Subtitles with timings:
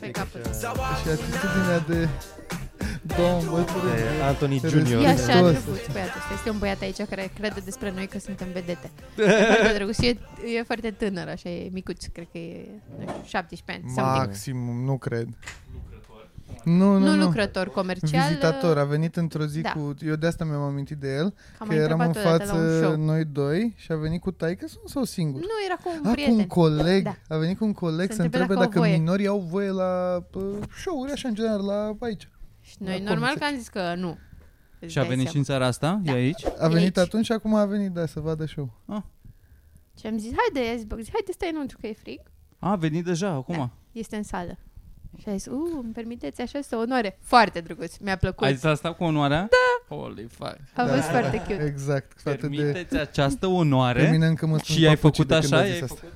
[0.00, 0.54] Pe capăt.
[0.54, 2.08] Și atitudinea de
[3.16, 3.96] domn bătrân.
[4.20, 5.02] E Anthony Te Junior.
[5.02, 5.50] E așa Hristos.
[5.64, 6.34] drăguț băiatul ăsta.
[6.34, 8.90] Este un băiat aici care crede despre noi că suntem vedete.
[9.16, 9.98] E foarte drăguț.
[9.98, 10.18] Și e,
[10.58, 12.04] e foarte tânăr, așa, e micuț.
[12.04, 13.94] Cred că e, nu știu, 17 ani.
[13.94, 14.26] something.
[14.26, 15.28] Maximum, nu cred.
[16.64, 17.22] Nu, nu, Nu, nu.
[17.24, 18.28] lucrător comercial.
[18.28, 19.72] Vizitator, a venit într-o zi Da.
[19.72, 19.94] cu...
[20.06, 22.58] Eu de asta mi-am amintit de el, Am că mai eram în întrebat odată la
[22.58, 22.96] un față show.
[23.04, 25.40] noi doi și a venit cu taică sau, sau singur?
[25.40, 26.34] Nu, era cu un a, cu prieten.
[26.34, 27.04] un coleg.
[27.04, 27.16] Da.
[27.28, 28.96] A venit cu un coleg Să să întrebe întrebe dacă dacă, au voie.
[28.98, 30.42] minorii au voie la uh,
[30.82, 32.28] show-uri, așa în general, la aici.
[32.60, 33.38] Și noi La normal comice.
[33.38, 34.18] că am zis că nu.
[34.80, 35.46] Îți Și a dai venit și seama.
[35.48, 36.00] în țara asta?
[36.04, 36.12] Da.
[36.12, 36.44] E aici?
[36.58, 37.06] A venit aici.
[37.06, 38.70] atunci și acum a venit, da, să vadă show.
[40.00, 42.20] Și am zis, haide, i-a zis, bă, haide stai înăuntru că e frig.
[42.58, 43.54] A, a venit deja, acum.
[43.56, 43.70] Da.
[43.92, 44.58] Este în sală.
[45.20, 45.52] Și a zis, uh,
[45.82, 47.18] îmi permiteți așa să onoare.
[47.22, 48.46] Foarte drăguț, mi-a plăcut.
[48.46, 49.48] Ai zis asta cu onoarea?
[49.50, 49.94] Da.
[49.96, 50.56] Holy fuck.
[50.74, 51.64] A fost foarte cute.
[51.66, 52.12] Exact.
[52.20, 52.56] Față de...
[52.56, 55.62] Permiteți această Pe onoare mine încă mă spun și ai papucii făcut de când așa?
[55.62, 55.94] a zis I-ai asta.
[56.00, 56.14] făcut?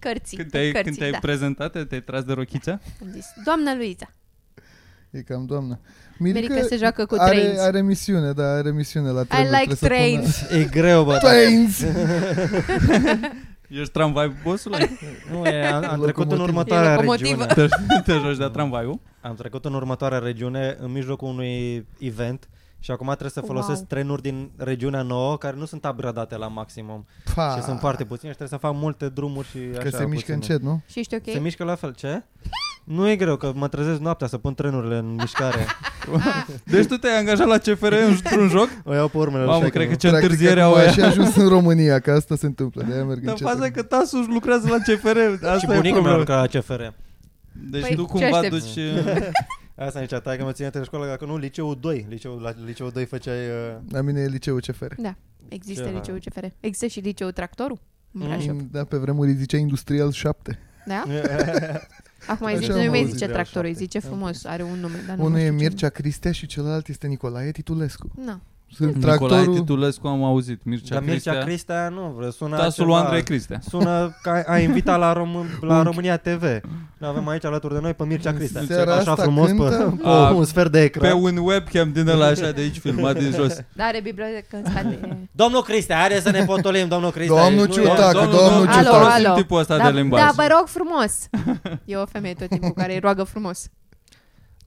[0.00, 1.18] Cărții, Când te-ai, cărții, când te-ai da.
[1.18, 2.70] prezentat, te-ai tras de rochița?
[3.02, 4.12] Am zis, doamna Luiza,
[5.10, 5.80] E cam doamnă.
[6.18, 7.58] Mirica se joacă cu are, trains.
[7.58, 9.50] are misiune, da, are misiune la I trebuie.
[9.60, 10.64] like trebuie să pună- trains.
[10.64, 11.10] E greu, bă.
[11.12, 11.80] dar- Trains!
[13.70, 14.90] Ești tramvai bossule?
[15.32, 16.42] Nu, e, am, am trecut în Locomotivă.
[16.42, 17.44] următoarea E locomotivă.
[17.44, 17.68] regiune.
[18.02, 19.00] te, te joci de tramvaiul?
[19.20, 23.86] Am trecut în următoarea regiune în mijlocul unui event și acum trebuie să folosesc Wow.
[23.88, 27.54] trenuri din regiunea nouă care nu sunt upgradate la maximum Pa!
[27.56, 30.08] și sunt foarte puține și trebuie să fac multe drumuri și Că așa se mișcă
[30.14, 30.34] puține.
[30.34, 30.80] încet, nu?
[30.86, 31.22] Și ești ok?
[31.24, 31.94] Se mișcă la fel.
[31.94, 32.22] Ce?
[32.84, 35.66] Nu e greu, că mă trezesc noaptea să pun trenurile în mișcare.
[36.64, 38.68] Deci tu te-ai angajat la CFR într-un joc?
[38.84, 39.96] O iau pe urmele lui Mamă, Shaker, cred că nu?
[39.98, 40.90] ce Practic, întârziere acum au a aia.
[40.90, 42.82] și ajuns în România, că asta se întâmplă.
[42.88, 43.46] De-aia merg Dar încet.
[43.46, 45.16] faza e că tasul își lucrează la CFR.
[45.46, 46.16] Asta Și e bunica mea problema.
[46.16, 46.82] lucra la CFR.
[47.52, 48.74] Deci Păi, tu ce cumva aștepți?
[48.74, 48.76] duci...
[48.84, 49.26] uh,
[49.86, 52.06] Asta nici ta că mă ține de școală, dacă nu, liceul 2.
[52.08, 53.36] Liceul, la liceul 2 făceai...
[53.46, 53.76] Uh...
[53.90, 54.92] La mine e liceul CFR.
[55.48, 55.98] Există Ceva.
[55.98, 56.44] liceul CFR.
[56.60, 57.78] Există și liceul Tractorul?
[58.12, 58.26] În Mm.
[58.28, 58.60] Brașov.
[58.70, 60.58] Da, pe vremuri îi zicea Industrial 7.
[60.86, 61.04] Da?
[62.26, 63.80] Acum îi Așa zice, am nu mai auzit zice de tractorul, îi așa.
[63.80, 66.46] zice frumos, are un nume, dar nu Unul mai e știu ce Mircea Cristea și
[66.46, 68.10] celălalt este Nicolae Titulescu.
[68.14, 68.30] nume.
[68.30, 68.40] Nu.
[68.74, 69.54] Sunt Nicolae tractorul...
[69.58, 70.64] Titulescu am auzit.
[70.64, 71.44] Mircea, Dar Mircea Cristea.
[71.44, 73.60] Cristea nu, vre, sună Tasul lui ceva- Andrei Cristea.
[73.68, 76.42] Sună că a invitat la, Rom- la Un- România TV.
[76.98, 78.62] Ne avem aici alături de noi pe Mircea În Cristea.
[78.66, 79.94] seara Așa asta frumos pe, cântă?
[80.02, 81.22] pe A, un sfert de Pe ecran.
[81.22, 83.56] un webcam din ăla așa de aici filmat din jos.
[83.76, 85.28] Dar are bibliotecă în spate.
[85.32, 87.44] Domnul Cristea, haide să ne potolim, domnul Cristea.
[87.44, 88.96] Domnul Nu e- Ciutacă, Domnul- domnul Alo, Ciutacă.
[88.96, 89.34] folosim alo.
[89.40, 90.20] tipul ăsta da, de limbaj.
[90.20, 91.28] da, vă rog frumos.
[91.84, 93.68] E o femeie tot timpul care îi roagă frumos.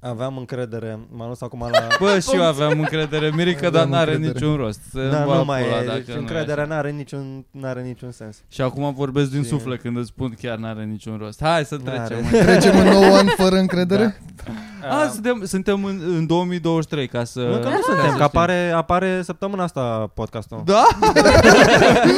[0.06, 1.88] Aveam încredere, m-am dus acum la...
[2.00, 4.46] Bă, și eu aveam încredere, Mirica, dar Aveam n-are încredere.
[4.46, 4.80] niciun rost.
[4.92, 6.74] Să Da, va nu mai pula e, dacă deci nu e încrederea așa.
[6.74, 8.38] n-are niciun, n-are niciun sens.
[8.48, 11.42] Și acum vorbesc din Și- suflet când îți spun chiar n-are niciun rost.
[11.42, 11.98] Hai să N-are.
[12.06, 12.24] trecem.
[12.32, 12.42] mai.
[12.42, 14.22] Trecem în nou an fără încredere?
[14.90, 17.40] A, suntem, suntem în, în 2023 ca să...
[17.40, 18.22] Nu, că nu ca suntem, să că știm.
[18.22, 20.62] apare, apare săptămâna asta podcastul.
[20.66, 20.86] Da?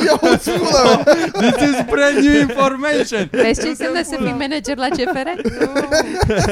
[0.06, 1.04] Ia o spula mea!
[1.52, 3.30] This is brand new information.
[3.32, 5.28] Vezi ce înseamnă să fii manager la CFR?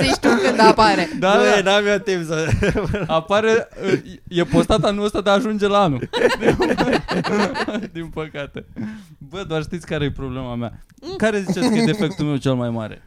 [0.03, 1.09] Zici tu când apare.
[1.19, 1.71] Da, Băi, da.
[1.71, 2.47] n-am eu timp să...
[3.07, 3.67] Apare,
[4.27, 6.09] e postat anul ăsta, dar ajunge la anul.
[7.93, 8.65] Din păcate.
[9.17, 10.71] Bă, doar știți care e problema mea.
[11.17, 13.01] Care ziceți că e defectul meu cel mai mare?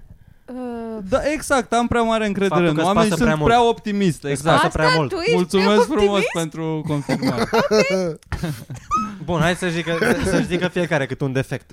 [0.46, 3.44] Uh, Da, exact, am prea mare încredere Faptul în că îți oameni, pasă sunt prea
[3.46, 3.70] prea, mult.
[3.70, 4.22] optimist.
[4.22, 4.54] Îți Exact.
[4.54, 5.10] pasă Asta prea mult.
[5.10, 6.32] tu ești Mulțumesc prea frumos optimist?
[6.32, 7.44] pentru confirmare.
[9.24, 11.70] Bun, hai să zică, să zică fiecare cât un defect.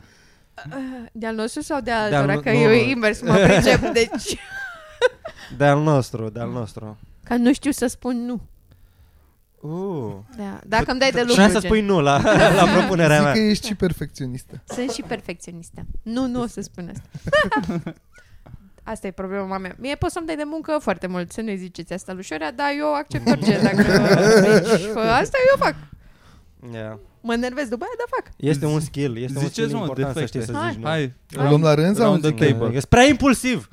[1.11, 2.25] De al nostru sau de altora?
[2.25, 2.73] De-al- că nu, eu nu.
[2.89, 4.37] invers mă pricep, deci...
[5.57, 6.97] De al nostru, de al nostru.
[7.23, 8.41] Că nu știu să spun nu.
[9.69, 10.13] Uh.
[10.37, 10.59] Da.
[10.65, 11.69] Dacă îmi dai de lucru, Și hai să gen.
[11.69, 12.21] spui nu la,
[12.61, 13.33] la propunerea Zic mea.
[13.33, 14.61] că ești și perfecționistă.
[14.65, 15.85] Sunt și perfecționistă.
[16.01, 17.09] Nu, nu o să spun asta.
[18.83, 19.75] Asta e problema mea.
[19.79, 22.67] Mie poți să-mi dai de muncă foarte mult, să nu-i ziceți asta lui Șorea, dar
[22.77, 23.59] eu accept orice.
[23.61, 23.75] Dacă
[24.41, 25.75] deci, fă asta eu fac.
[26.73, 26.97] Yeah.
[27.21, 28.33] Mă nervez după aia, dar fac.
[28.37, 30.39] Este un skill, este un skill Ziceți, mă, important să defecte.
[30.41, 30.71] știi să Hai.
[30.71, 30.87] zici nu.
[30.87, 32.49] Hai, O luăm la rând sau round the zic eu?
[32.57, 32.75] table.
[32.75, 33.67] Ești prea impulsiv.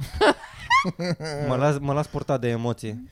[1.48, 3.08] mă, las, mă las purtat de emoții.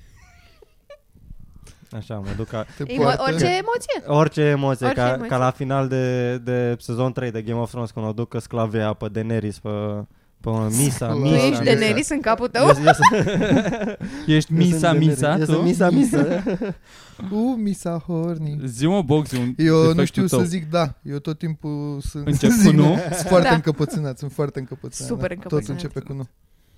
[1.91, 2.67] Așa, mă duc ca...
[2.77, 3.23] Te Emo- poartă.
[3.27, 4.03] orice emoție.
[4.07, 5.29] Orice emoție, Orice ca, emoție.
[5.29, 8.93] ca la final de, de sezon 3 de Game of Thrones, când o duc sclavia
[8.93, 9.69] pe Daenerys, pe,
[10.41, 11.63] pe Misa, Tu Tu Misa, ești Misa.
[11.63, 12.67] Daenerys în capul tău?
[12.67, 12.75] Eu,
[14.27, 15.49] eu, Ești eu misa, sunt misa, Daenerys.
[15.49, 15.63] Eu sunt tu?
[15.63, 16.43] Misa, Misa.
[17.33, 18.61] U, Misa Horny.
[18.67, 20.39] Zi-mă, Boxy, un Eu nu defectul știu tău.
[20.39, 20.95] să zic da.
[21.03, 22.27] Eu tot timpul sunt...
[22.27, 22.97] Încep cu zic nu?
[23.13, 23.55] Sunt foarte Da.
[23.55, 25.09] încăpățânat, sunt foarte încăpățânat.
[25.11, 25.35] Super da.
[25.35, 25.83] Tot încăpățânat.
[25.83, 26.29] începe cu nu.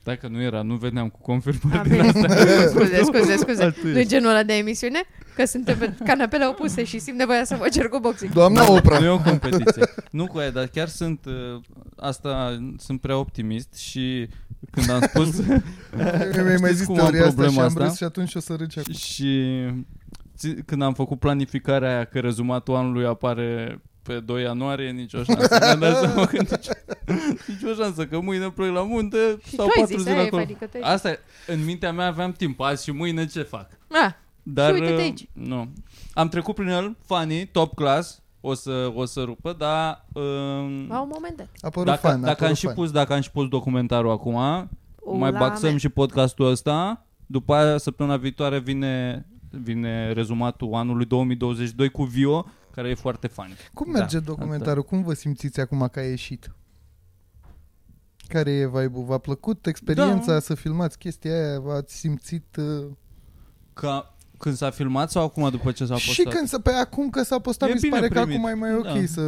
[0.04, 2.06] Dacă nu era, nu veneam cu confirmări A, din bine.
[2.08, 2.28] astea.
[2.74, 3.62] scuze, scuze, scuze.
[3.62, 4.08] Altul Nu e ești.
[4.12, 5.00] genul ăla de emisiune?
[5.34, 8.32] Că suntem pe canapele opuse și simt nevoia să vă cer cu boxing.
[8.32, 8.98] Doamna Opra.
[8.98, 9.84] Nu e o competiție.
[10.10, 11.60] Nu cu aia, dar chiar sunt uh,
[11.96, 14.28] asta, sunt prea optimist și
[14.70, 15.40] când am spus
[16.44, 17.84] Mi-ai mai Știți zis cum am teoria asta și problema am asta?
[17.84, 18.92] râs și atunci o să râci acum.
[18.94, 19.48] și
[20.36, 25.58] ți- când am făcut planificarea aia că rezumatul anului apare pe 2 ianuarie, nicio șansă.
[25.60, 26.72] Mi-am dat seama că nicio,
[27.46, 30.22] nicio șansă, că mâine plec la munte, Și stau tu ai 4 zis, zile aia
[30.22, 30.42] e, acolo.
[30.42, 33.68] adică tu ai Asta e, în mintea mea aveam timp, azi și mâine ce fac?
[33.88, 34.10] Ah,
[34.42, 35.28] Dar, uite-te uh, aici.
[35.32, 35.68] Nu.
[36.14, 40.04] Am trecut prin el, funny, top class, o să, o să rupă, dar...
[40.12, 40.22] Uh,
[40.88, 41.48] la un moment dat.
[41.60, 42.74] A părut dacă, fan, a dacă, am părut și fan.
[42.74, 44.36] pus, dacă am și pus documentarul acum,
[45.00, 45.78] O, mai la baxăm mea.
[45.78, 47.04] și podcastul ăsta.
[47.26, 53.54] După aia, săptămâna viitoare vine, vine rezumatul anului 2022 cu Vio, care e foarte funny.
[53.74, 54.82] Cum Da, merge documentarul?
[54.82, 56.50] Cum vă simțiți acum că a ieșit?
[58.28, 59.04] Care e vibe-ul?
[59.04, 60.40] V-a plăcut experiența Da.
[60.40, 61.60] să filmați chestia aia?
[61.60, 62.56] V-ați simțit...
[62.56, 62.86] Uh...
[63.72, 66.12] Ca, când s-a filmat sau acum după ce s-a postat?
[66.14, 68.36] Și când să, pe acum că s-a postat, E mi se bine pare că primit.
[68.36, 69.06] acum e mai ok Da.
[69.06, 69.20] să...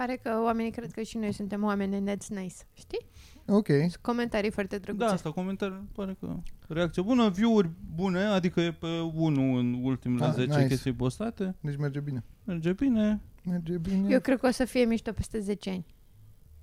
[0.00, 2.54] Pare că oamenii cred că și noi suntem oameni and that's nice.
[2.72, 3.06] Știi?
[3.46, 3.66] Ok.
[4.00, 5.04] Comentarii foarte drăguțe.
[5.06, 6.36] Da, asta comentarii, pare că
[6.68, 10.66] reacție bună, view-uri bune, adică e pe 1 în ultimele Ah, 10 nice.
[10.66, 12.24] chestii postate, Deci merge bine.
[12.44, 13.20] merge bine.
[13.44, 14.08] Merge bine.
[14.10, 15.86] Eu cred că o să fie mișto peste 10 ani.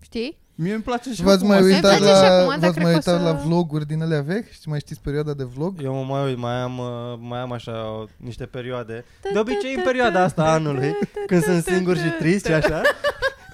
[0.01, 0.37] Știi?
[0.55, 2.71] Mie îmi place și V-ați acum mai să- uitat place și la, acum, dar v-ați
[2.73, 4.49] cred mai că o uitat să- la vloguri din alea vechi?
[4.51, 5.79] Și mai știți perioada de vlog?
[5.83, 9.05] Eu mă mai uit, mai am, uh, mai am așa o- niște perioade.
[9.33, 10.93] De obicei în perioada asta a anului,
[11.27, 12.81] când sunt singur și trist și așa.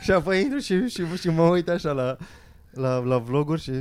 [0.01, 2.18] Și apoi intru și, și, și mă uit așa la,
[2.72, 3.72] la, la vloguri și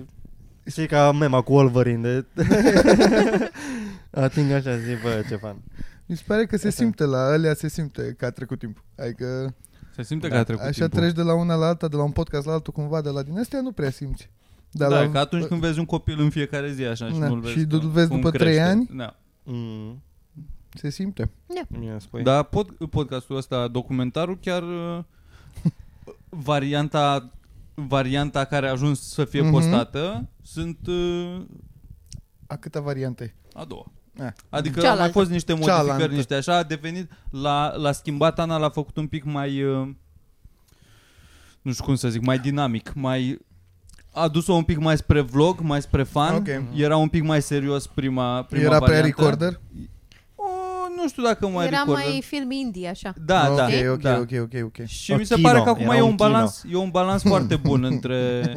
[0.66, 2.44] știi ca mema cu Wolverine de...
[4.10, 5.56] Ating așa, zic, bă, ce fan.
[6.06, 6.82] Mi se pare că se Asta.
[6.82, 8.84] simte la alea, se simte că a trecut timp.
[8.98, 9.54] Adică
[9.94, 10.98] Se simte Da, că a trecut așa timpul.
[10.98, 13.22] treci de la una la alta, de la un podcast la altul cumva, de la
[13.22, 14.30] din astea nu prea simți.
[14.70, 17.28] Da, Dar la, că atunci când vezi un copil în fiecare zi așa și Da,
[17.28, 18.62] nu-l vezi, și că- îl vezi cum după trei crește.
[18.62, 18.88] ani?
[18.96, 19.16] Da.
[19.44, 20.02] Mm,
[20.74, 21.30] se simte.
[21.68, 22.22] mie spui.
[22.22, 24.98] Dar pod, podcastul ăsta, documentarul, chiar uh,
[26.28, 27.30] varianta
[27.74, 29.50] varianta care a ajuns să fie Mhm.
[29.50, 31.40] postată sunt uh,
[32.46, 33.34] A câta variante?
[33.54, 33.92] a doua.
[34.18, 34.32] Ah.
[34.48, 34.90] Adică Cealaltă.
[34.90, 36.14] au mai fost niște modificări, Cealaltă.
[36.14, 39.88] niște așa, a devenit, l-a, l-a schimbat Ana, l-a făcut un pic mai, uh,
[41.62, 43.38] nu știu cum să zic, mai dinamic, mai,
[44.12, 46.48] a dus-o un pic mai spre vlog, mai spre fan, Ok.
[46.74, 49.06] era un pic mai serios prima, prima Era pe variantă.
[49.06, 49.60] recorder?
[50.34, 50.44] O,
[51.02, 52.04] nu știu dacă mai Era recorder.
[52.04, 53.14] mai film indie, așa.
[53.24, 54.18] Da, ok, da, ok, da.
[54.18, 54.86] ok, ok, ok.
[54.86, 56.28] Și O mi se kino, pare că acum era e un un kino.
[56.28, 58.52] balans, e un balans foarte bun între,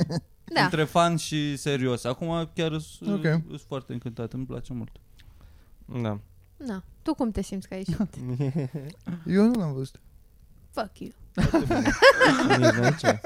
[0.56, 0.62] Da.
[0.64, 2.04] între fan și serios.
[2.04, 3.42] Acum chiar sunt Ok.
[3.48, 4.92] sunt foarte încântat, îmi place mult.
[6.02, 6.20] Da.
[6.58, 6.84] Da.
[7.02, 8.08] Tu cum te simți că ai ieșit?
[9.26, 10.00] Eu nu l-am văzut.
[10.72, 11.12] Fuck you.
[12.58, 13.22] Nici nu ce.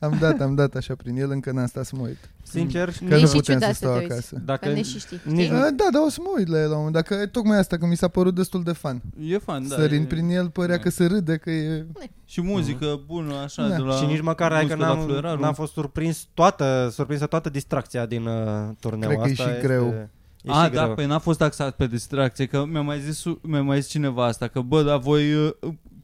[0.00, 2.30] Am dat, am dat așa prin el, încă n-am stat să mă uit.
[2.42, 4.12] Sincer, Că E nu și puteam să ciudat să stau te uiți.
[4.12, 4.34] acasă.
[4.34, 5.20] Că dacă ne și știi.
[5.24, 5.50] nici știi?
[5.56, 6.94] nu- A, da, dar o să mă uit la el la un moment.
[6.94, 9.02] Dacă e tocmai asta, că mi s-a părut destul de fan.
[9.20, 9.74] E fan, da.
[9.74, 10.82] Sărind e, prin el, părea da.
[10.82, 11.86] că se râde, că e...
[12.24, 13.74] Și muzică bună, așa, Da.
[13.76, 13.94] de la...
[13.94, 15.40] și nici măcar hai că muzică la n-am, fluierarul.
[15.40, 19.44] n-am fost surprins toată, surprinsă toată distracția din uh, turneul Cred că e asta.
[19.44, 20.08] și este, greu.
[20.42, 20.94] E A, și da, greu.
[20.94, 24.46] păi n-a fost taxat pe distracție, că mi-a mai zis, mi-a mai zis cineva asta,
[24.46, 25.50] că bă, dar voi, uh,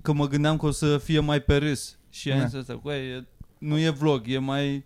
[0.03, 1.97] că mă gândeam că o să fie mai pe râs.
[2.11, 2.45] Și am Da.
[2.47, 3.27] zis asta, băi, e-
[3.59, 4.85] nu e vlog, e mai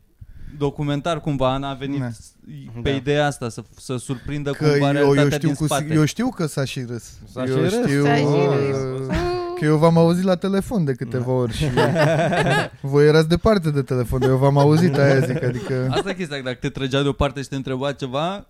[0.59, 2.06] documentar cumva, Ana a venit Da.
[2.83, 2.97] pe Da.
[2.97, 5.85] ideea asta, să, să surprindă Că cumva eu, realitatea eu, știu din cu, spate.
[5.85, 7.19] sig- eu știu că s-a și râs.
[7.33, 7.73] S-a eu și râs.
[7.73, 8.49] știu S-a și uh,
[8.99, 9.06] râs.
[9.59, 11.65] că eu v-am auzit la telefon de câteva ori și
[12.81, 15.89] voi erați departe de telefon, dar eu v-am auzit aia zic, adică...
[15.91, 18.47] Asta e chestia, dacă te trăgea deoparte și te întreba ceva,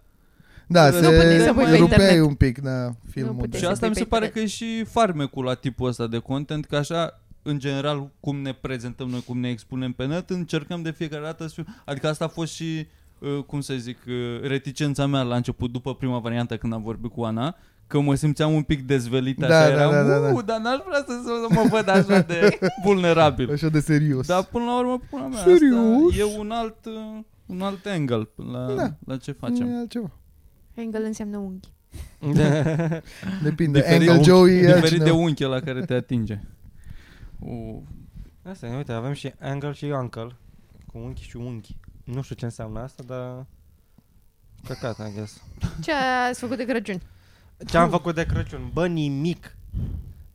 [0.68, 2.20] Da, Nu puteai să se pui pe rupeai internet.
[2.26, 3.34] un pic, da, filmul.
[3.34, 3.56] puteai da.
[3.58, 4.32] Și să asta pui mi pe se pare internet.
[4.32, 8.52] că e și farmecul la tipul ăsta de content, că așa, în general, cum ne
[8.52, 11.64] prezentăm noi, cum ne expunem pe net, încercăm de fiecare dată să fiu...
[11.84, 12.86] Adică asta a fost și,
[13.18, 17.10] uh, cum să zic, uh, reticența mea la început, după prima variantă când am vorbit
[17.12, 17.56] cu Ana,
[17.86, 20.32] că mă simțeam un pic dezvelit, așa, Da, da, eram, da, da, da.
[20.32, 23.52] "Uu, dar n-aș vrea să, să mă văd așa de vulnerabil.
[23.52, 24.26] Așa de serios.
[24.26, 26.10] Dar până la urmă, până mea, Serios?
[26.10, 28.90] asta e un alt, uh, un alt angle la, Da.
[29.04, 29.66] la ce Nu facem.
[29.68, 30.10] e altceva.
[30.78, 31.68] Angle înseamnă unghi.
[33.42, 33.80] Depinde.
[33.80, 35.16] Diferit- Angle Joey e Diferit de altcineva.
[35.16, 36.40] unchi la care te atinge.
[37.38, 37.76] Uh,
[38.42, 40.36] Asta e, uite, avem și angle și uncle.
[40.86, 41.76] Cu unchi și unchi.
[42.04, 43.46] Nu știu ce înseamnă asta, dar...
[44.64, 45.42] Căcat, I guess.
[45.82, 45.92] Ce
[46.28, 47.00] ați făcut de Crăciun?
[47.66, 48.70] Ce am făcut de Crăciun?
[48.72, 49.56] Bă, nimic.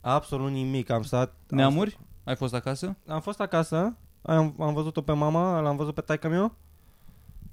[0.00, 0.90] Absolut nimic.
[0.90, 1.28] Am stat...
[1.50, 1.98] am Neamuri?
[2.24, 2.96] Ai fost acasă?
[3.06, 6.54] Am fost acasă, am, am văzut-o pe mama, l-am văzut pe taică meu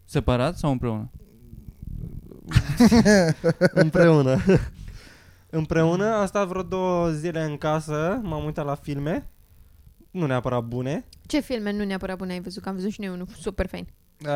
[0.06, 1.10] Separat sau împreună?
[3.84, 4.38] împreună.
[5.50, 9.30] împreună, am stat vreo două zile în casă, m-am uitat la filme,
[10.12, 11.06] nu neapărat bune.
[11.26, 12.64] Ce filme nu neapărat bune ai văzut?
[12.64, 13.88] Că am văzut și noi unul super fain.
[14.26, 14.28] Uh,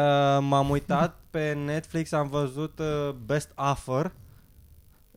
[0.42, 4.12] m-am uitat pe Netflix, am văzut uh, Best Offer,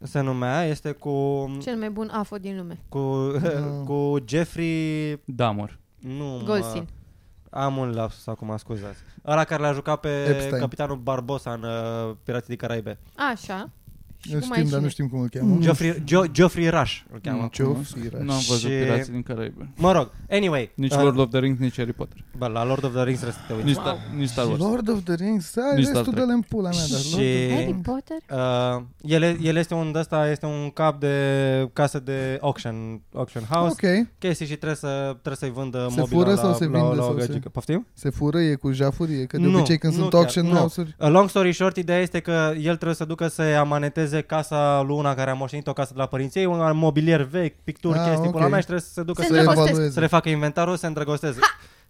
[0.02, 2.78] se numea, este cu Cel mai bun AFO din lume.
[2.88, 3.84] cu, Mm.
[3.84, 5.78] cu Jeffrey Damor.
[5.98, 6.88] nu, mă, Goldstein.
[7.50, 8.98] Am un lapsus acum, scuzați.
[9.26, 10.60] Ăla care l-a jucat pe Epstein.
[10.60, 12.98] capitanul Barbosa în uh, Pirații din Caraibe.
[13.32, 13.70] Așa.
[14.20, 14.80] Și Îl cum mai știm, dar cine?
[14.80, 15.56] nu știm cum îl cheamă.
[15.60, 17.48] Geoffrey, Jo- Geoffrey Rush îl cheamă.
[17.52, 18.18] Ce ofira.
[18.22, 19.68] Nu am văzut Și- Pirații din Caraibe.
[19.76, 20.70] Mă rog, anyway.
[20.74, 22.24] Nici uh, Lord of the Rings, nici Harry Potter.
[22.38, 23.66] Bă, la Lord of the Rings trebuie să te uiți.
[23.66, 24.58] Nici, Star, nici Star Wars.
[24.60, 26.32] Lord of the Rings, ai Nici Star restul de Trek.
[26.34, 27.82] în pula mea, dar Și- Lord of the Harry Rings.
[27.82, 28.16] Potter?
[28.76, 31.14] Uh, el, e- el este un ăsta, este un cap de
[31.72, 33.86] casă de auction, auction house.
[33.86, 36.70] Ok, Chestii și trebuie, să, trebuie să-i vândă Se mobila fură la, sau se la,
[36.70, 37.48] vinde la, sau o se- gagică.
[37.48, 37.86] Poftim?
[37.92, 40.54] se fură, e cu jafurie, că de Nu, obicei când nu sunt chiar, auction nu.
[40.54, 40.94] house-uri.
[40.98, 44.96] A long story short, ideea este că el trebuie să ducă să amaneteze casa lui
[44.96, 48.04] una care a moștenit o casă de la părinții ei, un mobilier vechi, picturi, Ah,
[48.08, 48.32] chestii, ok.
[48.32, 49.70] pula mea și trebuie să se ducă Se să, Să îndrăgostesc.
[49.70, 49.94] evalueze.
[49.94, 51.38] să le facă inventarul, să se îndrăgosteze.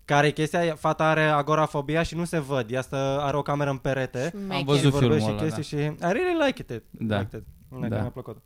[0.04, 0.75] Care e chestia?
[0.78, 2.70] Fata are agorafobia și nu se văd.
[2.70, 4.32] Ea stă, are o cameră în perete.
[4.34, 4.64] Am Șmecher.
[4.64, 6.82] văzut vorbește filmul ăla, chestii și I really like it.
[6.90, 7.18] Da.
[7.18, 7.46] Liked it.
[7.80, 7.88] Da.
[7.88, 8.00] Da.
[8.00, 8.37] Mi-a plăcut.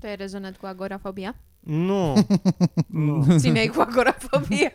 [0.00, 1.36] Tu ai rezonat cu agorafobia?
[1.60, 2.26] Nu.
[3.38, 4.70] Țineai cu agorafobia.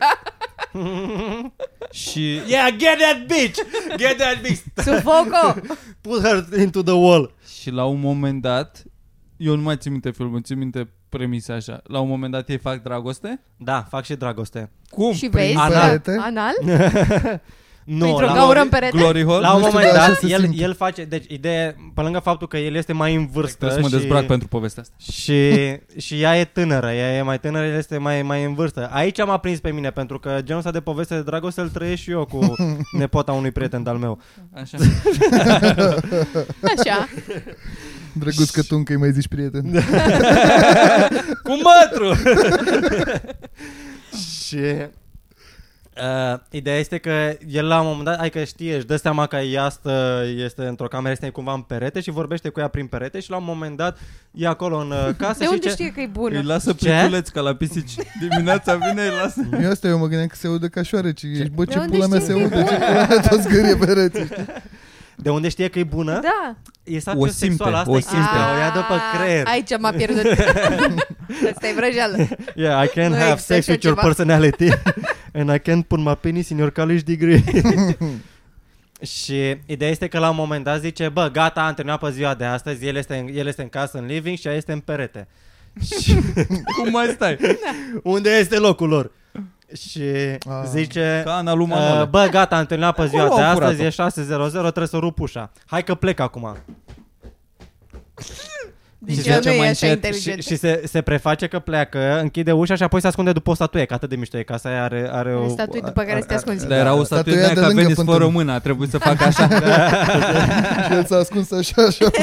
[1.90, 3.58] Și yeah, get that bitch!
[3.96, 4.62] Get that bitch!
[4.76, 5.60] Sufoco!
[6.00, 7.34] Put her into the wall.
[7.62, 8.84] Și la un moment dat,
[9.36, 11.80] eu nu mai țin minte filmul, țin minte premisa așa.
[11.84, 13.40] La un moment dat ei fac dragoste?
[13.56, 14.70] Da, fac și dragoste.
[14.90, 15.12] Cum?
[15.12, 15.56] Și vezi?
[15.56, 15.80] Anal.
[15.80, 16.16] perete?
[16.20, 16.54] Anal?
[17.84, 18.96] Nu, Printr-o la, gaură în perete?
[18.96, 19.40] Glory Hole?
[19.40, 20.62] la un Nu știu, moment dar dat, așa se el, simte.
[20.62, 23.88] el face, deci ideea, pe lângă faptul că el este mai în vârstă Trebuie să
[23.88, 25.12] mă și, dezbrac pentru povestea asta.
[25.12, 25.50] și,
[25.98, 28.88] și ea e tânără, ea e mai tânără, el este mai, mai în vârstă.
[28.92, 32.02] Aici m-a prins pe mine, pentru că genul ăsta de poveste de dragoste îl trăiesc
[32.02, 32.54] și eu cu
[32.98, 34.18] nepota unui prieten al meu.
[34.54, 34.76] Așa.
[36.78, 37.08] Așa.
[38.12, 39.64] Drăguț că tu încă îi mai zici prieten.
[41.46, 42.14] cu mătru!
[44.46, 44.58] și
[45.96, 49.36] uh, ideea este că el la un moment dat, adică știe, își dă seama că
[49.36, 53.20] ea stă, este într-o cameră, este cumva în perete și vorbește cu ea prin perete
[53.20, 53.98] și la un moment dat
[54.30, 55.72] e acolo în uh, casă De și unde ce...
[55.72, 56.40] știe că e Îi bună?
[56.44, 56.90] lasă Ce?
[56.90, 57.92] pliculeți ca la pisici.
[58.28, 59.48] Dimineața vine, îi lasă.
[59.62, 61.22] Eu asta eu mă gândeam că se udă ca șoareci.
[61.22, 62.76] Ești, bă, De ce unde pula mea știi se că e udă, ce bună?
[62.86, 64.24] pula mea toți gârie pereții.
[64.24, 64.44] știi?
[65.16, 66.20] De unde știe că e bună?
[66.22, 66.56] Da.
[66.84, 68.16] E O sapiosexuală, simte, asta o e simte.
[68.16, 69.46] chestia, o ia după Ah, creier.
[69.46, 70.26] Aici m-a pierdut.
[71.52, 72.16] Asta e vrăjeală.
[72.54, 74.00] Yeah, I can Nu have există sex așa with your ceva.
[74.06, 74.68] personality
[75.34, 77.44] and I can put my penis in your college degree.
[79.16, 82.34] și ideea este că la un moment dat zice, bă, gata, am terminat pe ziua
[82.34, 84.80] de astăzi, el este în, el este în casă în living și ea este în
[84.80, 85.28] perete.
[86.02, 86.14] și
[86.78, 87.36] Cum mai stai?
[88.02, 89.10] unde este locul lor?
[89.88, 90.62] Și Ah.
[90.68, 92.04] zice, Ca Ana lui uh, Manole.
[92.04, 94.26] bă, gata, am terminat pe ziua Acolo de au astăzi, furat-o.
[94.46, 95.52] e 6.00, trebuie să rup ușa.
[95.66, 96.56] Hai că plec acum.
[99.04, 100.42] Deci Și eu zice nu e mai așa încet Și, inteligent.
[100.42, 103.84] și se, se preface că pleacă, închide ușa și apoi se ascunde după o statuie,
[103.84, 105.48] că atât de mișto e casa aia are, are o...
[105.48, 106.66] Statuie după care să te ascunzi.
[106.66, 108.16] Dar era o statuia statuie de aia de că a lângă venit fântână.
[108.16, 109.48] fără mână, a trebuit să facă așa.
[110.86, 112.10] Și el s-a ascuns așa, așa.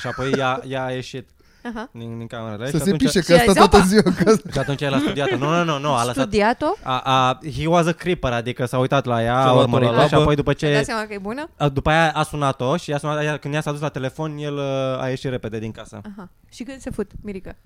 [0.00, 1.28] Și apoi ea, ea a ieșit
[1.64, 1.88] Aha.
[1.92, 2.64] din, din cameră.
[2.64, 4.40] Să și, se atunci, pișe Și că a ai stat zis, toată "Opa!" ziua acasă.
[4.52, 5.36] și atunci el a studiat-o.
[5.36, 6.14] Nu, nu, nu, nu, a lăsat...
[6.26, 6.66] Studiat-o?
[6.82, 9.92] A, a, he was a creeper, adică s-a uitat la ea, Și-a a luat-o urmărit-o
[9.92, 10.22] la și labă.
[10.22, 10.86] apoi după Ți-ai dat ce...
[10.86, 11.48] seama că e bună?
[11.56, 14.36] a, După aia a sunat-o și a sunat, ea, când ea s-a dus la telefon,
[14.38, 14.62] el uh,
[15.02, 16.00] a ieșit repede din casă.
[16.16, 16.28] Aha.
[16.52, 17.56] Și când se fut, Mirica?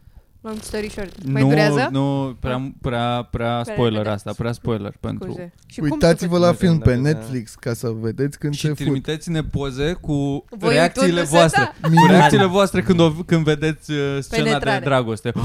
[0.46, 1.24] Long story short.
[1.26, 1.88] Mai nu, durează?
[1.90, 4.08] nu, prea, prea, prea spoiler repede.
[4.14, 5.28] asta, prea spoiler pentru...
[5.30, 5.52] Scuze.
[5.66, 6.40] Și cum se Uitați-vă fut?
[6.40, 7.00] la Uite, film da, pe da, da.
[7.02, 8.76] Netflix ca să vedeți când Și se fut.
[8.76, 11.72] trimiteți-ne poze cu Voi reacțiile uitându-se, voastre.
[11.80, 11.88] da.
[11.88, 14.78] Cu reacțiile voastre când, o, când vedeți uh, scena Penetrare.
[14.78, 15.32] de dragoste.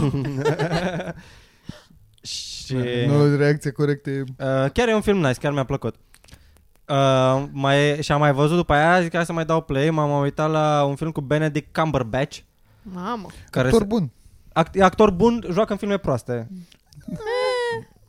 [2.21, 2.75] Și...
[3.07, 4.23] Nu, reacția corectă e...
[4.27, 5.95] Uh, chiar e un film nice, chiar mi-a plăcut.
[6.89, 10.21] Uh, mai, și am mai văzut după aia, zic hai să mai dau play, m-am
[10.21, 12.37] uitat la un film cu Benedict Cumberbatch.
[12.81, 13.27] Mamă.
[13.49, 14.11] Care Actor se- bun.
[14.53, 16.47] Act, e actor bun, joacă în filme proaste.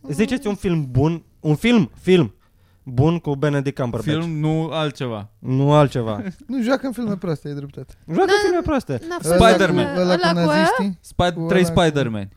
[0.08, 2.34] Ziceți un film bun, un film, film
[2.82, 4.10] bun cu Benedict Cumberbatch.
[4.20, 5.28] Film, nu altceva.
[5.38, 6.22] Nu altceva.
[6.46, 7.94] Nu joacă în filme proaste, ai dreptate.
[8.06, 9.00] Joacă în filme proaste.
[9.08, 9.94] N-a Ăla fost Spider-Man.
[9.94, 10.60] cu- Ăla cu ăla cu aia?
[10.60, 10.98] naziștii?
[11.00, 12.28] Spi- Cu trei ăla cu- Spider-Man.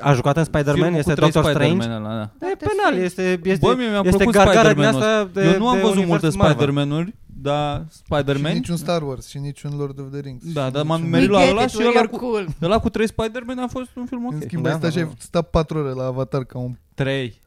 [0.00, 1.72] A jucat în Spider-Man, Filmul este cu trei Doctor Strange.
[1.80, 2.22] Spider-Man ăla, da.
[2.22, 3.04] E Doctor penal, Strange.
[3.04, 5.74] este, este, Bă, mie mi-a este plăcut gargara din Spider-Man-ul asta de, Eu nu am
[5.74, 6.56] de văzut univers multe Marvel.
[6.56, 8.52] Spider-Man-uri, dar Și Spider-Man...
[8.52, 10.52] niciun Star Wars și niciun Lord of the Rings.
[10.52, 12.16] Da, Și dar m-am niciun- merit la We get ăla it, și we're ăla cu,
[12.16, 12.48] cool.
[12.62, 14.42] ăla cu trei Spider-Man a fost un film În ok.
[14.42, 15.10] schimb, Da, ai stat da, și da.
[15.10, 17.40] ai stat patru ore la Avatar ca un Trei.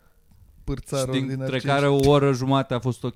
[0.64, 1.28] pârțar Și ordinar.
[1.38, 3.16] dintre ce care o oră jumate a fost ok.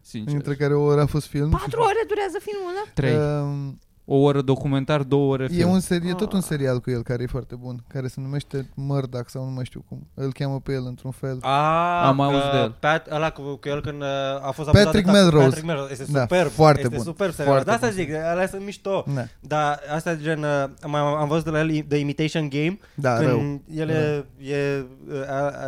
[0.00, 0.32] Sincer.
[0.32, 1.50] Dintre care o oră a fost film.
[1.50, 2.84] Patru ore durează filmul ăla?
[2.94, 3.42] Trei.
[3.42, 3.78] Um,
[4.10, 5.70] O oră documentar, două ore e, film.
[5.70, 6.44] un seri- e tot un Ah.
[6.44, 9.84] serial cu el care e foarte bun, care se numește Murdoch sau nu mai știu
[9.88, 10.06] cum.
[10.14, 11.38] Îl cheamă pe el într-un fel.
[11.40, 12.76] A, Am că auzit de el.
[12.80, 14.06] Pat, ăla cu, cu el când uh,
[14.46, 15.44] a fost Patrick abuzat de Melrose.
[15.44, 15.92] Patrick Melrose.
[15.92, 16.50] Este Da, superb.
[16.50, 17.04] foarte este bun.
[17.04, 17.46] superb serial.
[17.54, 17.96] Foarte De asta bun.
[18.04, 19.04] zic, alea sunt mișto.
[19.14, 22.78] Da, Dar asta e gen, uh, am, am văzut de la el The Imitation Game.
[22.94, 23.36] da rău.
[23.38, 25.14] când el e, e uh,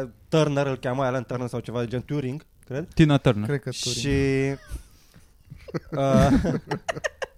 [0.02, 2.88] uh, Turner, îl cheamă Alan Turner sau ceva de gen Turing, cred.
[2.94, 3.46] Tina Turner.
[3.48, 3.96] Cred că Turing.
[3.96, 4.58] Și...
[5.90, 6.28] Uh,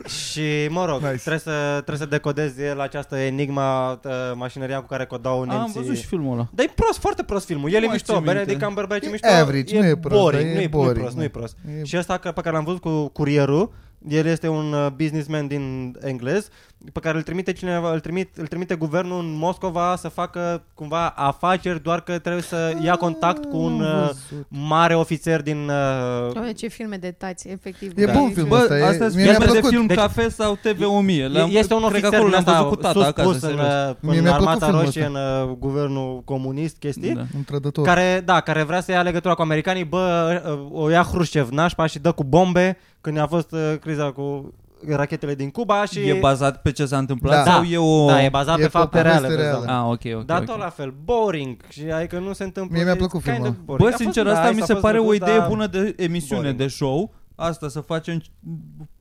[0.06, 1.08] și, mă rog, Nice.
[1.16, 5.48] trebuie, să, trebuie să decodezi el această enigma, uh, mașinăria cu care codau A, am
[5.48, 5.80] nemții.
[5.80, 6.48] văzut și filmul ăla.
[6.54, 7.68] Dar e prost, foarte prost filmul.
[7.70, 8.32] El Nu e mai mișto, țin minte.
[8.38, 9.28] Benedict Cumberbatch e E mișto.
[9.28, 11.24] average, nu e prost, boring, dar e nu e, boring, nu e prost, nu e
[11.24, 11.56] E- prost.
[11.88, 13.72] Și ăsta că- pe care l-am văzut cu curierul,
[14.08, 16.48] El este un uh, businessman din englez
[16.92, 21.08] pe care îl trimite cineva, îl, trimit, îl trimite guvernul în Moscova să facă cumva
[21.16, 24.46] afaceri, doar că trebuie să ia contact cu un N-am uh, văzut.
[24.48, 27.92] mare ofițer din uh, Doamne, ce filme de tați, efectiv.
[27.98, 28.12] E Da.
[28.12, 29.70] bun filmul Bă, ăsta, e- asta mie mi-a sunt de plăcut.
[29.70, 31.26] film Deci- cafe sau TV1000.
[31.28, 33.28] Le-am- este un cred ofițer că acolo din l-am asta văzut cu tata sus acasă,
[33.28, 33.66] pus în, serios.
[33.66, 35.46] uh, Mie în mi-a plăcut armata filmul roșie, în ăsta.
[35.50, 37.14] uh, guvernul comunist, chestii.
[37.14, 37.22] Da.
[37.36, 37.84] Un trădător.
[37.84, 41.86] Care, da, care vrea să ia legătura cu americanii, bă, uh, o ia Hrușcev nașpa
[41.86, 44.54] și dă cu bombe când a fost uh, criza cu
[44.88, 45.98] rachetele din Cuba și...
[46.08, 47.50] E bazat pe ce s-a întâmplat Da.
[47.52, 48.06] sau e o...
[48.06, 49.42] Da, e bazat E pe pe o fapte poveste reale.
[49.42, 49.58] reală.
[49.58, 50.24] vezi, Ah, ok, ok.
[50.26, 50.44] Dar ok.
[50.46, 52.74] tot la fel, boring și adică nu se întâmplă.
[52.76, 53.48] Mie mi-a it's plăcut kind filmul.
[53.50, 53.88] of boring.
[53.88, 55.48] Bă, A sincer, fost asta nice, mi a se fost pare o drăguț, idee dar-
[55.48, 56.58] bună de emisiune, boring.
[56.58, 57.12] de show.
[57.34, 58.22] Asta să facem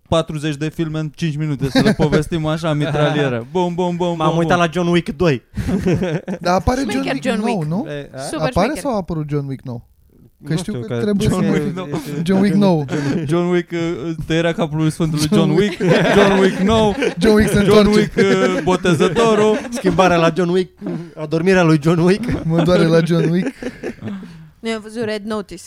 [0.10, 3.46] 40 de filme în 5 minute, să le povestim așa, mitralieră.
[3.52, 4.66] Bum, bum, bum, M-am bum, uitat bum.
[4.66, 5.42] la John Wick 2.
[6.40, 7.70] Dar apare Șmecher John Wick John nou, Wick.
[7.70, 7.86] nu?
[7.90, 8.18] E, a?
[8.20, 8.82] Super Apare șmecher.
[8.84, 9.90] sau a apărut John Wick nou?
[10.46, 11.52] Că Nu știu știu că că trebuie John să...
[11.52, 11.88] Wick nou.
[12.24, 12.86] John Wick nou.
[13.26, 15.82] John Wick, uh, tăierea capului Sfântului John John Wick,
[16.16, 18.00] John Wick nou, John Wick se John întoarce.
[18.00, 19.58] Wick uh, botezătorul.
[19.72, 20.80] Schimbarea la John Wick,
[21.16, 22.44] adormirea lui John Wick.
[22.44, 23.48] Mă doare la John Wick.
[24.60, 25.64] Noi am văzut Red Notice,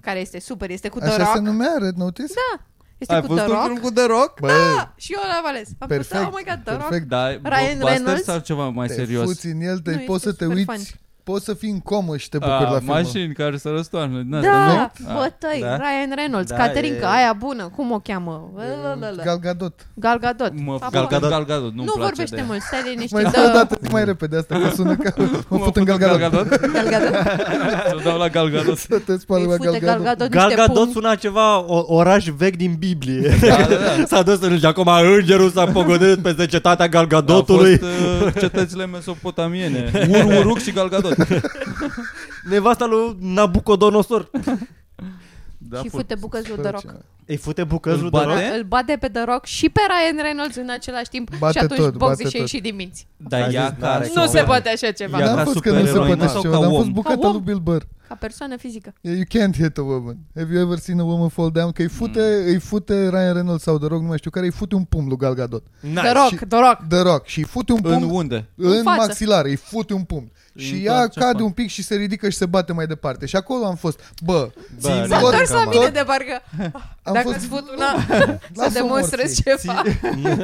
[0.00, 1.44] care este super, este cu The Așa se Rock.
[1.46, 2.32] numea Red Notice?
[2.34, 2.64] Da,
[2.98, 3.66] este Ai cu fost The un Rock.
[3.66, 4.40] film cu The Rock?
[4.40, 5.68] Bă, Da, și eu l-am ales.
[5.78, 6.88] Am perfect, fost, oh my god, The Rock.
[6.88, 7.08] perfect.
[7.08, 8.24] Da, Ryan blockbuster Reynolds?
[8.24, 9.24] sau ceva mai Te serios?
[9.24, 11.00] fuți în el, te, Nu, poți este să te super uiți, fun.
[11.24, 12.84] Poți să fii în comă și te bucuri A, la film.
[12.86, 14.18] mașini care se răstoarnă.
[14.18, 15.12] din Da, astea, nu?
[15.14, 15.76] bătăi, Da.
[15.76, 18.50] Ryan Reynolds, Da, Caterinca, e- aia bună, cum o cheamă?
[18.56, 19.22] Lalalala.
[19.22, 19.86] Gal Gadot.
[19.94, 20.52] Gal Gadot.
[20.64, 20.88] Mă, Apa.
[20.90, 21.30] Gal Gadot.
[21.30, 23.14] Gal Gadot, nu-mi Nu place vorbește de mult, stai liniște.
[23.22, 25.12] Mai zi o dată mai repede asta, că sună ca
[25.48, 26.18] mă fut în Gal Gadot.
[26.18, 27.14] Gal Gadot.
[27.88, 28.76] Să dau la Gal Gadot.
[28.78, 30.04] Să te spală Îi la fute Gal Gal Gadot.
[30.04, 30.92] Gadot Gal niște Gadot pumni.
[30.92, 33.36] suna ceva o, oraș vechi din Biblie.
[33.40, 34.04] Da, da, da.
[34.16, 34.88] S-a dus în și acum
[35.18, 37.72] îngerul s-a pogodit peste cetatea Gal Gadotului.
[37.72, 39.90] A fost uh, cetățile mesopotamiene.
[40.08, 41.50] Ur, Uruc și Gal Gadot.
[42.50, 44.30] Nevasta lui Nabucodonosor.
[45.58, 46.94] Da, Și fu- fute bucăți lui The Rock.
[47.26, 48.26] Îi fute bucăzul Îl de bate?
[48.48, 48.56] rock.
[48.56, 51.80] Îl bate pe The Rock și pe Ryan Reynolds în același timp Bate și atunci
[51.80, 52.40] tot, Boxy bate și-a tot.
[52.40, 53.06] ieșit din minți.
[53.16, 54.22] Dar A ea zis, ca n-are Nu cum.
[54.22, 55.18] se super- poate așa ceva.
[55.18, 56.74] Ea N-am ca fost că nu se supereroină poate așa sau ceva, ca dar am
[56.74, 56.80] om?
[56.82, 57.32] fost bucata Ca om?
[57.32, 57.82] lui Bill Burr.
[58.12, 58.92] Ca persoană fizică.
[59.00, 60.16] Yeah, You can't hit a woman.
[60.36, 61.70] Have you ever seen a woman fall down?
[61.72, 62.46] Că îi fute, Mm.
[62.46, 65.08] îi fute Ryan Reynolds sau The Rock, nu mai știu care, îi fute un pumn
[65.08, 65.62] lui Gal Gadot.
[65.80, 66.00] Nice.
[66.00, 66.78] The Rock, Și- The Rock.
[66.88, 67.26] The Rock.
[67.26, 68.48] Și îi fute un În pumn unde?
[68.56, 68.96] în față.
[69.06, 70.30] maxilar, îi fute un pumn.
[70.54, 71.44] Îi Și ea întoarce cade afară.
[71.44, 73.26] un pic și se ridică și se bate mai departe.
[73.26, 74.32] Și acolo am fost, bă,
[74.80, 76.42] Bă, țin nu S-a tot- întors la cam mine tot- de parcă
[77.02, 79.68] am dacă fost, îți fut una să lasă-o demonstrezi morții.
[79.68, 79.82] ceva.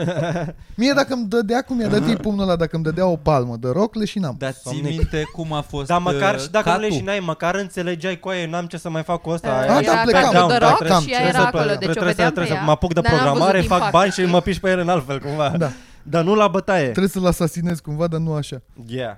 [0.76, 3.56] Mie dacă îmi dădea, cum i-a dat ei pumnul ăla, dacă îmi dădea o palmă
[3.60, 4.34] de rock, leșinam.
[4.38, 4.84] Dar ții Somnic.
[4.96, 6.88] minte cum a fost Dar măcar uh, și dacă nu catul?
[6.90, 9.48] leșinai, măcar înțelegeai cu aia, n-am ce să mai fac cu ăsta.
[9.48, 10.22] Uh, da, era plecam.
[10.22, 11.02] ca Da, cu The da, Rock cam.
[11.02, 12.62] și ea Trebuie era să- acolo, deci o trebuie să- vedeam pe trebuie să ea.
[12.64, 13.92] mă apuc de dar n-am programare, văzut fac impact.
[13.92, 15.48] bani și mă piși pe el în altfel, cumva.
[15.58, 15.70] Da.
[16.02, 16.82] Dar nu la bătaie.
[16.88, 18.62] Trebuie să-l asasinez cumva, dar nu așa.
[18.86, 19.16] Yeah.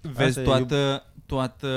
[0.00, 1.68] Vezi Asta e toată, toată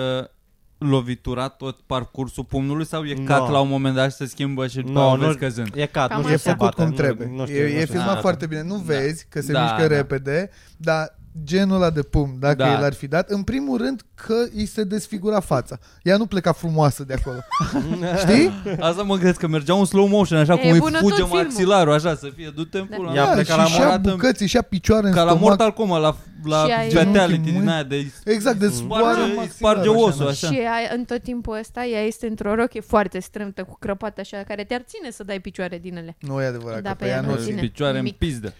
[0.77, 3.23] lovitura, tot parcursul pumnului sau e No.
[3.23, 5.71] cat la un moment dat și se schimbă și după No, no, nu- vezi căzând?
[5.75, 6.57] E cat, Cam nu E știu așa.
[6.57, 6.83] să făcut bată.
[6.83, 7.27] cum trebuie.
[7.27, 7.93] Nu, nu știu, e, nu e știu.
[7.93, 8.63] filmat Ah, foarte bine.
[8.63, 8.81] Nu da.
[8.85, 9.95] vezi că se Da, mișcă da.
[9.95, 12.71] repede, dar genul ăla de pumn, dacă Da.
[12.77, 15.77] el ar fi dat, în primul rând că îi se desfigura fața.
[16.03, 17.37] Ea nu pleca frumoasă de acolo.
[18.27, 18.51] Știi?
[18.79, 21.25] Asta mă gândesc că mergea un slow motion, așa E cum îi bună fuge tot
[21.27, 21.43] filmul.
[21.43, 22.95] maxilarul, așa, să fie, du-te în Da.
[22.95, 23.13] pula.
[23.13, 23.33] Ia mea.
[23.33, 25.47] pleca și la și-a morat în- bucăți, și-a picioare în Ca la stomac.
[25.47, 27.69] Mortal Kombat, la, la Și ai- fatality Genunchi, din mâini.
[27.71, 30.29] aia de Exact, de sparge, zboară îi maxilarul, sparge așa, osul, da.
[30.29, 30.47] așa.
[30.47, 34.37] Și ea, în tot timpul ăsta, ea este într-o rochie foarte strâmtă, cu crăpată așa,
[34.47, 36.15] care te-ar ține să dai picioare din ele.
[36.19, 37.47] Nu e adevărat, Da, că pe pe ea ea nu nu o ține.
[37.47, 37.61] ține.
[37.61, 38.17] Picioare în Nimic.
[38.17, 38.53] pizdă.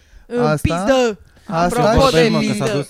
[0.43, 0.55] Asta?
[0.61, 1.19] Pizdă!
[1.47, 2.71] Asta Apropo și de mă, că s-a pizdă.
[2.77, 2.87] dus.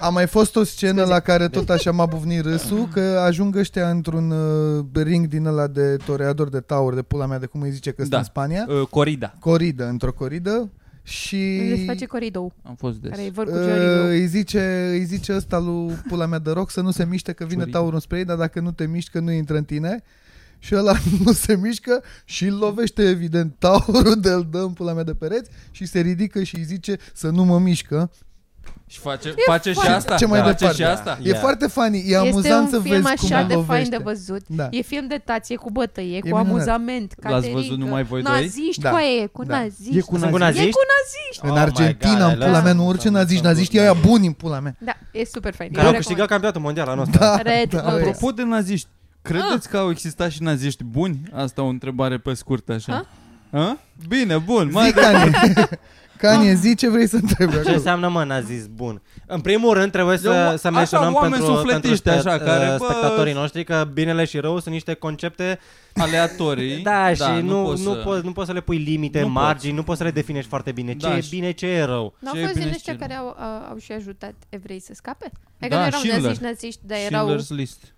[0.00, 3.88] a mai fost o scenă la care tot așa m-a buvnit râsul, că ajung ăștia
[3.90, 7.70] într-un uh, ring din ăla de toreador de taur, de pula mea, de cum îi
[7.70, 8.18] zice că sunt Da.
[8.18, 8.66] în Spania.
[8.68, 9.34] Uh, corida.
[9.38, 10.70] Coridă, într-o coridă.
[11.02, 13.10] Și Unde se face coridou, Am fost des.
[13.10, 16.50] care e vor cu Uh, Jory îi zice, îi zice ăsta lui pula mea de
[16.50, 17.72] roc să nu se miște că vine Ciurii.
[17.72, 20.02] taurul spre ei, dar dacă nu te miști că nu intră în tine.
[20.64, 20.92] Și ăla
[21.24, 25.14] nu se mișcă și îl lovește evident taurul de îl dă în pula mea de
[25.14, 28.10] pereți și se ridică și îi zice să nu mă mișcă.
[28.86, 30.14] Și face, face și foarte- asta?
[30.14, 30.76] Ce mai face departe?
[30.82, 31.18] și asta?
[31.22, 31.40] E Yeah.
[31.40, 33.96] foarte funny, e Este amuzant un să film vezi cum așa îl de fain lovește.
[33.96, 34.42] de văzut.
[34.46, 34.68] Da.
[34.70, 36.46] E film de tație cu bătăie, cu minunat.
[36.46, 37.14] amuzament.
[37.16, 38.32] L-ați Caterinca, văzut numai voi doi?
[38.32, 38.90] Naziști, Da.
[38.90, 39.58] cu aia, cu Da.
[39.58, 39.96] naziști.
[39.98, 40.70] E cu Sunt cu E naziști?
[40.70, 41.40] cu naziști.
[41.44, 43.94] În Oh my Argentina, God, în pula mea, nu orice Am- naziști, am naziștii văzut.
[43.94, 44.76] ăia buni în pula mea.
[44.78, 45.70] Da, e super fain.
[45.72, 46.54] Care Eu au câștigat recomand.
[46.54, 47.18] campionatul mondial anul ăsta.
[47.18, 47.76] Da, Red da, Notice.
[48.02, 48.08] ăia.
[48.10, 48.88] Apropo de naziști,
[49.28, 51.20] credeți că au existat și naziști buni?
[51.32, 53.06] Asta o întrebare pe scurt așa.
[53.52, 53.78] Ha?
[54.08, 54.68] Bine, bun.
[54.72, 55.30] Mai Zi, Kanye.
[56.18, 57.74] Kanye, zi ce vrei să întrebi Ce acolo.
[57.74, 59.02] înseamnă, mă, nazist bun?
[59.26, 62.76] În primul rând trebuie să, Eu- să așa, menționăm oameni pentru, sufletiști, pentru așa, care,
[62.78, 65.58] bă, spectatorii noștri că binele și rău sunt niște concepte
[65.94, 66.82] aleatorii.
[66.90, 69.28] Da, și nu, nu, poți nu, să- poți, nu poți să le pui limite, Nu
[69.28, 70.90] margini, nu poți să le definești foarte bine.
[70.96, 72.14] Ce Da, e și- bine, ce e rău.
[72.18, 73.92] Nu au Ce e fost din bine ăștia și ce care au, au, au și
[73.92, 75.32] ajutat evrei să scape?
[75.60, 76.22] Adică Da, nu erau Schindler.
[76.22, 77.28] naziști, naziști, dar erau...
[77.36, 77.93] Schindler's List.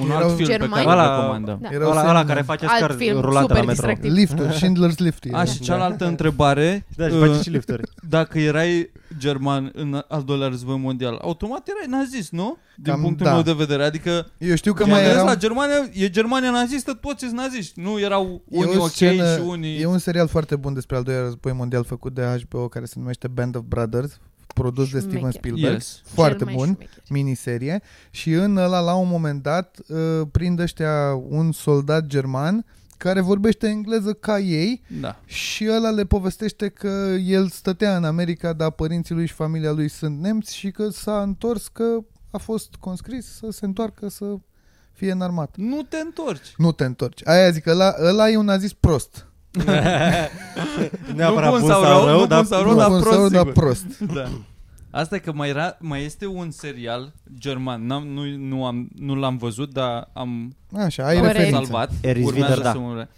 [0.00, 0.84] Un Erau alt film pe germani?
[0.84, 1.58] care îl Ăla- recomandă.
[1.62, 1.68] Da.
[1.72, 2.10] Erau Ăla, semne.
[2.18, 3.72] ăla care face Alt scar film rulante super la metro.
[3.86, 4.12] distractiv.
[4.12, 5.24] Liftul, Schindler's Lift.
[5.24, 5.28] e.
[5.30, 5.38] Da.
[5.38, 6.86] Așa, cealaltă întrebare.
[6.96, 7.82] Da, și uh, face și lifturi.
[8.08, 12.56] Dacă erai german în al doilea război mondial, automat erai nazist, nu?
[12.76, 13.32] Din Cam punctul da.
[13.32, 13.84] meu de vedere.
[13.84, 15.32] Adică, Eu știu că că mă mai gândesc erau...
[15.34, 17.80] la Germania, e Germania nazistă, toți sunt naziști.
[17.80, 19.80] Nu erau E unii o ok scenă- și unii...
[19.80, 22.94] E un serial foarte bun despre al doilea război mondial făcut de HBO care se
[22.98, 24.18] numește Band of Brothers,
[24.58, 25.40] produs de Steven Șmecher.
[25.40, 25.72] Spielberg.
[25.74, 26.00] Yes.
[26.04, 27.02] Foarte Cel mai bun, șmecher.
[27.08, 27.82] miniserie.
[28.10, 29.98] Și în ăla, la un moment dat, uh,
[30.30, 32.64] prind ăștia un soldat german
[32.96, 35.20] care vorbește engleză ca ei Da.
[35.24, 39.88] și ăla le povestește că el stătea în America, dar părinții lui și familia lui
[39.88, 41.84] sunt nemți și că s-a întors, că
[42.30, 44.24] a fost conscris să se întoarcă să
[44.92, 45.52] fie în armată.
[45.56, 46.54] Nu te întorci.
[46.56, 47.26] Nu te întorci.
[47.26, 49.26] Aia zic, ăla, ăla e un nazist prost.
[51.14, 53.00] Neapărat bun bun sau sau rău, rău, nu dar bun sau rău, Nu dar bun
[53.00, 53.52] prost, sau, dar sigur.
[53.52, 53.84] prost.
[54.14, 54.28] Da.
[54.90, 59.14] Asta e că mai, era, mai este un serial german, N-am, nu, nu, am, nu
[59.14, 61.36] l-am văzut, dar am, Așa, ai am Corect.
[61.38, 61.64] referință.
[61.64, 61.90] salvat.
[62.00, 62.72] Eris Urmează Wider, da.
[62.72, 63.08] să mă...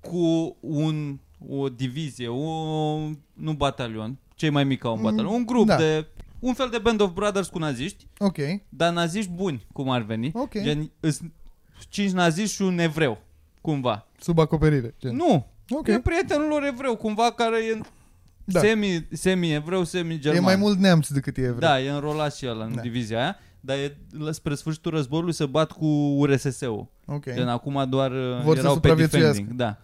[0.00, 2.44] Cu un, o divizie, o,
[3.32, 5.76] nu batalion, cei mai mici ca un Mm, batalion, un grup da.
[5.76, 6.06] de,
[6.38, 8.36] un fel de Band of Brothers cu naziști, Ok,
[8.68, 10.30] dar naziști buni, cum ar veni.
[10.34, 10.62] ok.
[10.62, 11.20] Gen, îs
[11.88, 13.18] cinci naziști și un evreu,
[13.60, 14.06] cumva.
[14.20, 14.94] Sub acoperire.
[15.00, 15.16] Gen.
[15.16, 15.86] Nu, Ok.
[15.88, 17.80] e prietenul lor evreu, cumva, care e
[18.44, 18.60] Da.
[18.60, 20.42] semi, semi-evreu, semi-german.
[20.42, 21.58] E mai mult neamț decât e evreu.
[21.58, 22.80] Da, e înrolat și el în Da.
[22.80, 26.86] divizia aia, dar e, la- spre sfârșitul războiului se bat cu URSS-ul.
[27.06, 27.24] Ok.
[27.34, 29.28] Gen, acum doar uh, Vor să erau pe supraviețuiască.
[29.30, 29.56] defending.
[29.58, 29.76] Da.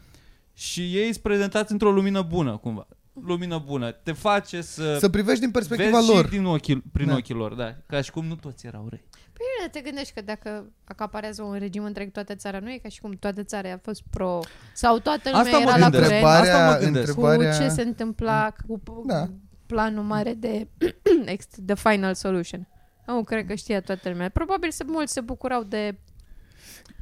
[0.55, 2.87] Și ei sunt prezentați într-o lumină bună, cumva.
[3.25, 3.91] Lumină bună.
[3.91, 6.25] Te face să, Să privești din perspectiva vezi lor.
[6.25, 7.15] și din ochii, prin Da.
[7.15, 7.75] ochii lor, da.
[7.87, 9.05] Ca și cum nu toți erau răi.
[9.37, 12.89] Păi bine, te gândești că dacă acaparează un regim întreg toată țara, nu e ca
[12.89, 14.41] și cum toată țara a fost pro
[14.75, 16.05] sau toată lumea Asta mă era la gândesc.
[16.11, 17.15] curent Asta mă Întrebarea, gândesc.
[17.15, 17.59] cu întrebarea...
[17.59, 19.29] ce se întâmpla cu Da.
[19.67, 20.69] planul mare de
[21.35, 22.69] ex- The Final Solution.
[23.07, 24.29] Nu, cred că știa toată lumea.
[24.29, 25.99] Probabil să mulți se bucurau de...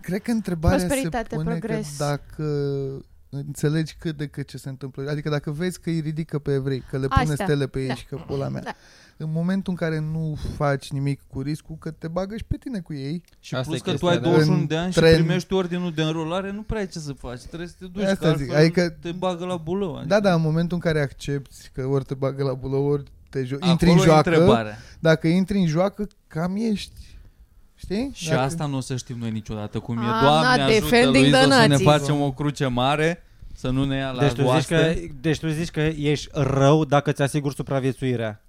[0.03, 1.97] Cred că întrebarea se Prosperitate, pune progres.
[1.97, 2.44] că dacă
[3.31, 5.11] înțelegi cât de cât ce se întâmplă.
[5.11, 7.44] Adică dacă vezi că îi ridică pe evrei, că le pune Astea.
[7.47, 7.94] stele pe ei Da.
[7.94, 8.62] și că pula mea.
[8.62, 8.75] Da.
[9.16, 12.81] În momentul în care nu faci nimic cu riscul că te bagă și pe tine
[12.81, 14.29] cu ei, Și Asta plus e că tu chestia, ai da.
[14.29, 17.40] 21 de ani și Tren- primești ordinul de înrolare, nu prea ai ce să faci.
[17.40, 20.03] Trebuie să te duci, Asta că altfel zic, adică- te bagă la bulău.
[20.07, 23.44] da, da, în momentul în care accepti că ori te bagă la bulă, ori te
[23.46, 24.77] jo- Acolo intri în e joacă, întrebarea.
[24.98, 26.92] dacă intri în joacă, cam ești.
[27.74, 28.11] Știi?
[28.14, 30.00] Și Dacă- asta nu o să știm noi niciodată cum e.
[30.00, 31.87] I'm Doamne not ajută, defending Luiza, the să ne Nazis.
[31.87, 33.22] facem o cruce mare,
[33.55, 34.77] să nu ne ia la Deci tu, zici voastră.
[34.77, 38.43] că, deci tu zici că ești rău dacă ți asiguri supraviețuirea.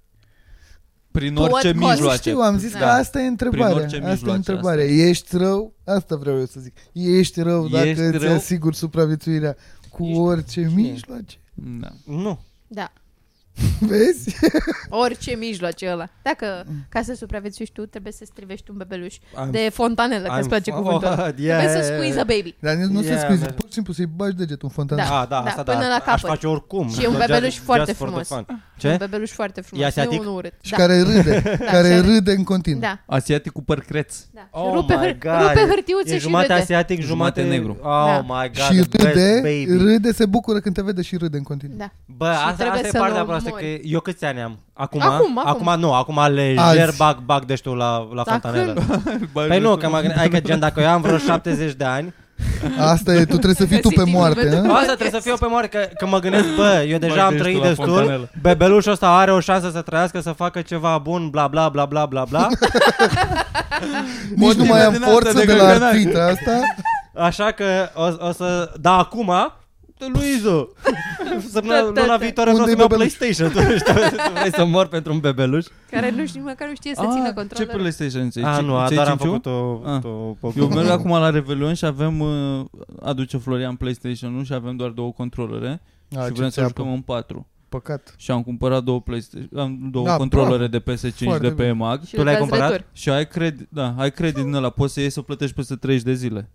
[1.20, 1.82] Prin To what orice cost?
[1.82, 2.18] Nu mijloace.
[2.30, 2.78] știu, am zis Da.
[2.80, 3.76] că asta e Prin întrebarea.
[3.76, 4.84] orice Asta e mijloace, întrebarea.
[4.84, 5.74] asta Ești rău?
[5.86, 6.74] Asta vreau eu să zic.
[6.92, 8.34] Ești rău dacă Ești îți rău?
[8.34, 9.56] asiguri supraviețuirea
[9.90, 10.82] cu Ești- orice cine?
[10.82, 11.36] mijloace.
[11.54, 11.88] Da.
[12.06, 12.40] Nu.
[12.68, 12.92] Da.
[13.90, 14.36] Vezi?
[14.90, 16.10] Orice mijloace ăla.
[16.22, 20.40] Dacă ca să supraviețuiești tu, trebuie să strivești un bebeluș I'm- de fontanelă, că I'm
[20.40, 21.26] îți place f- cuvântul ăla.
[21.28, 22.56] Oh, Trebuie să squeeze a baby.
[22.60, 23.54] Dar nu Yeah, se scuze, man.
[23.54, 25.02] pur și simplu să-i bagi degetul în fontană.
[25.10, 25.20] Da.
[25.22, 25.88] Ah, da, asta până da.
[25.88, 26.30] la Aș capăt.
[26.30, 26.90] face oricum.
[26.90, 28.28] Și e un Just- bebeluș just foarte for the frumos.
[28.28, 28.46] fun.
[28.50, 28.96] Un Ce?
[29.00, 30.22] bebeluș foarte E frumos, asiatic?
[30.24, 30.54] nu un urât.
[30.62, 30.78] Și Da.
[30.78, 32.80] care râde, Da, care și- râde în continuu.
[32.80, 34.16] Da, Asiatic cu păr creț.
[34.34, 34.48] da.
[34.52, 35.42] Oh rupe, my hâr- God.
[35.48, 36.60] rupe hârtiuțe E și jumate râde.
[36.62, 37.78] asiatic, jumate, Jumate negru.
[37.82, 38.22] Oh Da.
[38.28, 39.84] my god, și the best râde, baby.
[39.84, 41.78] râde, se bucură când te vede și râde în continuu.
[41.78, 41.92] Da.
[42.06, 43.82] Bă, Și asta, trebuie asta e să-l partea proastă, că omori.
[43.84, 44.60] eu câți ani am?
[44.74, 45.02] Acum?
[45.02, 45.42] Acum, acum.
[45.70, 46.98] acum nu, acum lejer Azi.
[46.98, 48.74] bag, bag deștul la, la Dar fontanelă.
[49.34, 52.14] Bă, Păi nu, că mă gândesc, adică gen dacă eu am vreo 70 de ani,
[52.80, 54.46] Asta e, tu trebuie să fii tu pe Găsit moarte.
[54.46, 54.70] momentul.
[54.70, 54.74] hă?
[54.74, 57.30] asta trebuie să fiu pe moarte, că, că mă gândesc, bă, eu deja Bag am
[57.32, 58.30] deștul trăit la destul, fontanelă.
[58.42, 62.06] bebelușul ăsta are o șansă să trăiască, să facă ceva bun, bla bla bla bla
[62.06, 62.48] bla bla,
[64.36, 65.88] Nici nu mai am din asta forță de de la găgănai.
[65.90, 66.62] artrita asta.
[67.26, 69.32] așa că o, o să, da, acum,
[69.98, 70.68] de Luizo,
[71.52, 72.16] săptămâna Da, da, luna da.
[72.18, 73.14] viitoare vreau Unde-i să-mi iau bebeluș?
[73.14, 73.94] PlayStation, tu, știu,
[74.28, 75.66] tu vrei să mor pentru un bebeluș?
[75.92, 77.74] Care nu știu, măcar nu știe să Ah, țină ce controlul.
[77.76, 79.32] PlayStation ți A, nu, a, ți-ai doar am cinciu?
[79.32, 80.04] făcut o, Ah.
[80.04, 82.66] o, o, Eu merg acum la Revelion și avem uh,
[83.02, 85.82] aduce Florian PlayStation-ul și avem doar două controlere
[86.16, 86.74] A, și ce vrem să țeapă.
[86.78, 87.48] jucăm în patru.
[87.70, 88.14] Păcat.
[88.18, 90.84] Și am cumpărat două PlayStation, am două Da, controlere de PS5
[91.24, 91.68] Foarte de pe bine.
[91.68, 92.72] EMAG Și Tu le-ai dați cumpărat?
[92.72, 92.86] retur.
[92.92, 96.04] și ai credit, da, ai credit din ăla, poți să iei să plătești peste 30
[96.06, 96.50] de zile.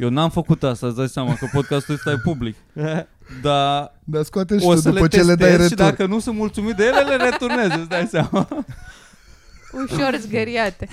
[0.00, 2.56] Eu n-am făcut asta, îți dai seama că podcastul ăsta e public.
[3.42, 5.84] Dar Dar scoate și o tu să după le ce le dai testez și retur.
[5.84, 8.48] dacă nu sunt mulțumit de ele, le returnez, îți dai seama.
[9.72, 10.88] Ușor zgăriate.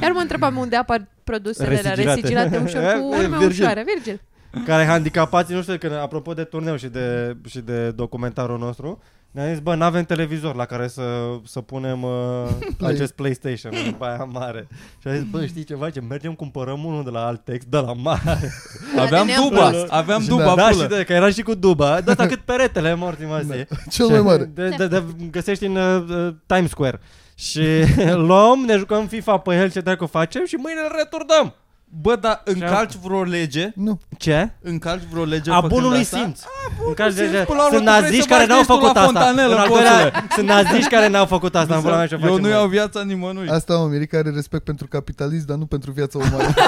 [0.00, 2.20] Chiar mă întrebam unde apar produsele alea Resigilate.
[2.20, 3.62] resigilate ușor cu E, urme Virgil.
[3.62, 3.84] ușoare.
[3.94, 4.20] Virgil.
[4.66, 9.48] care handicapații, nu știu, că apropo de turneu și de, și de documentarul nostru, ne-am
[9.48, 11.02] zis, bă, n-avem televizor la care să,
[11.44, 12.90] să punem uh, Play.
[12.92, 14.68] acest PlayStation în aia mare.
[15.00, 17.92] Și am zis, bă, știi ceva, ce mergem, cumpărăm unul de la Altex, de la
[17.92, 18.52] mare.
[18.98, 19.86] Aveam de neam duba, prost.
[19.92, 20.82] aveam Și duba da, da, pulă.
[20.82, 23.66] și de, că era și cu duba, de asta cât peretele morții măsii.
[23.90, 24.44] Cel mai mare.
[24.44, 27.00] De, de, de, găsești în uh, uh, Times Square.
[27.34, 27.66] Și
[28.28, 31.54] luăm, ne jucăm FIFA pe el, ce dracu facem și mâine îl returnăm.
[32.00, 33.70] Bă, dar încalci vreo lege?
[33.74, 34.00] Nu.
[34.18, 34.50] Ce?
[34.62, 36.16] Încalci vreo lege A făcând bunului asta?
[36.18, 36.40] simț.
[36.86, 38.58] În caz de, simț, până la urmă sunt tu vrei naziști să care bagi n-au
[38.58, 39.12] destul făcut la asta.
[39.12, 39.88] fontanelă, În al bosule.
[39.88, 41.74] doilea, sunt naziști care n-au făcut asta.
[41.74, 42.50] În pula mea ce Eu facem nu noi?
[42.50, 43.48] iau viața nimănui.
[43.48, 46.54] Asta o America are respect pentru capitalism, dar nu pentru viața umană.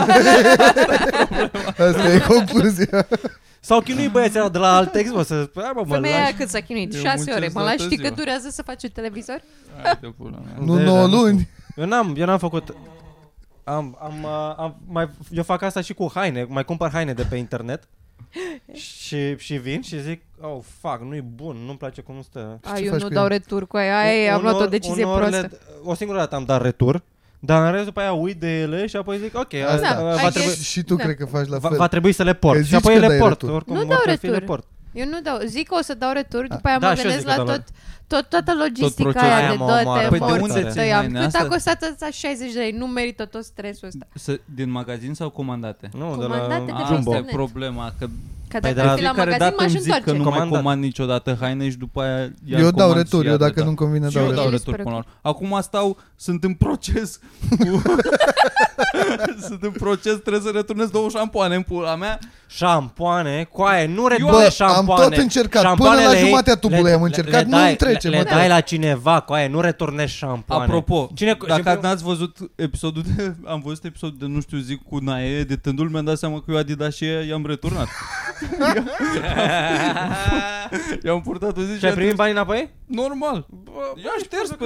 [1.88, 3.06] Asta e concluzia.
[3.60, 5.50] S-au chinuit băieții ăla de la Altex, mă, să...
[5.54, 6.34] Hai, mă, mă, Femeia aia lași.
[6.34, 6.94] cât s-a chinuit?
[6.94, 7.46] Eu 6 muncesc ore.
[7.46, 8.08] Mă toată lași, știi ziua.
[8.08, 9.40] cât durează să faci un televizor?
[9.82, 10.54] Hai de pula mea.
[10.64, 11.48] Nu De- 9 da, luni.
[11.76, 12.74] Eu n-am, eu n-am făcut...
[13.64, 17.22] Am, am, uh, am, mai, eu fac asta și cu haine, mai cumpăr haine de
[17.30, 17.88] pe internet
[18.72, 22.60] și, și vin și zic, oh, fuck, nu-i bun, nu-mi place cum stă.
[22.62, 23.28] A, ce eu faci nu cu dau el?
[23.28, 23.98] retur cu aia.
[23.98, 25.40] Aia e, am luat o Unor- decizie unor prostă.
[25.40, 25.50] Le,
[25.82, 27.02] o singură dată am dat retur,
[27.40, 30.12] dar în rest după aia uit de ele și apoi zic, ok, asta, Da, va,
[30.12, 30.62] I trebui, guess.
[30.68, 31.02] Și tu Da.
[31.04, 31.76] cred că faci la va, fel.
[31.76, 32.56] va trebui să le port.
[32.56, 33.40] Că și zici apoi că le dai port.
[33.40, 33.54] retur.
[33.54, 34.46] Oricum, Nu orice dau ar fi, le retur.
[34.46, 34.66] port.
[34.94, 35.38] Eu nu dau.
[35.44, 37.42] Zic că o să dau retur, după aia Da, mă și eu gândesc zic că
[37.42, 37.64] la dau tot,
[38.06, 39.28] tot, toată logistica procesul.
[39.28, 40.08] aia Aia de mă toate omoară.
[40.08, 40.84] Păi de unde morți, ți tăi.
[40.84, 41.40] iei Am haine cât astea?
[41.40, 44.06] a costat ăsta 60 de lei, nu merită tot stresul ăsta.
[44.14, 45.90] Să, din magazin sau comandate?
[45.92, 46.94] Nu, de la Comandate de pe Jumbo.
[46.94, 47.30] Asta e internet.
[47.34, 48.06] problema, că
[48.54, 49.96] Că Păi dacă de la ar fi la fiecare magazin, dată m-aș îmi zic că
[49.98, 50.18] întoarce.
[50.22, 50.58] nu mai Comandat.
[50.60, 53.52] comand niciodată haine și după aia iar Eu dau comand retur, și eu iar dacă
[53.54, 53.64] dat.
[53.64, 54.42] nu-mi convine Și dau eu retur.
[54.42, 54.74] dau retur.
[54.74, 55.18] retur până la urmă.
[55.22, 57.18] Acum stau, sunt în proces
[57.58, 57.82] cu...
[59.48, 62.18] sunt în proces, trebuie să returnez două șampoane în pula mea.
[62.46, 65.02] Șampoane, coaie, nu Bă, returne am șampoane.
[65.08, 67.76] tot încercat, până Șampoanele la ei- jumatea tubului le- am le- încercat, le nu-mi dai-
[67.76, 68.22] trece, Le, mă.
[68.22, 70.64] le dai la cineva, coaie, nu returnezi șampoane.
[70.64, 73.34] Apropo, Cine, dacă și- n-ați văzut episodul de...
[73.46, 76.44] Am văzut episodul de, nu știu, zic, cu Nae, de tândul, mi-am dat seama că
[76.48, 77.86] eu Adidas și i-am returnat.
[81.04, 82.70] I-am purtat o zi și Și ai am primit trimis- banii înapoi?
[82.86, 83.46] Normal.
[83.64, 84.64] Bă, I-am șters pe...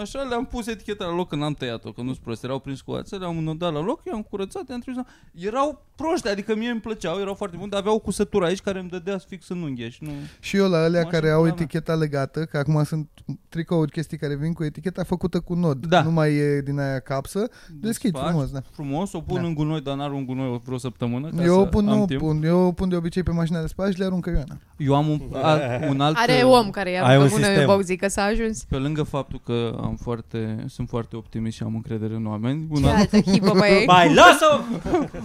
[0.00, 2.44] Așa, le-am pus eticheta la loc când am tăiat-o, că nu-s prost.
[2.44, 5.00] Erau prins cu ață, le-am înodat la loc, i-am curățat, i-am trimis.
[5.00, 5.06] la-
[5.46, 8.88] Erau proști, adică mie îmi plăceau, erau foarte buni, dar aveau cusătură aici care îmi
[8.88, 10.10] dădea fix în unghie și nu...
[10.40, 11.62] Și eu la alea Mă, care și au pula mea.
[11.62, 13.08] eticheta legată, că acum sunt
[13.48, 15.86] tricouri, chestii care vin cu eticheta făcută cu nod.
[15.86, 16.02] Da.
[16.02, 17.48] Nu mai e din aia capsă.
[17.70, 18.60] Deschid Desfaci frumos, da.
[18.72, 19.46] Frumos, o pun Da.
[19.46, 21.28] în gunoi, dar n-ar un gunoi vreo săptămână.
[21.36, 22.20] Ca Eu să pun, am nu timp.
[22.20, 24.58] pun, eu pun de obicei pe mașina de spălat și le aruncă Ioana.
[24.76, 26.16] Eu am un, a, un alt...
[26.16, 27.66] Are om care i-a Ai un aruncă bună sistem.
[27.66, 28.64] Bog, zic că s-a ajuns.
[28.64, 32.82] Pe lângă faptul că am foarte, sunt foarte optimist și am încredere în oameni, un
[32.82, 33.82] Ce alt, altă chipă băi.
[33.92, 34.64] Bai, lasă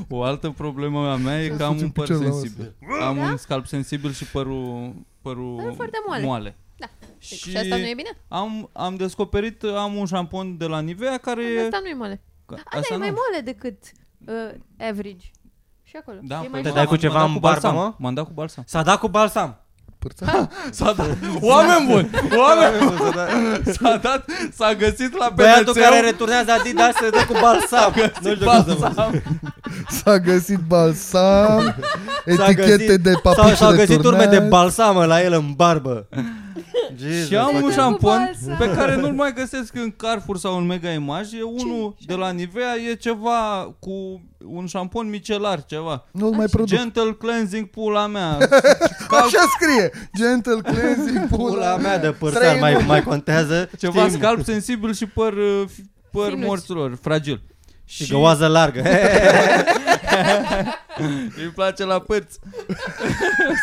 [0.10, 2.74] o altă problemă a mea e că am Să-ți un păr picior la sensibil.
[3.02, 6.24] Am un scalp sensibil și părul, părul E foarte moale.
[6.26, 6.58] moale.
[6.78, 6.88] Da.
[7.18, 8.10] Și, Și asta nu e bine?
[8.28, 11.62] am, am descoperit, am un șampon de la Nivea care e...
[11.63, 12.22] Asta nu e moale.
[12.46, 13.00] Ca- Asta e nu.
[13.00, 13.78] mai moale decât
[14.28, 15.26] uh, average.
[15.89, 16.17] Și acolo.
[16.21, 17.75] Da, e păi mai Te m-am- dai cu m-am ceva dat în cu barbă, balsam.
[17.84, 17.93] mă?
[17.97, 18.63] M-am dat cu balsam.
[18.67, 19.56] S-a dat cu balsam.
[19.99, 20.47] Pârța?
[20.71, 21.08] S-a dat.
[21.52, 22.10] Oameni buni!
[22.43, 22.99] Oameni buni!
[23.73, 24.25] S-a dat,
[24.58, 27.93] s-a găsit la Băiatul PNC-ul care returnează Adidas se dă cu balsam.
[28.21, 29.21] Nu știu cum să vă balsam.
[29.89, 31.75] S-a găsit balsam,
[32.36, 34.49] S-a etichete găsit- de Sau papuci s-au găsit urme de returnat.
[34.49, 36.08] balsamă la el în barbă.
[36.95, 37.28] Jesus.
[37.28, 38.17] Și am un Cu șampon
[38.48, 38.58] balsam.
[38.58, 41.38] pe care nu-l mai găsesc în Carrefour sau în Mega Image.
[41.38, 46.06] E unul de la Nivea, e ceva cu un șampon micelar, ceva.
[46.12, 46.67] Nu-l mai produc.
[46.78, 48.38] Gentle cleansing pula mea.
[49.24, 49.91] Așa scrie.
[50.17, 52.86] Gentle cleansing, Pula mea de pârțan Trei mai, luni.
[52.86, 53.69] mai contează.
[53.78, 54.17] Ceva Știm?
[54.19, 56.45] scalp sensibil și păr, uh, fi- păr Finuț.
[56.48, 57.41] morților, fragil.
[57.89, 58.82] Și găoază largă.
[61.43, 62.39] îi place la părți.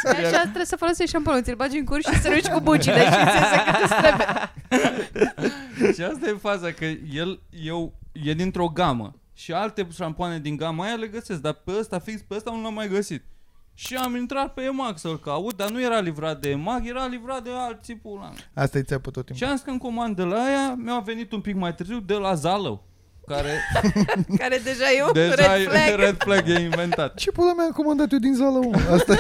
[0.04, 3.10] Așa trebuie să folosești șamponul, ți-l bagi în cur și să ruci cu bucile și
[3.10, 4.26] ți iese cât îți trebuie.
[5.94, 9.14] Și asta e faza, că el eu, e dintr-o gamă.
[9.34, 12.62] Și alte șampoane din gama aia le găsesc, dar pe ăsta, fix pe ăsta, nu
[12.62, 13.24] l-am mai găsit.
[13.74, 17.42] Și am intrat pe EMAG să-l caut, dar nu era livrat de EMAG, era livrat
[17.42, 18.62] de alții pula mea.
[18.64, 19.46] Asta e țeapă tot Și timpul.
[19.48, 22.14] am zis că în comand de la aia mi-a venit un pic mai târziu de
[22.14, 22.84] la Zalău,
[23.26, 23.50] care
[24.38, 25.98] Care deja e un deja red e- flag.
[25.98, 27.14] red flag e inventat.
[27.14, 28.78] Ce pula mea am comandat eu din zală, mă?
[28.92, 29.12] Asta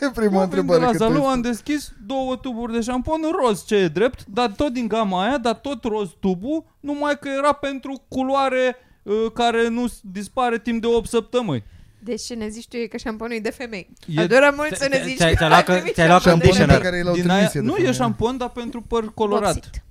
[0.00, 0.78] e prima Mă, întrebare.
[0.78, 4.24] de la că Zalău trebuie am deschis două tuburi de șampon roz, ce e drept,
[4.26, 9.14] dar tot din gama aia, dar tot roz tubul, numai că era pentru culoare uh,
[9.34, 11.64] care nu s- dispare timp de 8 săptămâni.
[12.04, 13.88] Deci ce ne zici tu e că șamponul e de femei.
[14.06, 16.06] E- Adoră mult să ne Ți-ai- zici ți-ai- că ți-ai luat ai că- primit ți-ai
[16.08, 16.90] luat șampon de Șamponul pe femei.
[16.90, 17.92] care i l-au Din trimis aia, e de nu e femeie.
[17.92, 19.52] șampon, dar pentru păr colorat.
[19.54, 19.82] Vopsit.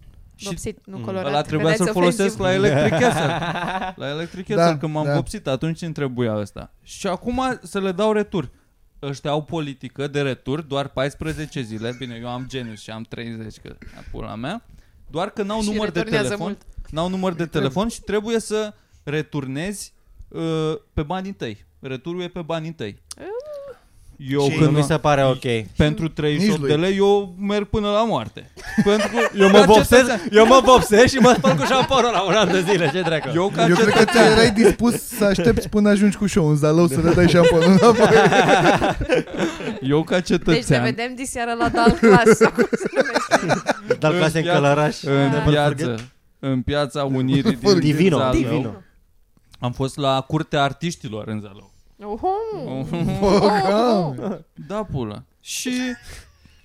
[0.41, 1.03] Și Vopsit, nu Mm.
[1.03, 1.25] colorat.
[1.27, 2.63] ăla trebuia să-l Vedeți folosesc la ofensiv.
[2.65, 3.25] Electric Castle.
[4.05, 5.13] La Electric Castle, Da, când m-am da.
[5.15, 6.71] vopsit, atunci îmi trebuia ăsta.
[6.83, 8.49] Și acum să le dau retur.
[9.01, 11.95] Ăștia au politică de retur doar 14 zile.
[11.97, 14.65] Bine, eu am genius și am 30, că a pula mea.
[15.09, 16.45] Doar că n-au Și număr de returnează telefon.
[16.47, 16.61] mult.
[16.91, 18.73] N-au număr de telefon și trebuie să
[19.03, 19.93] returnezi
[20.27, 21.65] uh, pe banii tăi.
[21.79, 23.01] Returul e pe banii tăi.
[24.29, 25.65] Eu Și când nu mi se pare ok.
[25.75, 26.69] pentru Nici 38 lui.
[26.69, 28.51] de lei eu merg până la moarte.
[28.85, 32.11] pentru că Eu mă ca vopsez, cetățean- eu mă vopsez și mă spăl cu șamponul
[32.11, 32.89] la un an de zile.
[32.93, 33.29] Ce dracu?
[33.35, 36.55] Eu ca Eu cred că ți erai dispus să aștepți până ajungi cu show în
[36.55, 38.07] zalău să le dai șamponul înapoi.
[39.81, 42.37] Eu ca Deci ne cetățean vedem diseară la Dal Class.
[42.37, 43.97] sau cum se numește.
[43.99, 45.01] Dar clase în viață- călăraș.
[45.03, 45.99] în Never viață forget.
[46.39, 48.39] în piața Unirii din Divino, Zalău.
[48.41, 48.73] Divino.
[49.59, 51.71] Am fost la curtea artiștilor în Zalău.
[52.03, 52.27] Oho.
[54.15, 55.23] Bă, Da, pula.
[55.39, 55.71] Și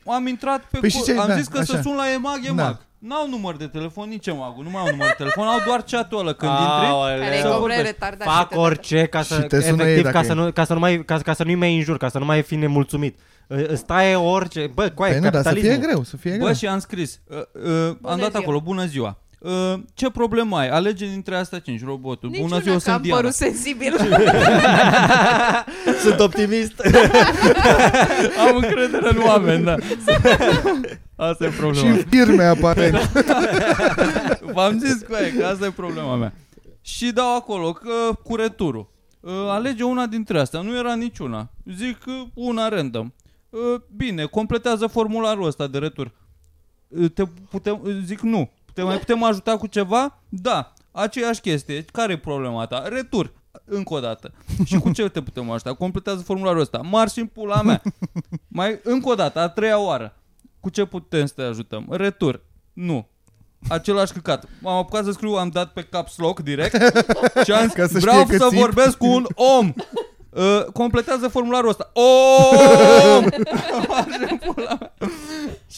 [0.06, 1.82] am intrat pe Păi cu- și ce- am da, zis că să așa.
[1.82, 2.56] sun la EMAG, EMAG.
[2.56, 2.78] Da.
[2.98, 6.18] N-au număr de telefon, nici EMAG-ul, nu mai au număr de telefon, au doar chat-ul
[6.18, 7.20] ăla când intri.
[7.20, 7.82] Care e Să complet vorbești.
[7.82, 8.26] retardat.
[8.28, 10.34] Fac și orice ca Și să, te sună ei efectiv, dacă ca să, e.
[10.34, 12.42] nu, ca să nu mai, ca, ca să nu-i mai înjur, ca să nu mai
[12.42, 13.18] fi nemulțumit.
[13.48, 15.86] Î- Îți taie orice, bă, coaie, Păi nu, dar să fie capitalismul.
[15.90, 16.46] greu, să fie greu.
[16.46, 18.42] Bă, și am scris, uh, uh, am dat ziua.
[18.42, 19.18] acolo, bună ziua.
[19.46, 20.68] Uh, ce problemă ai?
[20.68, 22.28] Alege dintre astea 5, robotul.
[22.28, 23.20] Niciuna, bună ziua, că sunt am Diana.
[23.20, 23.94] părut sensibil.
[26.04, 26.72] Sunt optimist.
[28.48, 29.74] Am încredere în oameni, da.
[31.16, 31.88] Asta e Și problema.
[31.88, 32.96] în firme, aparent.
[34.54, 36.32] V-am zis cu aia, că asta e problema mea.
[36.80, 37.90] Și dau acolo că
[38.22, 38.88] cu returul.
[39.20, 40.60] Uh, alege una dintre astea.
[40.60, 41.50] Nu era niciuna.
[41.76, 43.12] Zic uh, una random.
[43.50, 43.60] Uh,
[43.96, 46.12] bine, completează formularul ăsta de retur.
[46.88, 48.50] Uh, te putem, uh, zic nu.
[48.76, 50.18] Te mai putem ajuta cu ceva?
[50.28, 50.72] Da.
[50.92, 51.84] Aceeași chestie.
[51.92, 52.88] Care e problema ta?
[52.88, 53.32] Retur.
[53.64, 54.32] Încă o dată.
[54.66, 55.74] Și cu ce te putem ajuta?
[55.74, 56.80] Completează formularul ăsta.
[56.84, 57.82] Marș în pula mea.
[58.48, 60.16] Mai încă o dată, a treia oară.
[60.60, 61.86] Cu ce putem să te ajutăm?
[61.90, 62.40] Retur.
[62.72, 63.08] Nu.
[63.68, 64.44] Același căcat.
[64.60, 66.76] M-am apucat să scriu, am dat pe caps lock direct
[67.44, 69.72] și am Ca zis, să vreau știe că să țip." vorbesc cu un om.
[70.30, 71.92] Uh, completează formularul ăsta.
[71.94, 73.24] Om!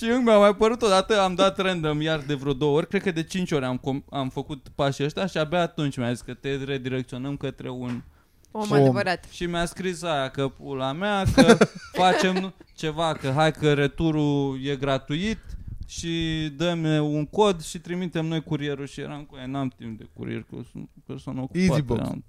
[0.01, 0.19] Așa, pula mea.
[0.19, 3.03] și încă mi-a mai părut odată, am dat random iar de vreo două ori, cred
[3.03, 6.21] că de cinci ori am, com- am făcut pașii ăștia și abia atunci mi-a zis
[6.21, 8.03] că te redirecționăm către un
[8.51, 8.73] Om Om.
[8.73, 9.25] adevărat.
[9.31, 11.57] și mi-a scris aia că pula mea că
[12.03, 15.39] facem ceva, că hai că returul e gratuit
[15.87, 20.07] și dăm un cod și trimitem noi curierul și eram cu ea, n-am timp de
[20.13, 21.65] curier că sunt persoană ocupată.
[21.65, 22.01] Easybox.
[22.09, 22.25] Am-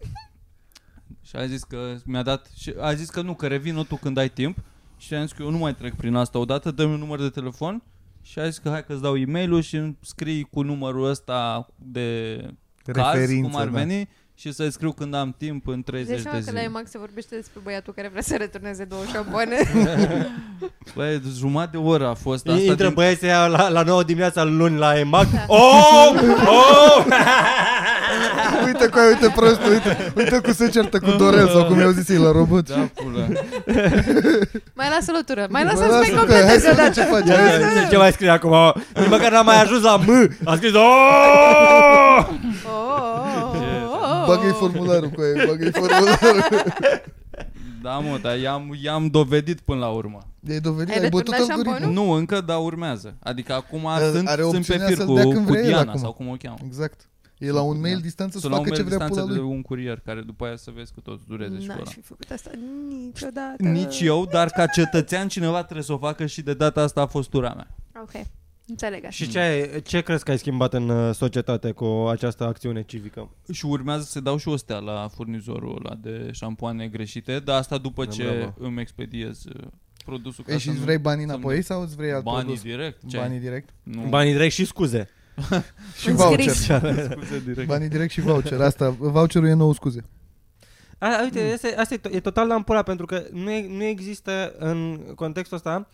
[1.21, 4.17] Și a zis că mi-a dat și a zis că nu, că revin tu când
[4.17, 4.57] ai timp
[4.99, 7.29] și am zis că eu nu mai trec prin asta odată, dă-mi un număr de
[7.29, 7.83] telefon
[8.21, 12.37] și a zis că hai că-ți dau e-mail-ul și îmi scrii cu numărul ăsta de
[12.83, 13.71] caz, Referință, cum ar da.
[14.43, 16.61] Veni și să-i scriu când am timp în 30 Deci de că la zile.
[16.61, 19.57] EMAG se vorbește despre băiatul care vrea să returneze două șampoane.
[20.95, 22.59] Băi, jumătate de oră a fost asta.
[22.61, 22.93] Intră din...
[22.93, 25.27] băieții aia la, la 9 dimineața luni la EMAG.
[25.31, 25.43] Da.
[25.47, 26.11] Oh!
[26.45, 27.05] Oh!
[28.65, 31.89] Uite cu aia, uite prost, uite, uite cum se certă cu Dorel sau cum i-au
[31.89, 32.69] zis ei la robot.
[32.69, 33.25] Da, pula.
[34.79, 35.47] mai lasă lătură.
[35.49, 36.99] Mai Mă lasă să mai lasă că hai completeze să vedem odată.
[36.99, 37.27] ce faci.
[37.27, 38.73] Ia, Hai ia, să- Ce, ce mai scrie acum?
[38.95, 40.29] Nici măcar n-am mai ajuns la M.
[40.43, 40.81] A scris Oh!
[40.81, 40.85] Oh,
[41.31, 42.48] oh, oh, oh.
[44.35, 46.39] Bagă-i formularul cu aia, bagă-i formularul.
[47.81, 50.19] Da, mă, dar i-am, i-am dovedit până la urmă.
[50.47, 51.79] E dovedit, Ai ai bătut returnat algoritmul.
[51.79, 52.05] șamponul?
[52.05, 53.15] Nu, încă, dar urmează.
[53.19, 55.67] Adică acum Are sunt, sunt pe opțiunea fir să-l cu, dea când cu vrea el
[55.67, 55.99] Diana acum.
[56.01, 56.57] sau cum o cheamă.
[56.65, 57.09] Exact.
[57.37, 58.01] E la un mail Da.
[58.01, 59.55] distanță să Sunt la un facă ce mail vrea pula distanță de lui.
[59.55, 61.81] un curier care după aia să vezi că tot dureze și cu ăla.
[61.83, 62.49] N-aș fi făcut asta
[62.89, 63.63] niciodată.
[63.63, 67.05] Nici eu, dar ca cetățean cineva trebuie să o facă și de data asta a
[67.05, 67.67] fost tura mea.
[68.01, 68.11] Ok.
[68.69, 69.09] Înțeleg asta.
[69.09, 73.29] Și ce, ai, ce crezi că ai schimbat în uh, societate cu această acțiune civică?
[73.51, 77.77] Și urmează să dau și o stea la furnizorul ăla de șampoane greșite, dar asta
[77.77, 78.53] după Da, ce bravo.
[78.57, 79.67] îmi expediez uh,
[80.05, 80.43] produsul.
[80.43, 82.23] ca Ei, să și îți nu- vrei banii să înapoi nu- sau îți vrei alt
[82.23, 82.61] Banii produs?
[82.61, 82.99] direct?
[83.07, 83.17] Ce?
[83.17, 83.69] Banii direct?
[83.83, 84.01] Nu.
[84.09, 85.09] Banii direct și scuze.
[86.01, 86.39] Și În voucher.
[86.39, 86.63] scris.
[87.11, 87.67] Scuze direct.
[87.67, 88.61] Banii direct și voucher.
[88.61, 90.05] Asta, voucherul e nou, scuze.
[90.97, 93.83] A, uite, este, asta e, to- e total la ampula pentru că nu, e, nu
[93.83, 95.89] există în contextul ăsta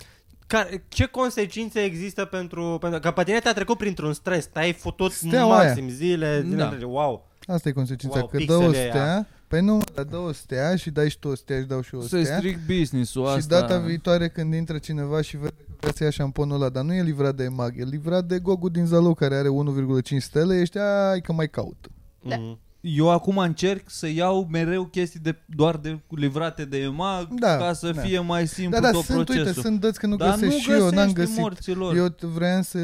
[0.48, 5.12] care, ce consecințe există pentru, pentru că pe tine te-a trecut printr-un stres, te-ai futut
[5.12, 6.64] Steaua maxim zile, zile Da.
[6.64, 7.28] întregi, wow.
[7.48, 8.90] Asta e consecința, Wow, că dă o pixele aia.
[8.90, 11.82] stea, Păi nu, dar dă o stea și dai și tu o stea și dau
[11.82, 12.38] și eu o Să-i stea.
[12.38, 13.60] stric business-ul Și asta.
[13.60, 16.94] data viitoare când intră cineva și vede că vrea să ia șamponul ăla, dar nu
[16.94, 20.78] e livrat de EMAG, e livrat de Gogu din Zalău care are 1,5 stele, ești,
[20.78, 21.88] ai că mai caut.
[22.22, 22.36] Da.
[22.36, 22.60] Mhm.
[22.88, 27.74] Eu acum încerc să iau mereu chestii de, doar de livrate de EMAG Da, ca
[27.74, 28.02] să da.
[28.02, 29.48] fie mai simplu Da, da, tot sunt, procesul.
[29.48, 31.38] uite, sunt dăți că nu Dar găsesc nu și eu, n-am găsești găsit.
[31.40, 31.96] morților.
[31.96, 32.78] Eu t- vreau să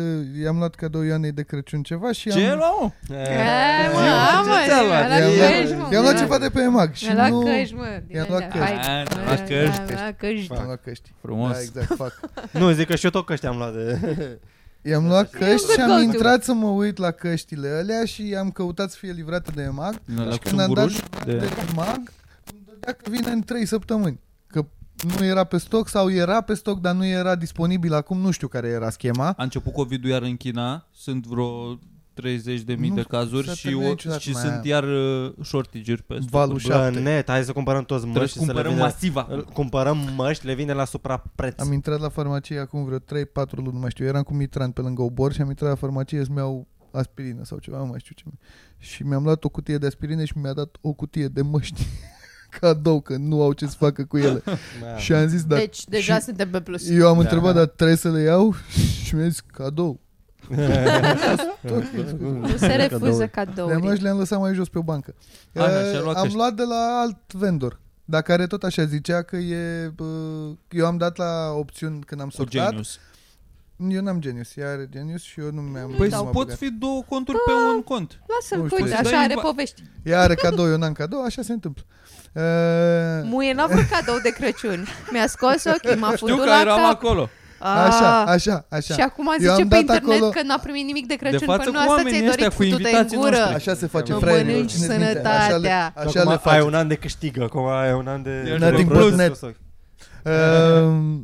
[0.44, 2.94] i-am luat cadou Ioanei de Crăciun ceva și Ce am, luau?
[3.10, 5.08] E, Eh, mă, Zi-mă, a, ce mă, ți-a luat?
[5.08, 5.88] mi-a luat I-am căști, mă.
[5.92, 7.40] i-am luat ceva de pe EMAG și Mi-a luat nu...
[7.42, 8.02] căști, mă.
[8.08, 8.66] din I-am luat alea.
[8.68, 8.86] căști.
[8.88, 9.80] Hai, A, mă, luat căști.
[9.80, 10.54] am luat căști.
[10.54, 11.12] I-am luat căști.
[11.22, 11.52] Frumos.
[11.52, 12.20] Da, exact, fac.
[12.60, 14.00] Nu, zic că și eu tot căști am luat de...
[14.82, 16.02] I-am luat căști good și am go-to.
[16.02, 20.02] intrat să mă uit la căștile alea și am căutat să fie livrate de EMAG
[20.06, 21.50] Din alea și cu când am dat sunguruș de, de...
[21.72, 22.12] EMAG,
[22.52, 24.20] îmi dădea că vine în 3 săptămâni.
[24.48, 24.66] Că
[25.18, 28.48] nu era pe stoc sau era pe stoc, dar nu era disponibil acum, nu știu
[28.48, 29.34] care era schema.
[29.38, 31.80] A început COVID-ul iar în China, sunt vreo
[32.22, 34.62] 30 de mii Nu de s-a cazuri și, terminat o, niciodată și mai sunt aia.
[34.66, 36.80] iar uh, shortage-uri pe Valul stocuri.
[36.80, 37.00] Bă, 7.
[37.00, 38.84] net, hai să cumpărăm toți Trebuie măști să și să le cumpărăm vină...
[38.94, 39.54] masiv acum.
[39.54, 41.60] Cumpărăm măști, le vine la suprapreț.
[41.60, 43.02] Am intrat la farmacie acum vreo 3-4
[43.52, 46.24] luni, nu mai știu, eram cu Mitran pe lângă obor și am intrat la farmacie
[46.24, 48.24] să-mi iau aspirină sau ceva, nu mai știu ce.
[48.78, 51.86] Și mi-am luat o cutie de aspirină și mi-a dat o cutie de măști
[52.60, 54.42] cadou, că nu au ce să facă cu ele.
[54.82, 54.98] Da.
[54.98, 55.56] și am zis, da.
[55.56, 56.90] Deci deja și suntem pe plus.
[56.90, 57.22] eu am Da.
[57.22, 58.54] întrebat, dar trebuie să le iau?
[59.04, 60.00] Și mi-a zis, cadou.
[60.50, 60.58] Nu
[62.58, 63.98] se refuză Le-am luat cadouri.
[63.98, 65.14] și le-am lăsat mai jos pe o bancă.
[65.56, 66.38] Ana, Uh, și-a luat am căști.
[66.38, 67.80] luat de la alt vendor.
[68.06, 69.92] Dar care tot așa zicea că e...
[70.00, 72.70] uh, Eu am dat la opțiuni când am Cu sortat.
[72.70, 73.00] genius.
[73.90, 75.94] Eu n-am genius, ea are genius și eu nu mi-am...
[75.98, 76.58] Păi nu m-am pot băgat.
[76.58, 78.20] fi două conturi pe un cont.
[78.28, 78.84] Lasă-l, Nu știu.
[78.84, 79.82] uite, Dai așa are ba- povești.
[80.04, 81.84] Ea are cadou, eu n-am cadou, așa se întâmplă.
[82.34, 82.42] Uh,
[83.24, 84.86] Muie n-a vrut cadou de Crăciun.
[85.12, 86.90] Mi-a scos ochii, m-a Știu futut că la eram cap.
[86.92, 87.30] acolo.
[87.64, 88.28] Așa, Ah.
[88.28, 88.94] așa, așa.
[88.94, 91.40] Și acum Eu zice am pe dat internet acolo- că n-a primit nimic de Crăciun.
[91.40, 93.30] De față păi nu cu asta oamenii ți-ai ăștia, dorit cu futute în invitații gură.
[93.38, 93.56] noștri.
[93.56, 94.52] Așa se face, Mă fraierilor.
[94.54, 95.94] mănânci Țineți minte, Așa le, sănătatea.
[95.96, 96.62] așa Acum le ai face.
[96.62, 98.58] un an de câștigă, acum ai un an de...
[98.60, 99.16] Nothing de but prost.
[99.16, 99.36] net.
[100.26, 101.20] Uh,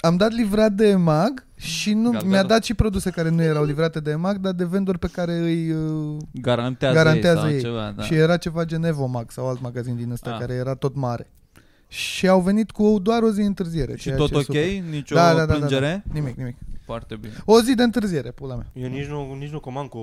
[0.00, 2.46] am dat livrat de EMAG și nu, Gata, mi-a da.
[2.48, 5.70] dat și produse care nu erau livrate de EMAG, dar de vendori pe care îi
[5.70, 7.60] uh, Garantează, Garantează ei, ei.
[7.60, 8.02] sau ceva, da.
[8.02, 10.38] Și era ceva gen Evomag sau alt magazin din ăsta Ah.
[10.38, 11.30] care era tot mare.
[11.88, 13.96] Și au venit cu doar o zi întârziere.
[13.96, 14.54] Și ceea tot ce ok?
[14.54, 14.90] e super.
[14.90, 16.02] Nicio Da, da, da, da, plângere?
[16.06, 16.12] da.
[16.20, 16.56] Nimic, nimic.
[16.84, 17.32] Foarte bine.
[17.44, 18.66] O zi de întârziere, pula mea.
[18.72, 20.00] Eu nici nu, nici nu comand cu,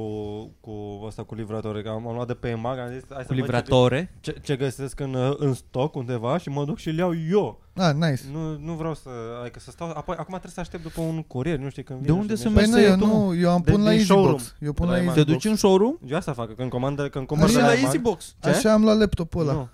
[0.59, 0.71] cu
[1.07, 3.33] asta cu livratore, că am, am luat de pe EMAG, am zis hai să Cu
[3.33, 4.13] văd livratore?
[4.19, 7.13] Ce, ce, ce găsesc în, uh, în stoc undeva și mă duc și le iau
[7.31, 7.61] eu.
[7.73, 8.21] Ah, nice.
[8.31, 9.09] Nu, nu vreau să,
[9.41, 12.05] adică să stau, apoi, acum trebuie să aștept după un curier, nu știu când De
[12.05, 13.61] vine unde și se mi-e- Păi mergi nu, să eu iei tu, nu, eu am
[13.65, 14.19] De- pun la din Easybox.
[14.21, 14.41] showroom.
[14.59, 15.13] Eu pun De la la EMAG.
[15.13, 15.43] Te Easybox.
[15.43, 15.95] duci în showroom?
[16.07, 18.35] Eu asta fac, când comandă, când Mă, comandă și la EMAG, Easybox.
[18.43, 18.49] Ce?
[18.49, 19.53] Așa am luat laptopul ăla.
[19.53, 19.67] Nu.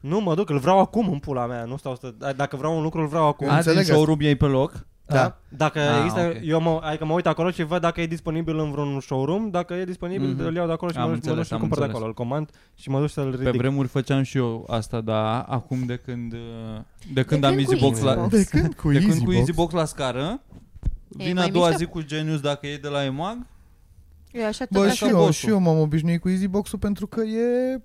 [0.00, 2.14] Nu, mă duc, îl vreau acum în pula mea, nu stau să...
[2.36, 3.46] Dacă vreau un lucru, îl vreau acum.
[3.46, 3.94] Eu A, înțeleg din asta.
[3.94, 4.86] showroom iei pe loc?
[5.06, 5.38] Da.
[5.48, 6.40] Dacă Ah, există, ok.
[6.44, 9.74] eu mă, adică mă uit acolo și văd dacă e disponibil în vreun showroom, dacă
[9.74, 10.44] e disponibil, Mhm.
[10.44, 11.84] îl iau de acolo și Am mă duc, mă duc înțeles, și am cumpăr de
[11.84, 12.04] înțeles.
[12.04, 13.60] acolo, îl comand și mă duc să-l Pe ridic.
[13.60, 16.38] vremuri făceam și eu asta, dar acum de când, uh,
[17.12, 18.30] de când De am când cu Easybox la, Easybox?
[18.32, 19.36] De când cu de când cu Easybox?
[19.36, 20.40] Easybox la scară,
[21.18, 21.78] E vine a mai doua mișto?
[21.78, 23.38] zi cu Genius dacă e de la EMAG,
[24.32, 25.06] Eu așa tot Bă, așa.
[25.06, 27.80] și eu, și eu m-am obișnuit cu Easybox-ul pentru că e...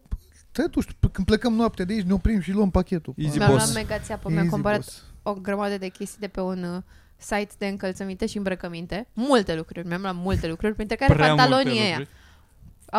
[0.53, 3.13] Te duci, când plecăm noaptea de aici, ne oprim și luăm pachetul.
[3.17, 3.73] Easy Mi-am Boss.
[3.73, 5.03] luat mega țeapă, mi-am Easy cumpărat Boss.
[5.23, 6.81] o grămadă de chestii de pe un uh,
[7.17, 9.07] site de încălțăminte și îmbrăcăminte.
[9.13, 11.97] Multe lucruri, mi-am luat multe lucruri, printre care prea pantalonii multe ăia.
[11.97, 12.17] lucruri.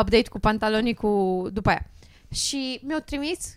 [0.01, 1.87] Update cu pantalonii cu după aia.
[2.33, 3.57] Și mi-au trimis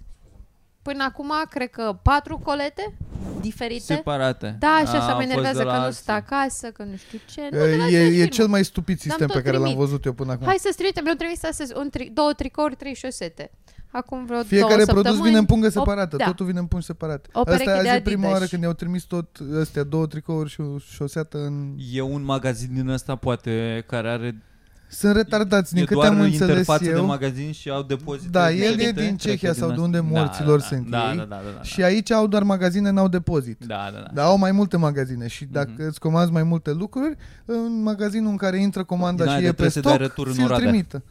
[0.82, 2.94] până acum, cred că patru colete
[3.42, 3.80] diferite.
[3.84, 4.56] Separate.
[4.60, 6.02] Da, și A, asta a mă fost enervează de că la nu alții.
[6.02, 7.42] stă acasă, că nu știu ce.
[7.42, 8.28] Nu, de la E, aceeași e firmă.
[8.28, 9.82] cel mai stupid L-am sistem pe tot care l-am trimit.
[9.84, 10.46] văzut eu până acum.
[10.48, 13.52] Hai să-ți trimite, mi-au trimis astăzi un tri- două tricouri, trei șosete.
[13.92, 15.26] Acum vreo Fiecare două produs săptămâni.
[15.28, 16.26] vine în pungă o- separată, da.
[16.26, 17.30] totul vine în pungi separate.
[17.34, 18.34] O pereche Asta de azi e prima Adidas.
[18.34, 21.76] oară când ne-au trimis tot astea, două tricouri și o șoseată în...
[21.94, 24.42] E un magazin din ăsta, poate, care are
[24.90, 27.06] Sunt retardați, din e câte doar am înțeles interfață de eu.
[27.06, 28.30] magazin și au depozite.
[28.30, 29.86] Da, el e diferite, din cred Cehia că sau de asta.
[29.86, 31.18] unde Da, morților da, sunt da, ei.
[31.18, 33.64] Da, da, da, da, Și aici au doar magazine, n-au depozit.
[33.66, 34.08] da, da, da.
[34.14, 35.88] Dar au mai multe magazine și dacă Mhm.
[35.88, 37.16] îți comanzi mai multe lucruri,
[37.46, 39.92] în magazinul în care intră comanda Din aia și de e pe trebuie să dai
[39.94, 40.68] stoc, retur în ți-l Oradea.
[40.68, 41.04] trimită.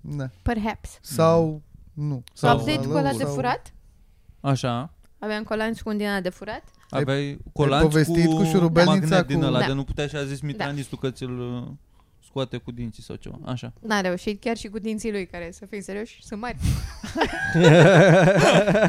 [0.00, 0.30] Da.
[0.42, 0.98] Perhaps.
[1.00, 1.62] Sau
[1.96, 2.22] nu.
[2.32, 3.72] Sau- Update cu alău, ăla de sau- furat?
[4.40, 4.90] Așa.
[5.18, 6.62] Aveam colanți cu un din ăla de furat?
[6.90, 9.66] Aveai colanți povestit cu, cu șurubelnița magnet din cu- ăla, Da.
[9.66, 11.62] de nu putea și a zis mitranistul că ți-l uh,
[12.28, 13.38] scoate cu dinții sau ceva.
[13.44, 13.72] Așa.
[13.80, 16.56] N-a reușit, chiar și cu dinții lui, care, să fim serioși, sunt mari.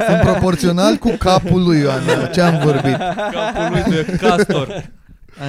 [0.07, 2.25] Sunt proporțional cu capul lui Ioana.
[2.27, 2.95] Ce am vorbit?
[3.31, 4.91] Capul lui de castor.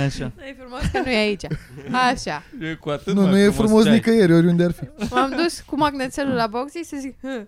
[0.04, 0.32] Așa.
[0.48, 1.44] E frumos că nu e aici.
[1.92, 2.42] Așa.
[2.60, 3.94] E cu atât Nu, mai nu e frumos ce ai.
[3.94, 4.88] nicăieri, oriunde ar fi.
[5.14, 7.46] M-am dus cu magnețelul la boxy să zic, Hă.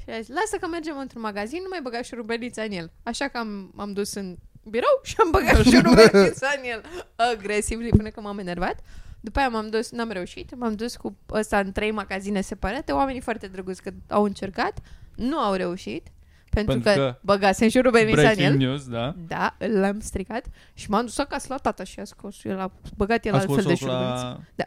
[0.00, 2.90] Și a zis, lasă că mergem într-un magazin, nu mai băga șurubelița în el.
[3.02, 6.82] Așa că am, am dus în birou și am băgat șurubelița în el.
[7.16, 8.76] Agresiv, până că m-am enervat.
[9.20, 13.20] După aia m-am dus, n-am reușit, m-am dus cu ăsta în trei magazine separate, oamenii
[13.20, 14.78] foarte drăguți că au încercat,
[15.14, 16.06] nu au reușit,
[16.50, 18.34] pentru, Pentru că, că băgasem șurubelița în el.
[18.34, 19.14] Breaking news, da.
[19.26, 20.44] Da, l-am stricat
[20.74, 23.54] și m-am dus acasă la tata și a scos el a băgat el A altfel
[23.56, 24.14] de scos-o șurubeliță.
[24.14, 24.40] la...
[24.54, 24.64] Da.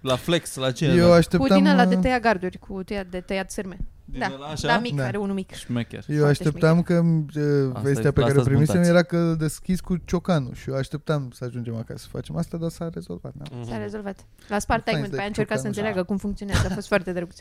[0.00, 0.86] La flex, la ce?
[0.86, 3.76] Eu Cu așteptam, din ăla de uh, tăiat garduri, cu tăiat de tăiat sârme.
[4.04, 4.66] Din da, ăla așa?
[4.68, 5.04] Da, mic, Da.
[5.04, 5.52] are unul mic.
[5.52, 6.04] Șmecher.
[6.08, 8.90] eu foarte așteptam că uh, Asta vestea e- pe la care o asta-s primisem mântați.
[8.90, 12.56] era că îl deschis cu ciocanul și eu așteptam să ajungem acasă să facem asta,
[12.56, 13.32] dar s-a rezolvat.
[13.34, 13.44] Da.
[13.56, 13.68] Mhm.
[13.68, 14.26] S-a rezolvat.
[14.48, 16.66] La Spartak, Fain după de aia a încercat să ciocan, înțeleagă cum funcționează.
[16.70, 17.38] A fost foarte drăguț.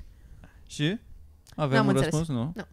[0.68, 1.00] Și?
[1.56, 2.14] Avem N-am un înțeles.
[2.14, 2.38] răspuns?
[2.40, 2.52] Nu?
[2.56, 2.64] Nu.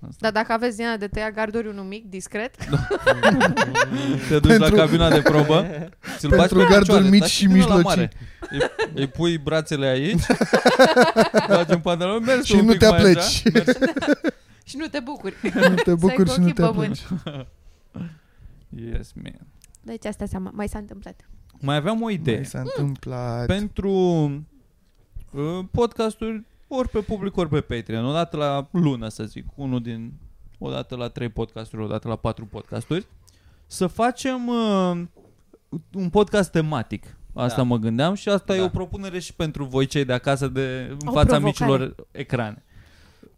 [0.00, 0.16] Asta.
[0.18, 2.54] Dar dacă aveți din aia de tăiat garduri unul mic, discret,
[4.28, 5.66] Te duci Pentru- la cabina de probă,
[6.18, 7.82] ți-l bagi Pentru pe garduri picioare, mici dar și din ăla mijlocii.
[7.84, 8.12] mare.
[8.50, 8.58] Îi,
[8.94, 10.22] îi pui brațele aici,
[11.48, 13.16] bagi în pantalon, mergi Și tu un nu pic te mai apleci.
[13.16, 13.70] așa, mergi.
[14.68, 15.34] și nu te bucuri.
[15.68, 17.00] Nu te bucuri cu și nu ochii te pe apleci.
[18.92, 19.46] Yes, man.
[19.82, 21.28] Deci asta seama, mai s-a întâmplat.
[21.60, 22.34] Mai aveam o idee.
[22.34, 23.46] Mai s-a întâmplat.
[23.46, 23.90] Pentru
[25.30, 28.04] uh, podcasturi ori pe public, ori pe Patreon.
[28.04, 29.44] O dată la lună, să zic.
[29.54, 30.12] Unul din...
[30.58, 33.06] O dată la trei podcasturi, o dată la patru podcasturi.
[33.66, 35.00] Să facem uh,
[35.94, 37.16] un podcast tematic.
[37.34, 37.62] Asta Da.
[37.62, 38.64] mă gândeam și asta e Da.
[38.64, 41.44] o propunere și pentru voi cei de acasă de în O fața provocare.
[41.44, 42.62] micilor ecrane.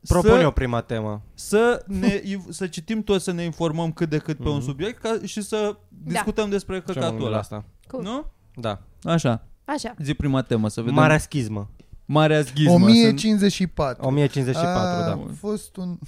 [0.08, 1.22] Propun să, eu prima temă.
[1.34, 4.64] să, ne, să citim toți, să ne informăm cât de cât pe un Mhm.
[4.64, 7.38] subiect ca, și să discutăm despre Ce mă căcatul gândesc la ăla.
[7.38, 7.64] asta?
[7.86, 8.02] Cool.
[8.02, 8.24] Nu?
[8.54, 8.80] Da.
[9.02, 9.44] Așa.
[9.64, 9.94] Așa.
[9.98, 10.94] Zi prima temă, să vedem.
[10.96, 11.68] Marea schismă.
[12.12, 12.72] Marea schismă.
[12.72, 14.06] 1054.
[14.06, 15.20] 1054, a da.
[15.38, 15.98] fost un...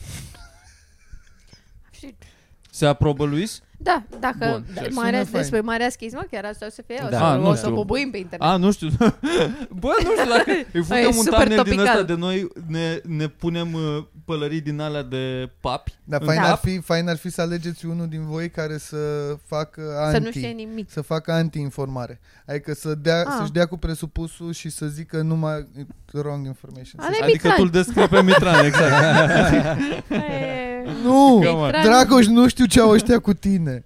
[2.73, 3.61] Și- Se aprobă, Luis?
[3.85, 5.31] Da, dacă Bun, da, sună marea, fain.
[5.33, 7.17] despre Marea Schismă, chiar asta o să fie, o Da.
[7.19, 7.75] să, Ah, nu o să știu.
[7.75, 8.49] bubuim pe internet.
[8.49, 8.89] A, nu știu.
[9.83, 11.87] Bă, nu știu dacă îi Aia e futem un super thumbnail din topical.
[11.87, 15.93] ăsta de noi, ne, ne punem uh, pălării din alea de papi.
[16.05, 16.45] Dar în fain, Da.
[16.45, 16.61] ar cap.
[16.63, 18.97] fi, fain ar fi să alegeți unul din voi care să
[19.47, 20.25] facă să anti.
[20.25, 20.91] nu știe nimic.
[20.91, 22.21] să facă anti-informare.
[22.47, 23.35] Adică să dea, Ah.
[23.39, 25.67] să-și dea cu presupusul și să zică numai
[26.13, 27.01] wrong information.
[27.01, 27.55] Ale Să- Adică Mitran.
[27.57, 28.93] tu îl descrii pe Mitran, exact.
[30.11, 30.72] E,
[31.07, 31.35] Nu!
[31.35, 31.69] Come on.
[31.71, 33.85] Mitran- Dragoș, nu știu ce au ăștia cu tine.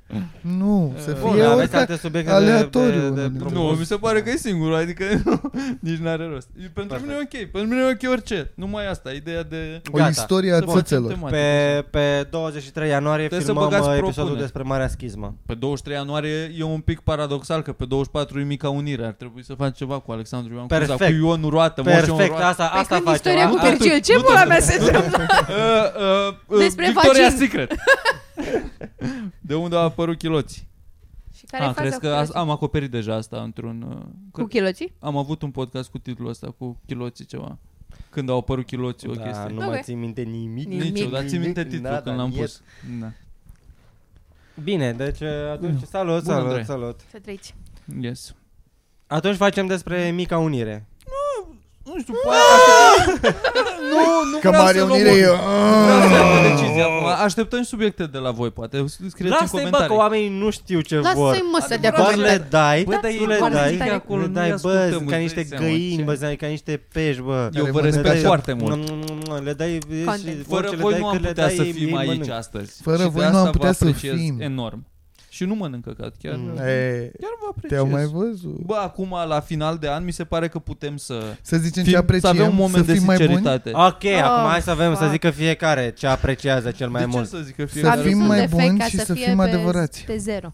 [0.59, 1.79] Nu, să Bun, fie aveți oricare.
[1.81, 4.75] alte subiecte aleatoriu, de, de, unul de dintre nu, mi se pare că e singurul,
[4.75, 5.05] adică
[5.81, 6.49] nici n-are rost.
[6.65, 8.53] E- Pentru mine e ok, pentru mine e ok orice.
[8.55, 9.81] Numai asta, ideea de...
[9.93, 10.09] O Gata.
[10.11, 11.11] istorie a să facem țățelor.
[11.13, 11.41] tematică.
[11.41, 14.17] Pe, pe 23 ianuarie Trebuie să filmăm băgați uh, propuneri.
[14.19, 15.35] episodul despre Marea Schismă.
[15.47, 19.05] Pe 23 ianuarie e un pic paradoxal că pe 24 e mica unire.
[19.05, 21.19] Ar trebui să faci ceva cu Alexandru Ioan Cuza, Perfect.
[21.21, 22.45] cu Ion Roată, Moș Ion Perfect, Roată.
[22.45, 23.33] asta, Păi asta când facem.
[23.33, 25.25] istoria cu A- Virgil, ce nu pula te- mea se întâmplă?
[25.49, 27.37] Uh, uh, uh, Despre Victoria's vagin.
[27.39, 27.75] Secret.
[29.41, 30.69] De unde au apărut chiloții?
[31.37, 32.33] Și care ah, e faza crezi cu că chiloții?
[32.33, 33.83] as- am acoperit deja asta într-un...
[33.89, 33.97] Uh,
[34.31, 34.93] Cu că- chiloții?
[35.01, 37.59] am avut un podcast cu titlul ăsta, cu chiloții ceva.
[38.11, 39.49] Când au apărut chiloții, o Da, chestie.
[39.55, 39.67] nu Ok.
[39.69, 40.67] mai țin minte nimic.
[40.67, 40.83] Nimic.
[40.93, 42.41] Nici eu, dar țin minte titlul Nada, când l-am niet.
[42.41, 42.63] pus.
[43.01, 43.13] Da.
[44.63, 46.65] Bine, deci uh, atunci salut, Bun, salut, Andrei.
[46.65, 47.01] salut.
[47.11, 47.55] Să trăiți.
[48.01, 48.35] Yes.
[49.07, 50.87] Atunci facem despre Mica Unire.
[51.85, 53.39] Nu știu, poate
[54.05, 55.27] Nu, nu Că vreau mare să luăm unire o- e...
[55.85, 57.07] Vreau să luăm o decizie acum.
[57.25, 58.85] Așteptăm și subiecte de la voi, poate.
[58.87, 59.87] Scrieți în Lasă-i bă comentarii.
[59.87, 61.29] că oamenii nu știu ce vor.
[61.31, 63.79] Lasă-i mă să dea Adevărat, Doar cu le dai, Bă, dar tu e le comentarii
[63.79, 66.03] dai, acolo, le nu-i dai, bă, ascultăm, sunt ca îți niște dai seama, găini, ce-
[66.03, 67.49] bă, sunt ca niște pești, bă.
[67.53, 68.27] Eu Care vă mănâncă respect așa.
[68.27, 68.89] foarte mult.
[69.45, 70.37] Le dai Content.
[70.37, 71.97] și Fără orice le voi dai, nu cât am le putea dai, să ei fim
[71.97, 72.35] aici mănâncă.
[72.35, 72.83] astăzi.
[72.83, 74.37] Fără Și de voi nu asta am vă putea să apreciez fim.
[74.41, 74.87] enorm.
[75.37, 76.49] Și nu mănânc căcat, chiar, Mm.
[76.57, 77.71] E, chiar vă apreciez.
[77.81, 78.59] te-au mai văzut?
[78.61, 81.23] Bă, acum, la final de an, mi se pare că putem să...
[81.43, 83.29] Să zicem fim- ce apreciem, să avem un moment să de fim mai buni?
[83.29, 83.71] sinceritate.
[83.71, 85.11] Ok, Oh, acum hai să avem să fuck.
[85.11, 87.29] zică fiecare ce apreciază cel mai de ce mult.
[87.29, 88.01] să zică Să fiecare?
[88.01, 90.05] fim Avisul mai de fake buni ca și să fie fim pe- adevărați.
[90.05, 90.53] Pe zero.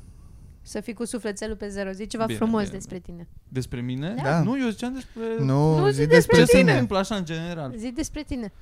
[0.63, 1.91] Să fii cu sufletelul pe zero.
[1.91, 2.73] Zici ceva Bine, frumos bine.
[2.75, 3.29] despre tine.
[3.49, 4.15] Despre mine?
[4.23, 4.43] Da.
[4.43, 5.23] Nu, eu ziceam despre...
[5.45, 6.71] Nu, Nu, zi zi despre despre Ce se tine.
[6.73, 7.73] întâmplă așa în general?
[7.77, 8.53] Zi despre tine.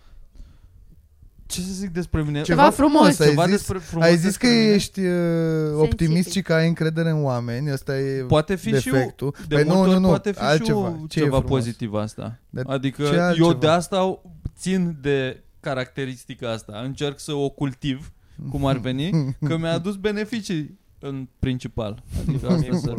[1.50, 2.42] Ce să zic despre mine?
[2.42, 3.18] Ceva frumos.
[3.18, 4.74] Ai Ceva zis, despre frumos ai zis că despre mine?
[4.74, 7.70] ești uh, optimist și că ai încredere în oameni.
[7.70, 9.34] Asta e Poate fi și defectul.
[9.48, 10.88] De Păi multe nu, nu, ori nu, poate fi altceva.
[11.00, 11.50] și Ce e ceva frumos?
[11.58, 12.38] pozitiv asta.
[12.50, 13.52] Dar adică ce eu altceva?
[13.52, 14.20] de asta
[14.58, 16.80] țin de caracteristica asta.
[16.84, 18.12] Încerc să o cultiv,
[18.50, 22.02] cum ar veni, că mi-a adus beneficii în principal.
[22.28, 22.94] Adică asta să...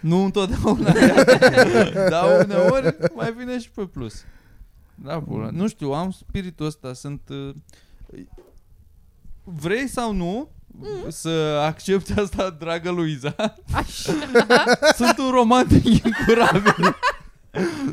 [0.00, 0.92] nu întotdeauna,
[2.12, 4.24] dar uneori mai vine și pe plus.
[5.04, 5.50] Da, pula.
[5.50, 7.20] Nu știu, am spiritul ăsta, sunt...
[7.28, 7.54] uh,
[9.44, 10.48] Vrei sau nu
[11.08, 13.34] să accepti asta, dragă Luiza?
[13.72, 14.12] Așa.
[14.96, 16.96] Sunt un romantic incurabil.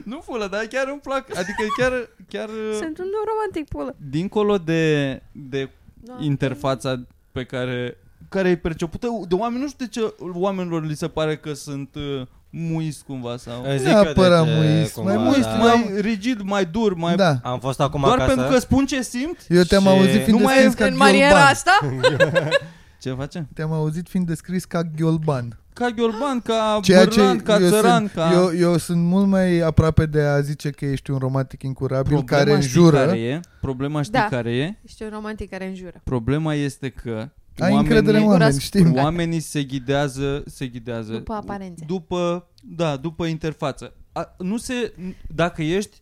[0.03, 1.37] nu fulă, dar chiar îmi plac.
[1.37, 1.91] Adică chiar,
[2.27, 3.95] chiar Sunt un romantic pulă.
[4.09, 6.17] dincolo de, de Da.
[6.19, 7.01] interfața
[7.31, 7.97] pe care
[8.29, 11.95] care e percepută de oameni, nu știu de ce oamenilor li se pare că sunt
[11.95, 12.27] uh,
[12.57, 15.55] muist cumva sau Îți zic Neapărat eu de ce, muist, cumva, mai muist, da.
[15.55, 17.39] mai rigid, mai dur, mai Da.
[17.43, 18.33] Am fost acum doar acasă.
[18.35, 19.37] pentru că spun ce simt.
[19.49, 21.51] Eu te-am Și auzit fiind nu mai descris e ca În maniera ghiolban.
[21.51, 21.71] asta?
[23.01, 23.47] Ce face?
[23.53, 25.59] Te-am auzit fiind descris ca ghiolban.
[25.73, 28.31] Ca ghiolban, ca Ceea ce bârlan, ca eu țăran, sunt, ca...
[28.33, 32.43] eu, eu sunt mult mai aproape de a zice că ești un romantic incurabil Problema
[32.43, 32.97] care știi înjură.
[33.05, 33.39] Care e?
[33.61, 34.27] Problema știi Da.
[34.29, 34.77] care e?
[34.85, 36.01] Ești un romantic care înjură.
[36.03, 37.29] Problema este că
[37.59, 38.79] Ai încredere în Gura oameni, știm.
[38.79, 39.05] spurgată.
[39.05, 41.83] Oamenii se ghidează, se ghidează După aparențe.
[41.87, 43.93] După, da, după interfață.
[44.11, 44.93] A, nu se
[45.35, 45.97] dacă ești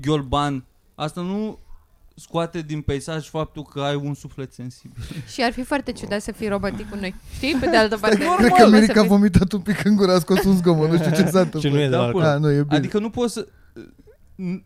[0.00, 0.64] ghiolban,
[0.94, 1.58] asta nu
[2.14, 5.02] scoate din peisaj faptul că ai un suflet sensibil.
[5.32, 7.14] Și ar fi foarte ciudat să fii romantic cu noi.
[7.34, 7.56] Știi?
[7.60, 8.24] Pe de altă parte.
[8.36, 11.10] Cred că Mirica a vomitat un pic în gură, a scos un zgomot, nu știu
[11.10, 11.60] ce s-a întâmplat.
[11.64, 12.24] Și nu e de Da, la pula.
[12.24, 12.76] Da, nu, e bine.
[12.76, 13.46] Adică nu poți să
[14.42, 14.62] n-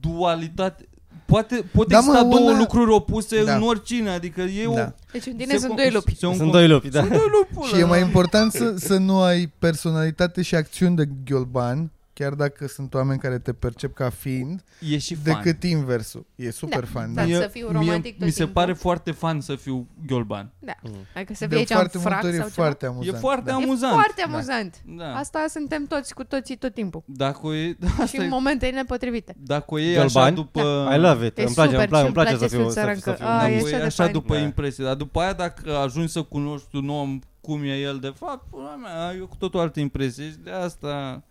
[0.00, 0.88] dualitate
[1.26, 3.56] poate pot Da, da, mă, exista două una- lucruri opuse Da.
[3.56, 4.92] în oricine, adică e o Da.
[5.12, 6.16] Deci în tine se sunt co- doi lupi.
[6.16, 6.98] se un- Sunt doi lupi, da.
[7.00, 7.52] Sunt doi lupi.
[7.54, 8.06] pula Și e mai mea.
[8.06, 13.38] important să, să nu ai personalitate și acțiuni de ghiolban, chiar dacă sunt oameni care
[13.38, 15.42] te percep ca fiind, E și fan.
[15.42, 16.26] decât inversul.
[16.34, 17.14] E super Da, fan.
[17.14, 17.24] da.
[17.24, 17.28] Da.
[17.32, 18.54] Dar să fiu romantic mie, tot mi se timpul.
[18.54, 20.52] pare foarte fan să fiu ghiolban.
[20.58, 20.72] Da.
[20.82, 20.92] Mm.
[21.14, 22.62] Adică să De fii aici în foarte frac multe ori sau e ceva.
[22.62, 23.16] foarte amuzant.
[23.16, 23.54] E foarte da.
[23.56, 23.92] amuzant.
[23.92, 24.32] E foarte Da.
[24.32, 24.82] amuzant.
[24.84, 25.14] Da.
[25.16, 27.02] Asta suntem toți cu toții tot timpul.
[27.06, 29.34] Dacă o iei, da, Și asta în e, momente nepotrivite.
[29.38, 30.34] dacă o iei așa Ghiolbani?
[30.34, 30.90] după...
[30.94, 31.38] I love it.
[31.38, 32.80] E Îmi place, super îmi place, și îmi place îmi să place fiu, să să,
[32.80, 33.10] țărâncă.
[33.10, 33.62] să fiu Ah, un Dacă e o om.
[33.64, 34.12] așa iei de așa fain.
[34.12, 34.40] după Da.
[34.40, 38.50] impresie, dar după aia dacă ajungi să cunoști un om cum e el de fapt,
[38.50, 41.22] pula mea, ai cu totul altă impresie și de asta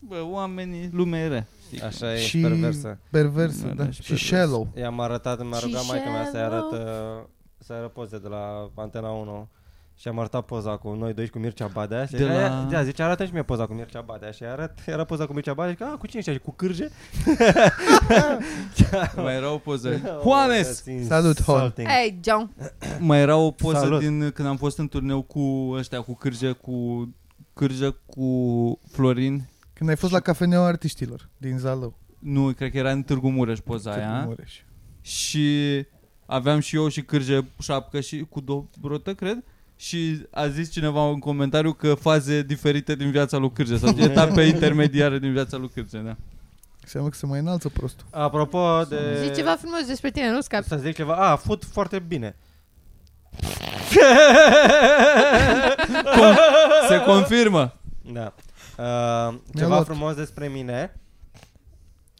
[0.00, 1.46] bă, oamenii, lumea e rea.
[1.66, 1.80] știi?
[1.80, 2.98] Așa e, Și perversă.
[3.10, 3.84] perversă, Da, da.
[3.84, 4.34] da, și Și perversă.
[4.34, 4.68] shallow.
[4.76, 6.68] I-am arătat, mi-a Și rugat maica mea să-i shallow.
[6.72, 7.24] arăt, uh,
[7.58, 9.48] să arăt poze de la Antena 1
[9.96, 12.66] Și am arătat poza cu noi doi și cu Mircea Badea și De de la-
[12.70, 12.82] la...
[12.82, 15.72] zice, arată și mie poza cu Mircea Badea și arăt, era poza cu Mircea Badea
[15.72, 16.40] și că, a, cu cine ești aici?
[16.40, 16.90] Cu cârje?
[19.16, 20.00] Mai era o poză.
[20.22, 20.84] Juanes!
[21.06, 21.58] Salut, Hon.
[21.58, 21.88] Salting.
[21.88, 22.50] Hey, John.
[22.98, 24.00] Mai era o poză Salut.
[24.00, 27.08] din când am fost în turneu cu ăștia, cu cârjă, cu
[27.54, 29.48] cârjă cu Florin.
[29.78, 31.98] Când ai fost la cafeneaua artiștilor din Zalău.
[32.18, 34.24] Nu, cred că era în Târgu Mureș poza Târgu aia.
[34.24, 34.54] Mureș.
[35.00, 35.86] Și
[36.26, 39.44] aveam și eu și cârjă șapcă și cu dobrotă, cred.
[39.76, 44.42] Și a zis cineva în comentariu că faze diferite din viața lui Cârge sau etape
[44.42, 46.16] intermediare din viața lui Cârge, da.
[46.82, 48.06] Înseamnă că se mai înalță prostul.
[48.10, 48.96] Apropo de...
[49.24, 50.68] Zici ceva frumos despre tine, nu scapi.
[50.68, 52.36] Să zic ceva, a, fut foarte bine.
[56.88, 57.74] Se confirmă.
[58.12, 58.34] Da.
[58.78, 59.84] Uh, Mi-a ceva luat.
[59.84, 60.92] frumos despre mine.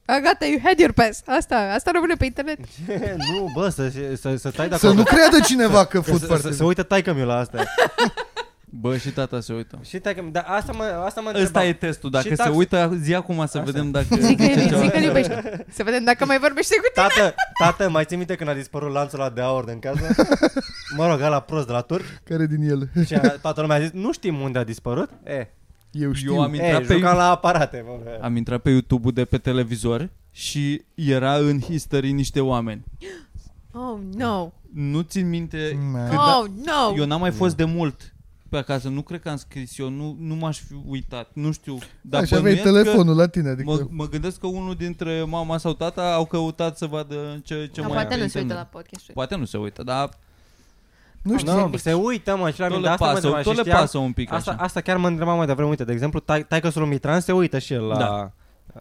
[0.04, 1.22] A, gata, you had your pass.
[1.26, 2.58] Asta, asta rămâne pe internet.
[3.32, 4.92] nu, bă, să, să, să tai de Să acolo.
[5.00, 6.68] nu creadă cineva că Că fut să, foarte să, să bine.
[6.68, 7.62] uită taică mi la asta.
[8.70, 9.78] Bă, și tata se uită.
[9.82, 11.64] și taică dar asta mă, asta mă Ăsta întreba.
[11.64, 12.10] e testul.
[12.10, 13.60] Dacă Și se tax- uită, zi acum să Asta.
[13.60, 14.80] vedem dacă Zic că, zice ceva.
[14.80, 15.66] zic că iubește.
[15.74, 17.06] Să vedem dacă mai vorbește cu tine.
[17.08, 20.14] Tată, tată, mai ții minte când a dispărut lanțul ăla de aur din casă?
[20.96, 22.04] Mă rog, la prost de la turc.
[22.24, 22.88] Care din el?
[23.06, 25.10] Și a, toată lumea a zis, nu știm unde a dispărut.
[25.24, 25.46] E,
[25.90, 26.34] Eu știu.
[26.34, 27.84] Eu am e intrat pe jucam la aparate.
[27.86, 28.18] Bă.
[28.22, 32.84] Am intrat pe YouTube-ul de pe televizor și era în history niște oameni.
[33.72, 34.52] Oh, no.
[34.74, 36.08] Nu țin minte Man.
[36.08, 36.96] cât da- Oh, no.
[36.96, 38.12] Eu n-am mai fost de mult
[38.48, 41.74] pe acasă, nu cred că am scris eu, nu, nu m-aș fi uitat, nu știu.
[41.74, 43.44] Da, Dar și aveai bănuiesc telefonul la tine.
[43.44, 43.70] Că, Adică...
[43.70, 47.80] mă, mă gândesc că unul dintre mama sau tata au căutat să vadă ce, ce
[47.80, 48.56] Da, mai poate e pe nu se uită internet.
[48.72, 50.08] la podcast Poate nu se uită, dar
[51.22, 51.52] Nu știu.
[51.52, 52.88] Nu, se uită, mă, și la tot mine.
[52.88, 54.62] le De asta mă pasă, întrebam tot și le știam- pasă un pic Asta, așa.
[54.62, 55.68] asta chiar mă întrebam mai devreme.
[55.68, 57.96] Uite, de exemplu, tai, taică lui Mitran se uită și el la...
[57.96, 58.30] Da.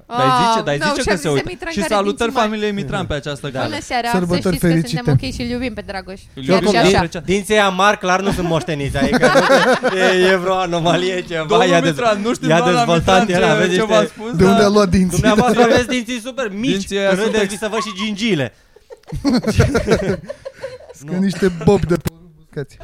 [0.07, 1.43] Dar zice, dar no, zice că și-am se zis uită.
[1.47, 2.47] Mitran Și care salutări dinții mari.
[2.49, 3.59] familiei Mitran pe această Da.
[3.59, 3.69] cale.
[3.69, 4.95] Bună seara, să Sărbători știți că fericite.
[5.03, 6.19] suntem ok și îl iubim pe Dragoș.
[6.33, 6.99] Îl Chiar iubim și din- așa.
[6.99, 9.29] Trecea- Dinții aia mari clar nu sunt moșteniți, adică
[9.91, 11.45] nu, e, e vreo anomalie ceva.
[11.47, 13.93] Domnul i-a dez- Mitran, nu știm i-a doamna dezvoltat Mitran el, ce, aveți ce niște-
[13.93, 15.17] v-a spus, De unde dar- a luat dinții?
[15.19, 18.53] Dumneavoastră aveți dinții super mici, Dinții aia când sunt râdeți ex- să văd și gingile.
[20.97, 22.16] Sunt ca niște bob de porumb
[22.59, 22.77] uscați.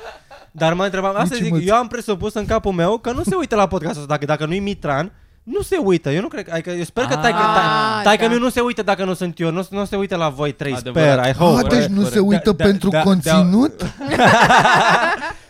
[0.52, 1.66] Dar mă întrebam, asta Nici zic, mâți.
[1.66, 4.46] eu am presupus în capul meu că nu se uită la podcastul ăsta, dacă, dacă
[4.46, 5.12] nu-i Mitran,
[5.44, 6.12] nu se uită.
[6.12, 8.30] Eu nu cred, adică eu sper că Ah, taică, tai, taică da.
[8.30, 10.74] meu nu se uită dacă nu sunt eu, nu, nu se uită la voi trei,
[10.74, 11.20] Adevărat.
[11.26, 11.62] sper, I hope.
[11.76, 13.82] Ah, deci nu se uită Da, da, pentru da, conținut?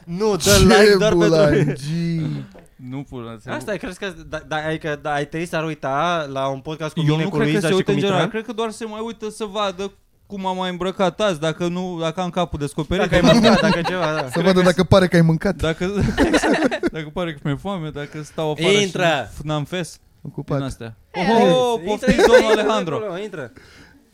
[0.06, 1.16] Nu, dă like Ce doar pentru...
[1.28, 2.46] bulangii.
[2.90, 6.48] Nu pula Asta e, crezi că, da, da, adică, da, ai trei s-ar uita la
[6.48, 8.04] un podcast cu Eu mine, nu cu cred că Luiza se și uită cu în
[8.04, 8.30] general, Mitran?
[8.42, 9.92] cred că doar se mai uită să vadă
[10.34, 13.10] cum am mai îmbrăcat azi, dacă nu, dacă am capul descoperit.
[13.10, 14.28] Dacă ai mâncat, dacă ceva, da.
[14.32, 15.56] Să vadă dacă pare că ai mâncat.
[15.56, 15.86] Dacă,
[16.96, 19.30] dacă pare că mi-e foame, dacă stau afară Intră!
[19.36, 20.62] și n-am fes din Ocupat.
[20.62, 20.96] astea.
[21.12, 22.96] Eh, Oho, Intră, poftiți intră, domnul intră Alejandro.
[22.96, 23.52] acolo, Intră.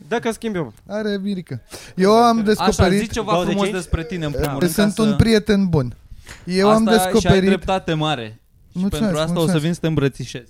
[0.08, 0.74] Dacă schimb eu.
[0.88, 1.62] Are mirică.
[1.96, 3.00] Eu am Așa, descoperit...
[3.00, 3.78] zi ceva Două de frumos cinci?
[3.78, 4.72] despre tine în primul că rând.
[4.72, 5.96] Sunt ca un să- prieten bun.
[6.44, 7.48] Eu am Asta Și ai descoperit...
[7.48, 8.40] dreptate mare.
[8.72, 9.64] Și Mulțumesc, pentru asta o să mulțumesc.
[9.64, 10.48] vin să te îmbrățișez.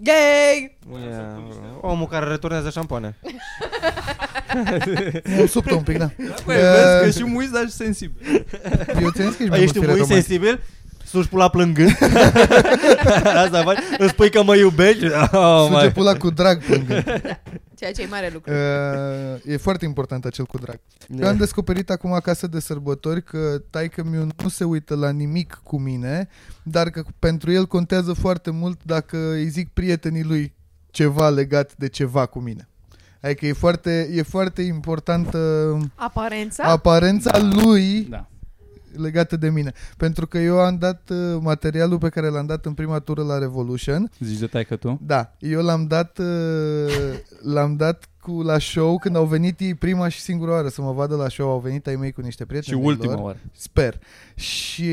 [0.00, 0.76] Gay!
[1.08, 1.36] Yeah.
[1.80, 3.16] Omul care returnează șampoane.
[5.42, 6.10] O suptă un pic, da.
[6.44, 8.46] Băi, vezi că și muiți, dar și sensibil.
[9.00, 10.60] Eu ți-am zis că ești mai Ești mult un sensibil?
[11.08, 11.98] Suși pula plângând?
[13.44, 13.78] Asta faci?
[13.98, 15.04] Îmi spui că mă iubești?
[15.32, 15.92] Oh, Suge my.
[15.92, 17.04] pula cu drag plângând.
[17.78, 18.52] Ceea ce e mare lucru.
[18.52, 20.80] Uh, e foarte important acel cu drag.
[21.18, 25.60] Eu am descoperit acum acasă de sărbători că taică miu nu se uită la nimic
[25.62, 26.28] cu mine,
[26.62, 30.54] dar că pentru el contează foarte mult dacă îi zic prietenii lui
[30.90, 32.68] ceva legat de ceva cu mine.
[33.20, 35.38] Adică e foarte, e foarte importantă
[35.94, 36.64] Aparența?
[36.64, 38.28] aparența lui Da.
[38.98, 39.72] Legată de mine.
[39.96, 43.38] Pentru că eu am dat uh, materialul pe care l-am dat în prima tură la
[43.38, 44.98] Revolution Zici de taică tu?
[45.02, 46.26] da, eu l-am dat uh,
[47.42, 50.92] l-am dat cu la show când au venit ei prima și singura oară să mă
[50.92, 53.38] vadă la show, au venit ai mei cu niște Și prieteni ultima lor, oară.
[53.52, 53.98] sper.
[54.34, 54.90] Și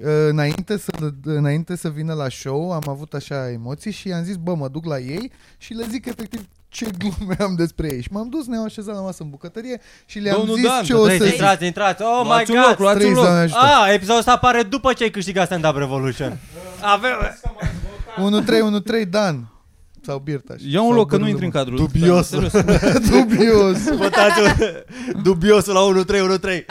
[0.00, 4.36] uh, înainte să, înainte să vină la show am avut așa emoții și i-am zis,
[4.36, 8.02] bă, mă duc la ei și le zic efectiv ce glume am despre ei.
[8.02, 10.94] Și m-am dus, ne-am așezat la masă în bucătărie și le-am Domnul zis Dan, ce
[10.94, 11.32] o Trei, să zic.
[11.32, 12.02] intrați, intrați.
[12.02, 12.66] Oh my Luați un god!
[12.68, 13.24] loc, luați un Trei loc.
[13.24, 13.58] zone ajută.
[13.60, 16.38] Ah, episodul ăsta apare după ce ai câștigat Stand Up Revolution.
[16.80, 17.10] Avem...
[19.00, 19.52] 1-3, 1-3, Dan.
[20.06, 20.60] Sau Birtaș.
[20.66, 21.58] Ia un Sau loc, că nu Bârlă, intri în mă.
[21.58, 21.76] cadrul.
[21.78, 22.30] Dubios.
[22.30, 22.52] Da, serios.
[23.10, 23.96] Dubios.
[23.96, 24.40] Votați
[25.22, 26.04] dubiosul la
[26.60, 26.64] 1-3-1-3.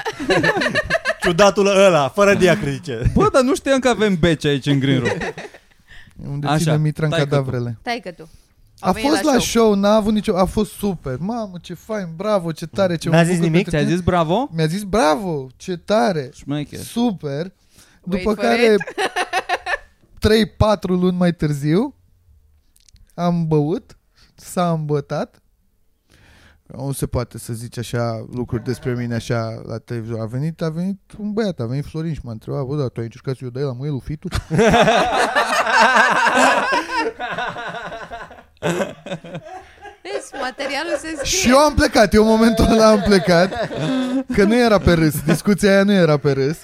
[1.21, 3.01] Ciudatul ăla, fără diacritice.
[3.13, 5.17] Bă, dar nu știam că avem beci aici în Green Room.
[6.31, 7.29] Unde Așa, ține Mitran taică-tu.
[7.35, 7.77] cadavrele.
[7.81, 8.29] Stai că tu.
[8.79, 10.37] A Au venit fost la show, n-a avut nicio...
[10.37, 11.17] A fost super.
[11.19, 12.95] Mamă, ce fain, bravo, ce tare.
[12.95, 13.63] Ce N-a mă zis bucur nimic?
[13.63, 13.95] pentru Ți-a tine.
[13.95, 14.49] zis bravo?
[14.51, 16.29] Mi-a zis bravo, ce tare.
[16.33, 16.79] Șmecher.
[16.79, 17.53] Super.
[18.03, 18.75] După for care
[20.77, 21.93] 3-4 luni mai târziu
[23.13, 23.97] am băut,
[24.35, 25.41] s-a îmbătat,
[26.65, 30.19] Nu se poate să zici așa lucruri despre mine așa la televizor.
[30.19, 32.99] A venit, a venit un băiat, a venit Florin și m-a întrebat, bă, da, tu
[32.99, 34.27] ai încercat să-i o dai la muielul fitu?
[38.59, 41.23] Vezi, materialul se scrie.
[41.39, 43.69] și eu am plecat, eu în momentul ăla am plecat,
[44.33, 46.57] că nu era pe râs, discuția aia nu era pe râs.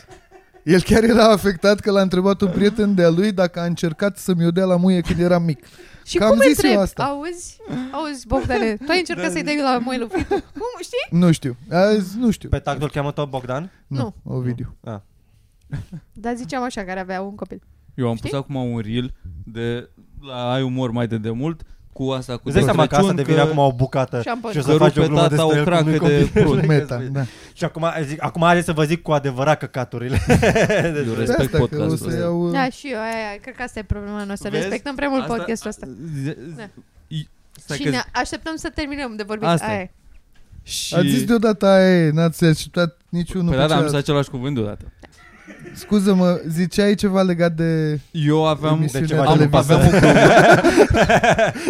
[0.64, 4.46] El chiar era afectat că l-a întrebat un prieten de-a lui dacă a încercat să-mi
[4.46, 5.66] o dea la muie când eram mic.
[6.06, 6.72] Și Că cum am zis întreb?
[6.72, 7.04] eu asta.
[7.04, 7.58] Auzi?
[7.92, 10.28] Auzi, Bogdane, tu ai încercat să-i dai la mâinul fitu?
[10.34, 11.08] Cum, știi?
[11.20, 12.50] Nu știu, azi nu știu.
[12.50, 13.72] Pe tactul cheamă tot Bogdan?
[13.88, 14.78] Nu, Ovidiu.
[16.14, 17.62] Dar ziceam așa, care avea un copil.
[17.96, 18.30] Eu am Știi?
[18.30, 19.14] pus acum un reel
[19.46, 19.90] de
[20.28, 21.62] la ai umor mai de demult
[21.98, 24.52] cu asta cu Îți dai de seama că asta Crăciun, devine acum o bucată Șampon.
[24.52, 26.18] și o că să faci o rupe glumă tata o despre el cum cracă nu-i
[26.18, 26.44] de copil.
[26.44, 26.64] prun.
[26.68, 27.24] Meta, da.
[27.54, 30.18] Și acum, zic, acum are să vă zic cu adevărat căcaturile.
[30.28, 30.38] Eu
[30.92, 32.20] De respect asta că o podcastul să ăsta.
[32.20, 32.50] iau...
[32.52, 34.50] Da, și eu, aia, aia, cred că asta e problema noastră.
[34.50, 34.62] Vezi?
[34.62, 35.88] Respectăm prea mult Asta- podcastul ăsta.
[35.88, 36.64] Z- Da.
[37.08, 37.28] I-
[37.60, 39.48] Stai Și că- ne așteptăm să terminăm de vorbit.
[39.48, 39.80] Asta Aia.
[39.80, 39.82] e.
[39.82, 39.90] e.
[40.64, 40.96] Și...
[40.96, 44.04] Ați zis deodată aia, e, n-ați așteptat niciunul Păi pe da, da, am zis celălalt.
[44.10, 44.86] același cuvânt deodată.
[45.74, 48.00] Scuză-mă, ziceai ceva legat de...
[48.12, 48.76] Eu aveam...
[48.76, 49.58] Emisiunea ceva am, televiză.
[49.74, 50.24] aveam o glumă,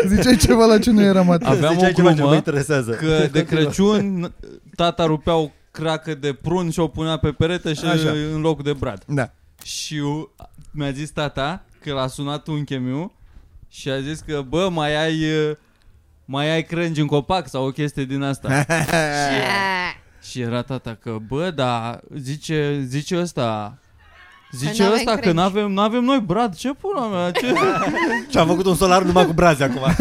[0.15, 1.49] Ziceai ceva la ce nu eram atent.
[1.49, 2.91] aveam Ziceai o ceva ce glumă mă interesează.
[2.91, 4.33] că de Crăciun
[4.75, 8.09] tata rupea o cracă de prun și o punea pe perete și Așa.
[8.33, 9.03] în loc de brad.
[9.07, 9.31] Da.
[9.63, 10.33] Și eu,
[10.71, 13.13] mi-a zis tata că l-a sunat unchiul meu
[13.69, 15.15] și a zis că bă, mai ai
[16.25, 18.47] mai ai crângi în copac sau o chestie din asta.
[18.69, 19.74] Aia.
[20.29, 23.77] Și era tata că bă, da, zice, zice ăsta
[24.51, 25.37] Zice n-avem ăsta că crengi.
[25.37, 27.53] n-avem, n-avem noi brad, ce pula mea, ce...
[28.31, 29.81] Și am făcut un solar numai cu braze acum.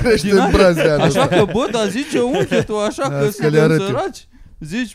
[0.00, 1.02] Crește Din în brazea.
[1.02, 3.86] Așa că, bă, dar zice unche tu așa Da, că să le suntem arăt eu.
[3.86, 4.28] săraci.
[4.60, 4.92] Zici,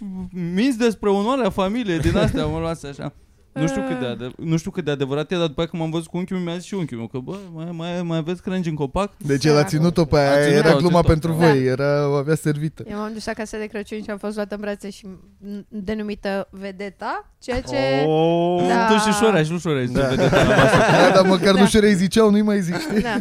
[0.54, 3.14] minți despre onoarea familiei din astea, mă luați așa.
[3.54, 5.82] Nu știu, cât de adev- nu știu cât de adevărat e, dar după aceea când
[5.82, 8.18] m-am văzut cu unchiul meu, mi-a zis și unchiul meu că, bă, mai, mai, mai
[8.18, 9.12] aveți crengi în copac?
[9.18, 11.08] Deci el a ținut-o pe A aia, ținut-o, era a gluma ținut-o.
[11.08, 11.36] pentru Da.
[11.36, 12.84] voi, era, o avea servită.
[12.90, 16.48] Eu m-am dus acasă de Crăciun și am fost luată în brațe și m- denumită
[16.52, 18.04] Vedeta, ceea ce...
[18.06, 18.66] Oh.
[18.68, 18.88] Da.
[18.88, 20.00] Tu și șorea și nu șorea Da.
[20.02, 20.08] da.
[20.08, 20.76] vedete la masă.
[21.02, 21.60] Da, dar măcar Da.
[21.60, 23.02] nu șerei ziceau, nu-i mai zic, știi?
[23.02, 23.18] Da.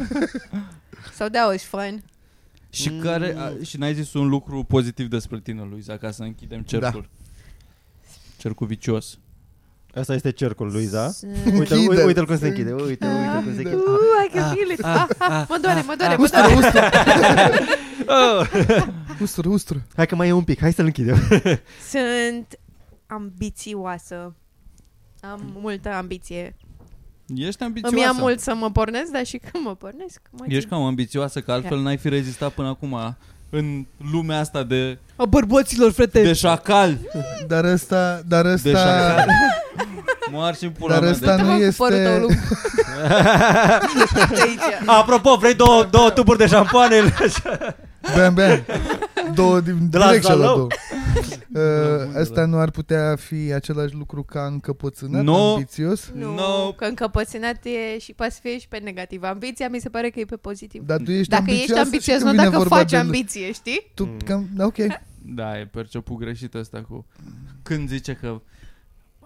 [1.14, 2.03] Sau de auzi, fun.
[2.70, 6.61] Și care, a, și n-ai zis un lucru pozitiv despre tine, Luiza, ca să închidem
[6.62, 7.09] cercul.
[8.37, 9.18] Cercul vicios.
[9.95, 11.11] Asta este cercul, Luiza.
[11.11, 11.88] Sunt- Uite, Închide-l.
[11.88, 12.72] uite, uite-l cum se închide.
[12.72, 13.66] Uite, uite cum se Închide-l.
[13.66, 13.90] închide.
[13.90, 14.84] Uh, I can feel it.
[14.84, 16.57] Ah, ah, mă doare, mă doare, mă Ustură, doare.
[16.66, 16.90] ustură,
[18.07, 18.47] Oh.
[19.20, 19.82] ustură, ustură.
[19.97, 21.16] Hai că mai e un pic, hai să-l închidem.
[21.90, 22.59] Sunt
[23.07, 24.34] ambițioasă.
[25.20, 26.57] Am multă ambiție.
[27.34, 27.95] Ești ambițioasă.
[27.97, 30.68] Îmi ia mult să mă pornesc, dar și când mă pornesc, mă Ești țin.
[30.68, 32.97] cam ambițioasă, că altfel n-ai fi rezistat până acum
[33.55, 36.22] în lumea asta de, A bărboților, frate.
[36.22, 36.98] de șacal.
[37.46, 39.26] Dar ăsta, dar De ăsta, șacal.
[40.32, 41.11] Moar și în pula Dar mea.
[41.11, 41.42] ăsta de...
[41.42, 42.32] nu Uite-mă cu părul este- tău lung.
[44.42, 44.86] Aici.
[44.86, 46.96] Apropo, vrei două, două tuburi de șampoane?
[48.16, 48.64] bam, bam.
[49.34, 50.57] Două din De la direct și la Zalău.
[50.57, 50.66] două.
[51.55, 51.61] Uh,
[52.20, 55.53] Asta nu ar putea fi același lucru ca încăpățânat, No.
[55.53, 56.11] ambițios?
[56.14, 56.72] Nu, No.
[56.72, 59.22] că încăpățânat e și poate să fie și pe negativ.
[59.22, 60.82] Ambiția mi se pare că e pe pozitiv.
[60.86, 62.96] Dar tu ești dacă ambițioasă ești ambițios, și nu când vine dacă vorba faci de-
[62.96, 63.90] ambiție, știi?
[63.94, 64.16] Tu, Mm.
[64.24, 64.76] cam, ok.
[65.24, 67.07] Da, e perceput greșit asta cu...
[67.62, 68.40] Când zice că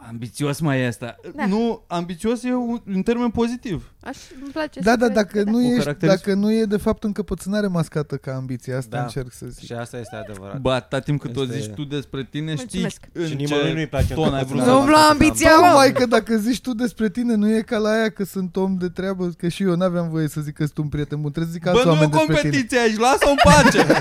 [0.09, 1.17] ambițios mai e asta.
[1.37, 1.47] Da.
[1.47, 3.91] Nu, ambițios e un, un termen pozitiv.
[4.05, 6.53] Aș, îmi place Da, să da, cred dacă că nu, O ești, caracteristic- dacă nu
[6.53, 9.03] e de fapt încăpățânare mascată ca ambiție, asta Da.
[9.03, 9.65] încerc să zic.
[9.65, 10.59] Și asta este adevărat.
[10.61, 13.01] Bă, atâta timp cât o Este- zici tu despre tine, Mulțumesc.
[13.09, 14.73] știi în Și nimănui nu-i ce place ton ai vrut încăpățânarea.
[14.73, 15.73] să Nu-mi lua ambiția, Bă, mă!
[15.75, 18.77] mai că dacă zici tu despre tine, nu e ca la aia că sunt om
[18.79, 21.31] de treabă, că și eu n-aveam voie să zic că sunt un prieten bun.
[21.31, 22.41] Trebuie să zic Bă, alți nu e o oameni despre tine.
[22.51, 23.87] competiție aici, lasă-o în pace!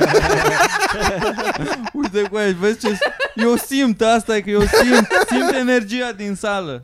[1.93, 2.97] Uite cu aici, vezi ce...
[3.35, 5.51] Eu simt asta, e că eu simt, simt
[5.95, 6.83] energia din sală.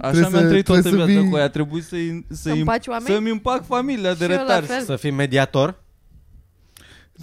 [0.00, 1.48] Așa Trebuie mi-am să- trăit toată trebuie să viața vii- cu aia.
[1.48, 3.14] Trebuie să-i, Să să-i, împaci oameni?
[3.14, 4.66] să-mi împac familia de Și eu la retari.
[4.66, 4.82] fel.
[4.84, 5.82] Să fii mediator.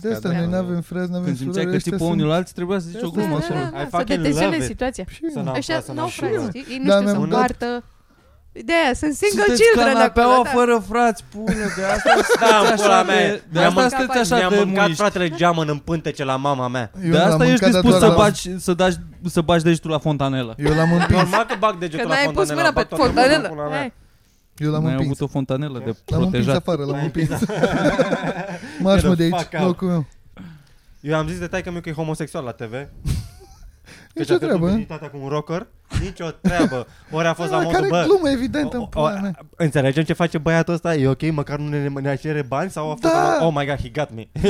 [0.02, 0.38] De asta Da.
[0.38, 2.80] noi n-avem frați, n-avem Când simțeai surori, că ăștia țipă sunt- unii la alții, trebuia
[2.80, 3.60] să zici o Da, glumă Da, acolo.
[3.60, 4.64] da, I da, să fucking detenționezi love it.
[4.64, 5.06] situația.
[5.10, 5.30] Și eu.
[5.30, 6.58] Să n-am Ăștia frați, să n-au n-am frați, frați.
[6.58, 6.74] știi?
[6.74, 7.84] Ei nu Da, știu să mi-am dat- împartă.
[8.66, 10.49] De aia, sunt single Sunteți children canapeaua acolo, da.
[10.58, 13.16] fără frați, pune, de asta Da, sunteți în pula așa mea.
[13.28, 15.01] de, de Mi-am asta mâncat sunteți așa Mi-am de mâncat muiști.
[15.01, 16.91] fratele geamăn în pântece la mama mea.
[17.03, 18.95] Eu De l-am asta ești mâncat, dar dispus doar să la- bagi, să, dagi,
[19.30, 20.53] să bagi degetul la fontanelă.
[20.58, 21.20] Eu l-am împins.
[21.20, 22.56] Normal că bag Că degetul la n-ai pus fontanelă.
[22.62, 23.47] mâna pe bag toată mâna în fontanelă.
[23.56, 23.78] pula mea.
[23.78, 23.93] Hai.
[24.58, 25.10] Eu l-am N-ai împins.
[25.10, 26.56] avut o fontanelă de L-am împins protejat.
[26.68, 27.30] afară, l-am L-ai împins.
[28.80, 29.66] Marș Get mă the de aici, fuck out.
[29.68, 30.06] locul meu.
[30.99, 32.74] Eu am zis de taică meu că e homosexual la TV.
[34.14, 34.86] Nici o treabă.
[34.88, 35.68] Că cu un rocker.
[36.02, 36.88] nicio treabă.
[37.12, 39.36] Ori a fost la La modul, care bă, glumă evidentă o- în o- pula mea.
[39.56, 40.96] Înțelegem ce face băiatul ăsta?
[40.96, 41.32] E ok?
[41.32, 42.70] Măcar nu ne, ne cere bani?
[42.70, 43.46] Sau a fost Da.
[43.46, 44.28] Oh my god, he got me.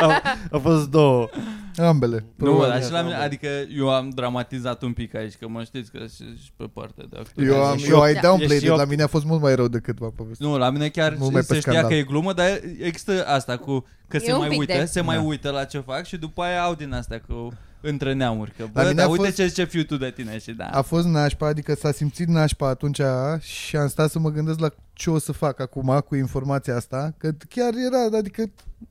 [0.00, 1.28] a, a fost două.
[1.76, 2.16] Ambele.
[2.16, 2.70] Nu, mă, probabil.
[2.70, 5.98] dar și la mine, adică eu am dramatizat un pic aici, că mă știți că
[5.98, 7.44] și, și pe partea de actor.
[7.44, 8.20] Eu, am, Și eu eu- ai Da.
[8.20, 10.46] downplayed Și eu- la mine a fost mult mai rău decât v-am povestit.
[10.46, 11.90] Nu, la mine chiar Mult mai se pe știa scandal.
[11.90, 12.46] că e glumă, dar
[12.80, 15.22] există asta cu că E se un mai pic uită, de- se mai Da.
[15.22, 18.52] uită la ce fac și după aia au din astea cu între neamuri.
[18.56, 20.52] Că, La bă, mine dar a uite fost- ce zice fiul tu de tine și
[20.52, 20.64] da.
[20.64, 23.00] A fost nașpa, adică s-a simțit nașpa atunci
[23.40, 27.14] și am stat să mă gândesc la ce o să fac acum cu informația asta,
[27.16, 28.44] că chiar era, adică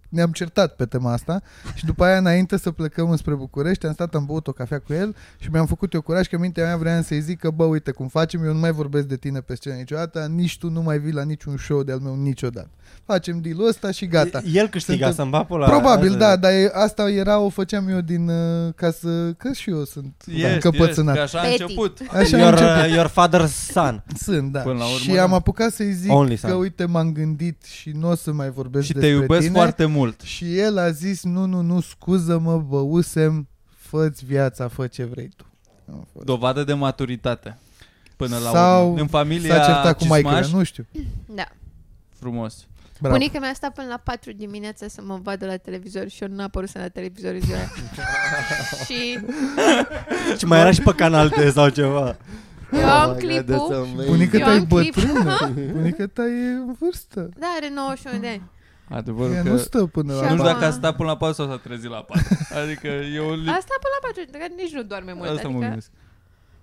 [0.10, 1.42] ne-am certat pe tema asta
[1.76, 4.94] și după aia înainte să plecăm înspre București am stat, am băut o cafea cu
[4.94, 7.64] el și mi-am făcut eu curaj că în mintea mea vreau să-i zic că bă
[7.64, 10.82] uite cum facem, eu nu mai vorbesc de tine pe scenă niciodată, nici tu nu
[10.82, 12.70] mai vii la niciun show de-al meu niciodată.
[13.06, 14.42] Facem deal-ul ăsta și gata.
[14.54, 15.66] El câștiga Suntem- să-mi bapul la...
[15.68, 19.52] Probabil, asta- da, dar e, asta era, o făceam eu din, uh, ca să, că
[19.54, 21.16] și eu sunt Ești, căpățânat.
[21.16, 21.62] ești, că așa a Petty.
[21.62, 21.98] început.
[22.12, 22.86] Așa am Your, început.
[22.86, 24.04] uh, your father's son.
[24.18, 24.60] Sunt, da.
[24.60, 25.22] Până la urmă, și da.
[25.22, 26.58] am apucat să-i zic Only că, son.
[26.60, 29.54] uite, m-am gândit și nu o să mai vorbesc Și te despre iubesc tine.
[29.54, 29.96] foarte mult.
[30.24, 35.46] Și el a zis, nu, nu, nu, scuză-mă, băusem, fă-ți viața, fă ce vrei tu.
[35.92, 36.26] Am fost.
[36.26, 37.58] Dovadă de maturitate.
[38.16, 39.02] Până la Sau urmă.
[39.02, 40.86] În familia S-a certat cu maică, Cismaș, nu știu.
[41.26, 41.46] Da.
[42.20, 42.66] frumos.
[43.02, 43.16] Bravo.
[43.16, 46.30] Bunica mea a stat până la 4 dimineața să mă vadă la televizor și eu
[46.30, 47.70] nu apărut la televizor în ziua aia.
[48.88, 49.20] și
[50.38, 52.18] Și mai era și pe canal de sau ceva.
[52.72, 53.56] eu am Oh my God, clipul.
[53.56, 54.06] that's amazing.
[54.06, 54.94] Bunica Eu ta e am clip.
[54.96, 55.52] bătrână.
[55.76, 57.30] Bunica ta e în vârstă.
[57.40, 58.42] Da, are 91 de ani.
[58.90, 59.50] Adevărul Ea că...
[59.50, 61.48] nu stă până Și la Nu știu acum- dacă a stat până la 4 sau
[61.48, 62.24] s-a trezit la 4.
[62.64, 63.26] Adică eu...
[63.32, 65.30] Asta până la 4, că nici nu doarme mult.
[65.30, 65.66] Asta mă adică...
[65.66, 65.90] gândesc.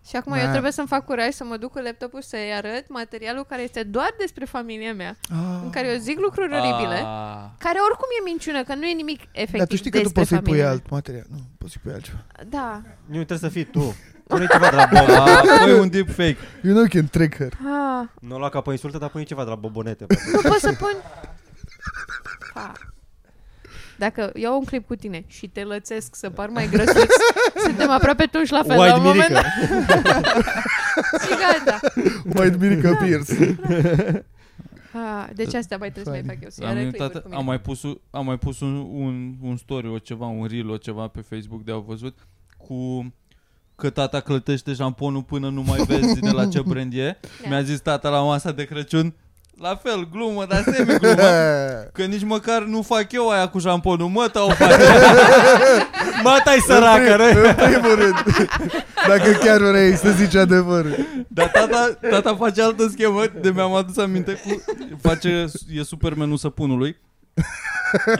[0.09, 0.43] Și acum Da.
[0.43, 3.83] eu trebuie să-mi fac curaj să mă duc cu laptopul să-i arăt materialul care este
[3.83, 5.17] doar despre familia mea,
[5.65, 7.45] în care eu zic lucruri oribile, Ah.
[7.59, 10.21] care oricum e minciună, că nu e nimic efectiv Dar tu știi că tu despre
[10.21, 11.25] poți să-i pui familia alt material.
[11.31, 12.19] Nu, poți să-i pui altceva.
[12.37, 12.47] mea.
[12.49, 12.83] Da.
[13.07, 13.95] Nu trebuie să fii tu.
[14.27, 15.09] Pune ceva de la Bob.
[15.09, 16.37] Ah, pui un deepfake.
[16.63, 17.53] You know can trick her.
[17.53, 20.07] Ah, Nu o lua ca pe insultă, dar pune ceva de la bobonete.
[20.33, 20.93] nu pot să pun...
[22.55, 22.73] Pa.
[23.99, 27.11] Dacă iau un clip cu tine și te lățesc să par mai grăsuț,
[27.65, 29.49] suntem aproape toți la fel la White un moment Mirica.
[30.03, 30.25] dat.
[31.25, 31.31] Și
[31.65, 31.81] gata.
[32.35, 33.59] White Mirica Pierce.
[34.93, 36.49] Ah, deci asta mai trebuie să mai fac eu.
[36.51, 37.49] Să-i Am, arăt uitat, clipuri cu am mine.
[37.49, 41.07] mai pus, am mai pus un, un, un story, o ceva, un reel, o ceva
[41.09, 42.19] pe Facebook de au văzut
[42.57, 43.13] cu
[43.77, 47.19] că tata clătește șamponul până nu mai vezi de la ce brand e.
[47.43, 47.49] Da.
[47.49, 49.15] Mi-a zis tata la masa de Crăciun,
[49.69, 51.23] la fel, glumă, dar semi-glumă.
[51.97, 54.77] Că nici măcar nu fac eu aia cu șamponul, mă, tău face.
[56.25, 57.55] Mă, tai săracă, În răi.
[57.55, 58.15] primul rând.
[59.09, 60.97] Dacă chiar vrei să zici adevărul.
[61.29, 64.63] Dar tata, tata face altă schemă, de mi-am adus aminte, cu,
[65.03, 65.45] face,
[65.75, 66.97] e supermenul săpunului.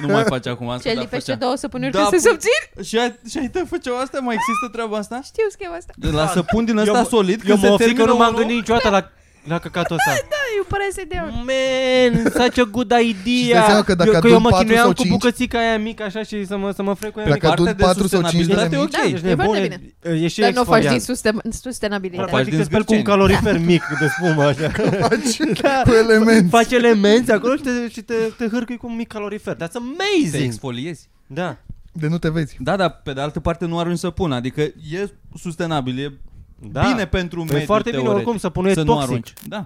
[0.01, 1.45] Nu mai face acum asta, Ce dar lipește făcea.
[1.45, 2.71] două săpunuri Da, da, să pu- subțiri?
[2.89, 4.19] Și, ai, și ai te făceau asta?
[4.21, 5.21] Mai există treaba asta?
[5.25, 5.93] Știu schema asta.
[5.97, 8.13] De la săpun din ăsta Eu mă- solid, Eu când se mă oftic că termină
[8.13, 9.11] nu m-am unul, gândit niciodată la,
[9.45, 10.11] la căcatul ăsta.
[10.35, 11.23] Da, eu pare să dea.
[11.25, 13.33] Man, such a good Și idea.
[13.43, 15.11] îți dai seama că dacă eu, că eu adun mă patru chinuiam sau cu cinci-
[15.11, 17.47] bucățica aia mică așa și să mă, să mă frec cu ea Dacă mică.
[17.47, 19.13] partea adun de 4 sau 5 sustenabilitate de e mici, Da, ok.
[19.13, 20.25] Ești e foarte nebun, bine.
[20.25, 21.03] e și Dar nu o faci din exfoliant.
[21.03, 22.23] susten- sustenabilitate.
[22.31, 23.19] Faci Practic din te speli cu un zgârceni.
[23.21, 24.69] calorifer mic de spumă așa.
[25.09, 25.37] faci
[25.89, 26.49] cu elemente.
[26.57, 29.55] Faci elemente acolo și te, și te, te hârcui cu un mic calorifer.
[29.55, 30.45] That's Te amazing.
[30.45, 31.09] exfoliezi.
[31.27, 31.57] Da.
[31.93, 32.57] De nu te vezi.
[32.59, 34.61] Da, dar pe de altă parte nu arunci săpun, adică
[34.93, 36.13] e sustenabil, e
[36.59, 36.81] Da.
[36.81, 39.09] bine pentru un E mediu foarte bine teoretic, oricum să pune să nu toxic.
[39.09, 39.33] arunci.
[39.49, 39.65] Da.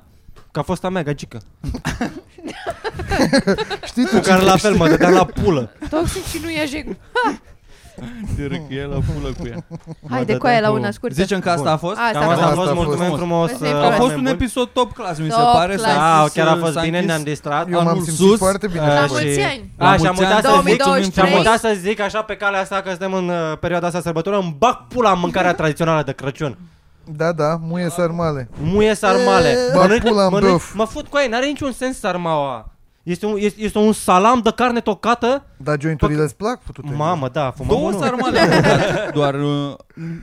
[0.50, 1.40] Ca fost a mea gagică.
[3.86, 5.70] Știi tu Cu care cine la fel mă dădeam la pulă.
[5.90, 6.96] Toxic și nu ia jegul.
[8.36, 9.64] Te răcâie la pulă cu ea.
[10.08, 11.14] Hai de dădeam coaie la cu- una scurtă.
[11.22, 11.72] Zicem că asta Bun.
[11.72, 11.96] a fost?
[11.98, 12.56] Asta Cam a asta a fost.
[12.56, 13.20] fost, Asta a mulțumim fost.
[13.20, 13.50] frumos.
[13.52, 14.42] Asta e uh, A foarte fost oameni un buni.
[14.44, 15.74] episod top class, mi se Top pare.
[15.74, 15.92] class.
[15.94, 17.10] S-a Ah, închis, chiar a uh, fost s-a bine, închis.
[17.12, 17.66] ne-am distrat.
[17.70, 18.38] Eu m-am Anul simțit sus.
[18.38, 18.80] foarte bine.
[18.80, 19.70] Uh, La și- mulți ani.
[19.78, 20.34] La A, și am mulți ani.
[20.34, 21.28] uitat să zic, 2023.
[21.28, 24.00] și am uitat să zic așa pe calea asta că suntem în uh, perioada asta
[24.00, 26.58] sărbătoră, îmi bag pula în mâncarea tradițională de Crăciun.
[27.16, 28.48] Da, da, muie sarmale.
[28.62, 29.48] Muie sarmale.
[29.48, 30.74] E, bag pula în băf.
[30.74, 32.77] mă fut cu aia, n-are niciun sens sarmaua.
[33.08, 35.42] Este un, este, este un salam de carne tocată.
[35.56, 36.62] Da, jointurile îți plac?
[36.62, 38.00] Putute Mamă, da, fumăm Două unul.
[38.00, 39.12] sarmale am mâncat.
[39.18, 39.74] Doar uh,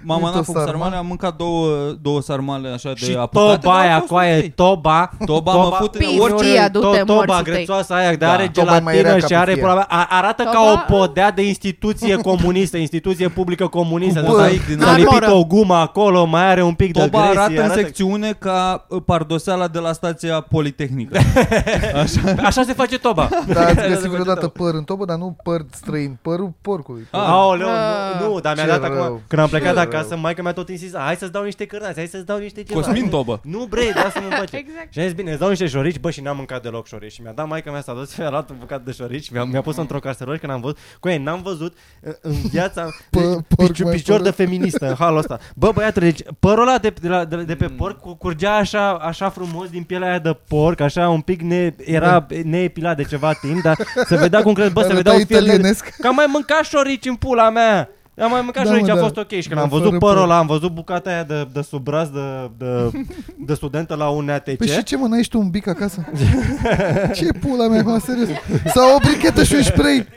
[0.03, 0.65] mama Uite n-a o făcut sarmale.
[0.65, 1.67] sarmale, am mâncat două,
[2.01, 3.57] două sarmale așa de Și apucate.
[3.61, 4.53] toba dar aia a fost cu aia, ok.
[4.55, 5.09] toba.
[5.25, 6.43] Toba mă fut Pif, orice...
[6.51, 7.53] tia, du-te, to- toba morții tăi.
[7.53, 8.31] grețoasă aia, de Da.
[8.31, 9.61] are Toba e mai rea gelatină ca și are pufie.
[9.61, 9.85] pula mea.
[9.89, 10.71] A- Arată ca Toba?
[10.71, 14.19] o podea de instituție comunistă, instituție publică comunistă.
[14.19, 15.09] Cu De bă, asta din S-a armură.
[15.15, 17.39] lipit o gumă acolo, mai are un pic de Toba agresie.
[17.41, 21.17] arată în secțiune ca uh, pardoseala de la stația Politehnică.
[22.45, 23.29] Așa se face toba.
[23.47, 24.53] Da, ați Se găsit face vreodată toba.
[24.63, 27.07] păr în tobă, dar nu păr străin, părul porcului.
[27.11, 27.19] Ah.
[27.25, 28.19] Aoleu, Ah.
[28.21, 29.83] nu, nu, dar mi-a Ce dat rău, acum, când am ce plecat rău.
[29.83, 32.79] acasă, maica mea tot insista, hai să-ți dau niște cârnați, hai să-ți dau niște ceva.
[32.79, 33.39] Cosmin Tobă.
[33.43, 34.55] Nu, bre, lasă-mă în pace.
[34.65, 34.93] Exact.
[34.93, 37.11] Și am zis, bine, îți dau niște șorici, bă, și n-am mâncat deloc șorici.
[37.11, 39.43] Și mi-a dat maica mea, s-a dus și mi-a luat un bucat de șorici, mi-a,
[39.43, 40.77] mi-a pus într-o caserolă când am văzut.
[40.99, 42.85] Cu ei, n-am văzut uh, în viața
[43.17, 44.35] Pă- porc picior, mai picior de pără.
[44.35, 45.39] feministă în halul ăsta.
[45.55, 48.91] Bă, băiatule, deci părul ăla de, de, la- de, de pe porc cu- curgea așa,
[48.91, 52.25] așa frumos din pielea aia de porc, așa un pic ne, era
[52.65, 55.43] neepilat de ceva timp, dar se vedea cum cred, bă, se Arăta vedeau fiele.
[55.43, 55.89] italienesc.
[55.99, 57.89] Că am mai mâncat șorici în pula mea.
[58.17, 59.01] Am mai mâncat Da, șorici, mă, a da.
[59.01, 59.29] fost ok.
[59.29, 60.23] Și când Da, am fără văzut părul păr.
[60.23, 62.91] ăla, am văzut bucata aia de, de sub braț de, de,
[63.37, 64.55] de studentă la un ATC.
[64.57, 66.05] Păi și ce mă, n-ai și tu un bic acasă?
[67.15, 68.27] ce pula mea, mă, serios?
[68.73, 70.07] Sau o brichetă și un spray?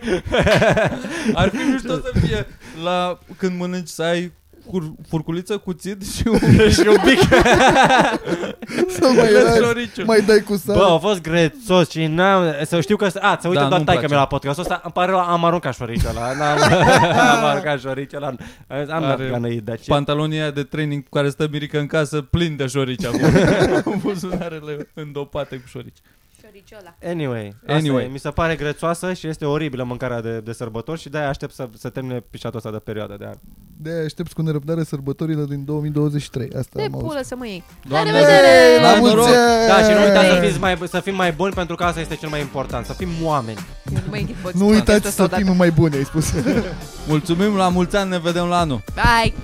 [1.35, 2.47] Ar fi mișto să fie
[2.85, 4.33] la când mănânci să ai
[4.71, 6.39] cur, furculiță, cuțit și un
[6.79, 7.19] și un pic.
[9.01, 10.05] Sau mai, Vezi era, șoriciu.
[10.05, 10.79] mai dai cu sare?
[10.79, 12.55] Bă, a fost grețos și n-am...
[12.65, 13.05] Să știu că...
[13.21, 14.07] A, să uită Da, doar nu-mi taică place.
[14.07, 14.81] mea la podcastul ăsta.
[14.85, 16.33] Îmi pare rău, am aruncat șoricul ăla.
[16.33, 16.59] N-am,
[17.39, 18.27] am aruncat șoricul ăla.
[18.27, 18.37] Am
[18.87, 19.91] dat Are gana de ce.
[19.91, 23.21] Pantalonii aia de training cu care stă Mirica în casă plin de șorici acum.
[23.83, 25.99] Cu buzunarele îndopate cu șorici.
[26.59, 26.95] Șoriciola.
[27.05, 27.79] Anyway, Anyway.
[27.79, 28.09] anyway.
[28.13, 31.69] mi se pare grețoasă și este oribilă mâncarea de, de sărbători și de-aia aștept să,
[31.79, 33.35] să termine pișatul ăsta de perioadă de an.
[33.77, 36.49] de aștepți cu nerăbdare sărbătorile din 2023.
[36.57, 37.09] Asta De am auzit.
[37.09, 37.65] pulă să mă iei.
[37.89, 38.81] Doamne, La revedere!
[38.83, 39.15] La noroc!
[39.15, 39.67] mulți ani!
[39.69, 42.15] Da, și nu uitați să, fiți mai, să fim mai buni pentru că asta este
[42.17, 43.59] cel mai important, să fim oameni.
[43.95, 45.43] Eu nu mai pot Nu spune uitați asta să odată.
[45.45, 46.33] fim mai buni, ai spus.
[47.09, 48.83] Mulțumim, la mulți ani, ne vedem la anul.
[48.95, 49.35] Bye!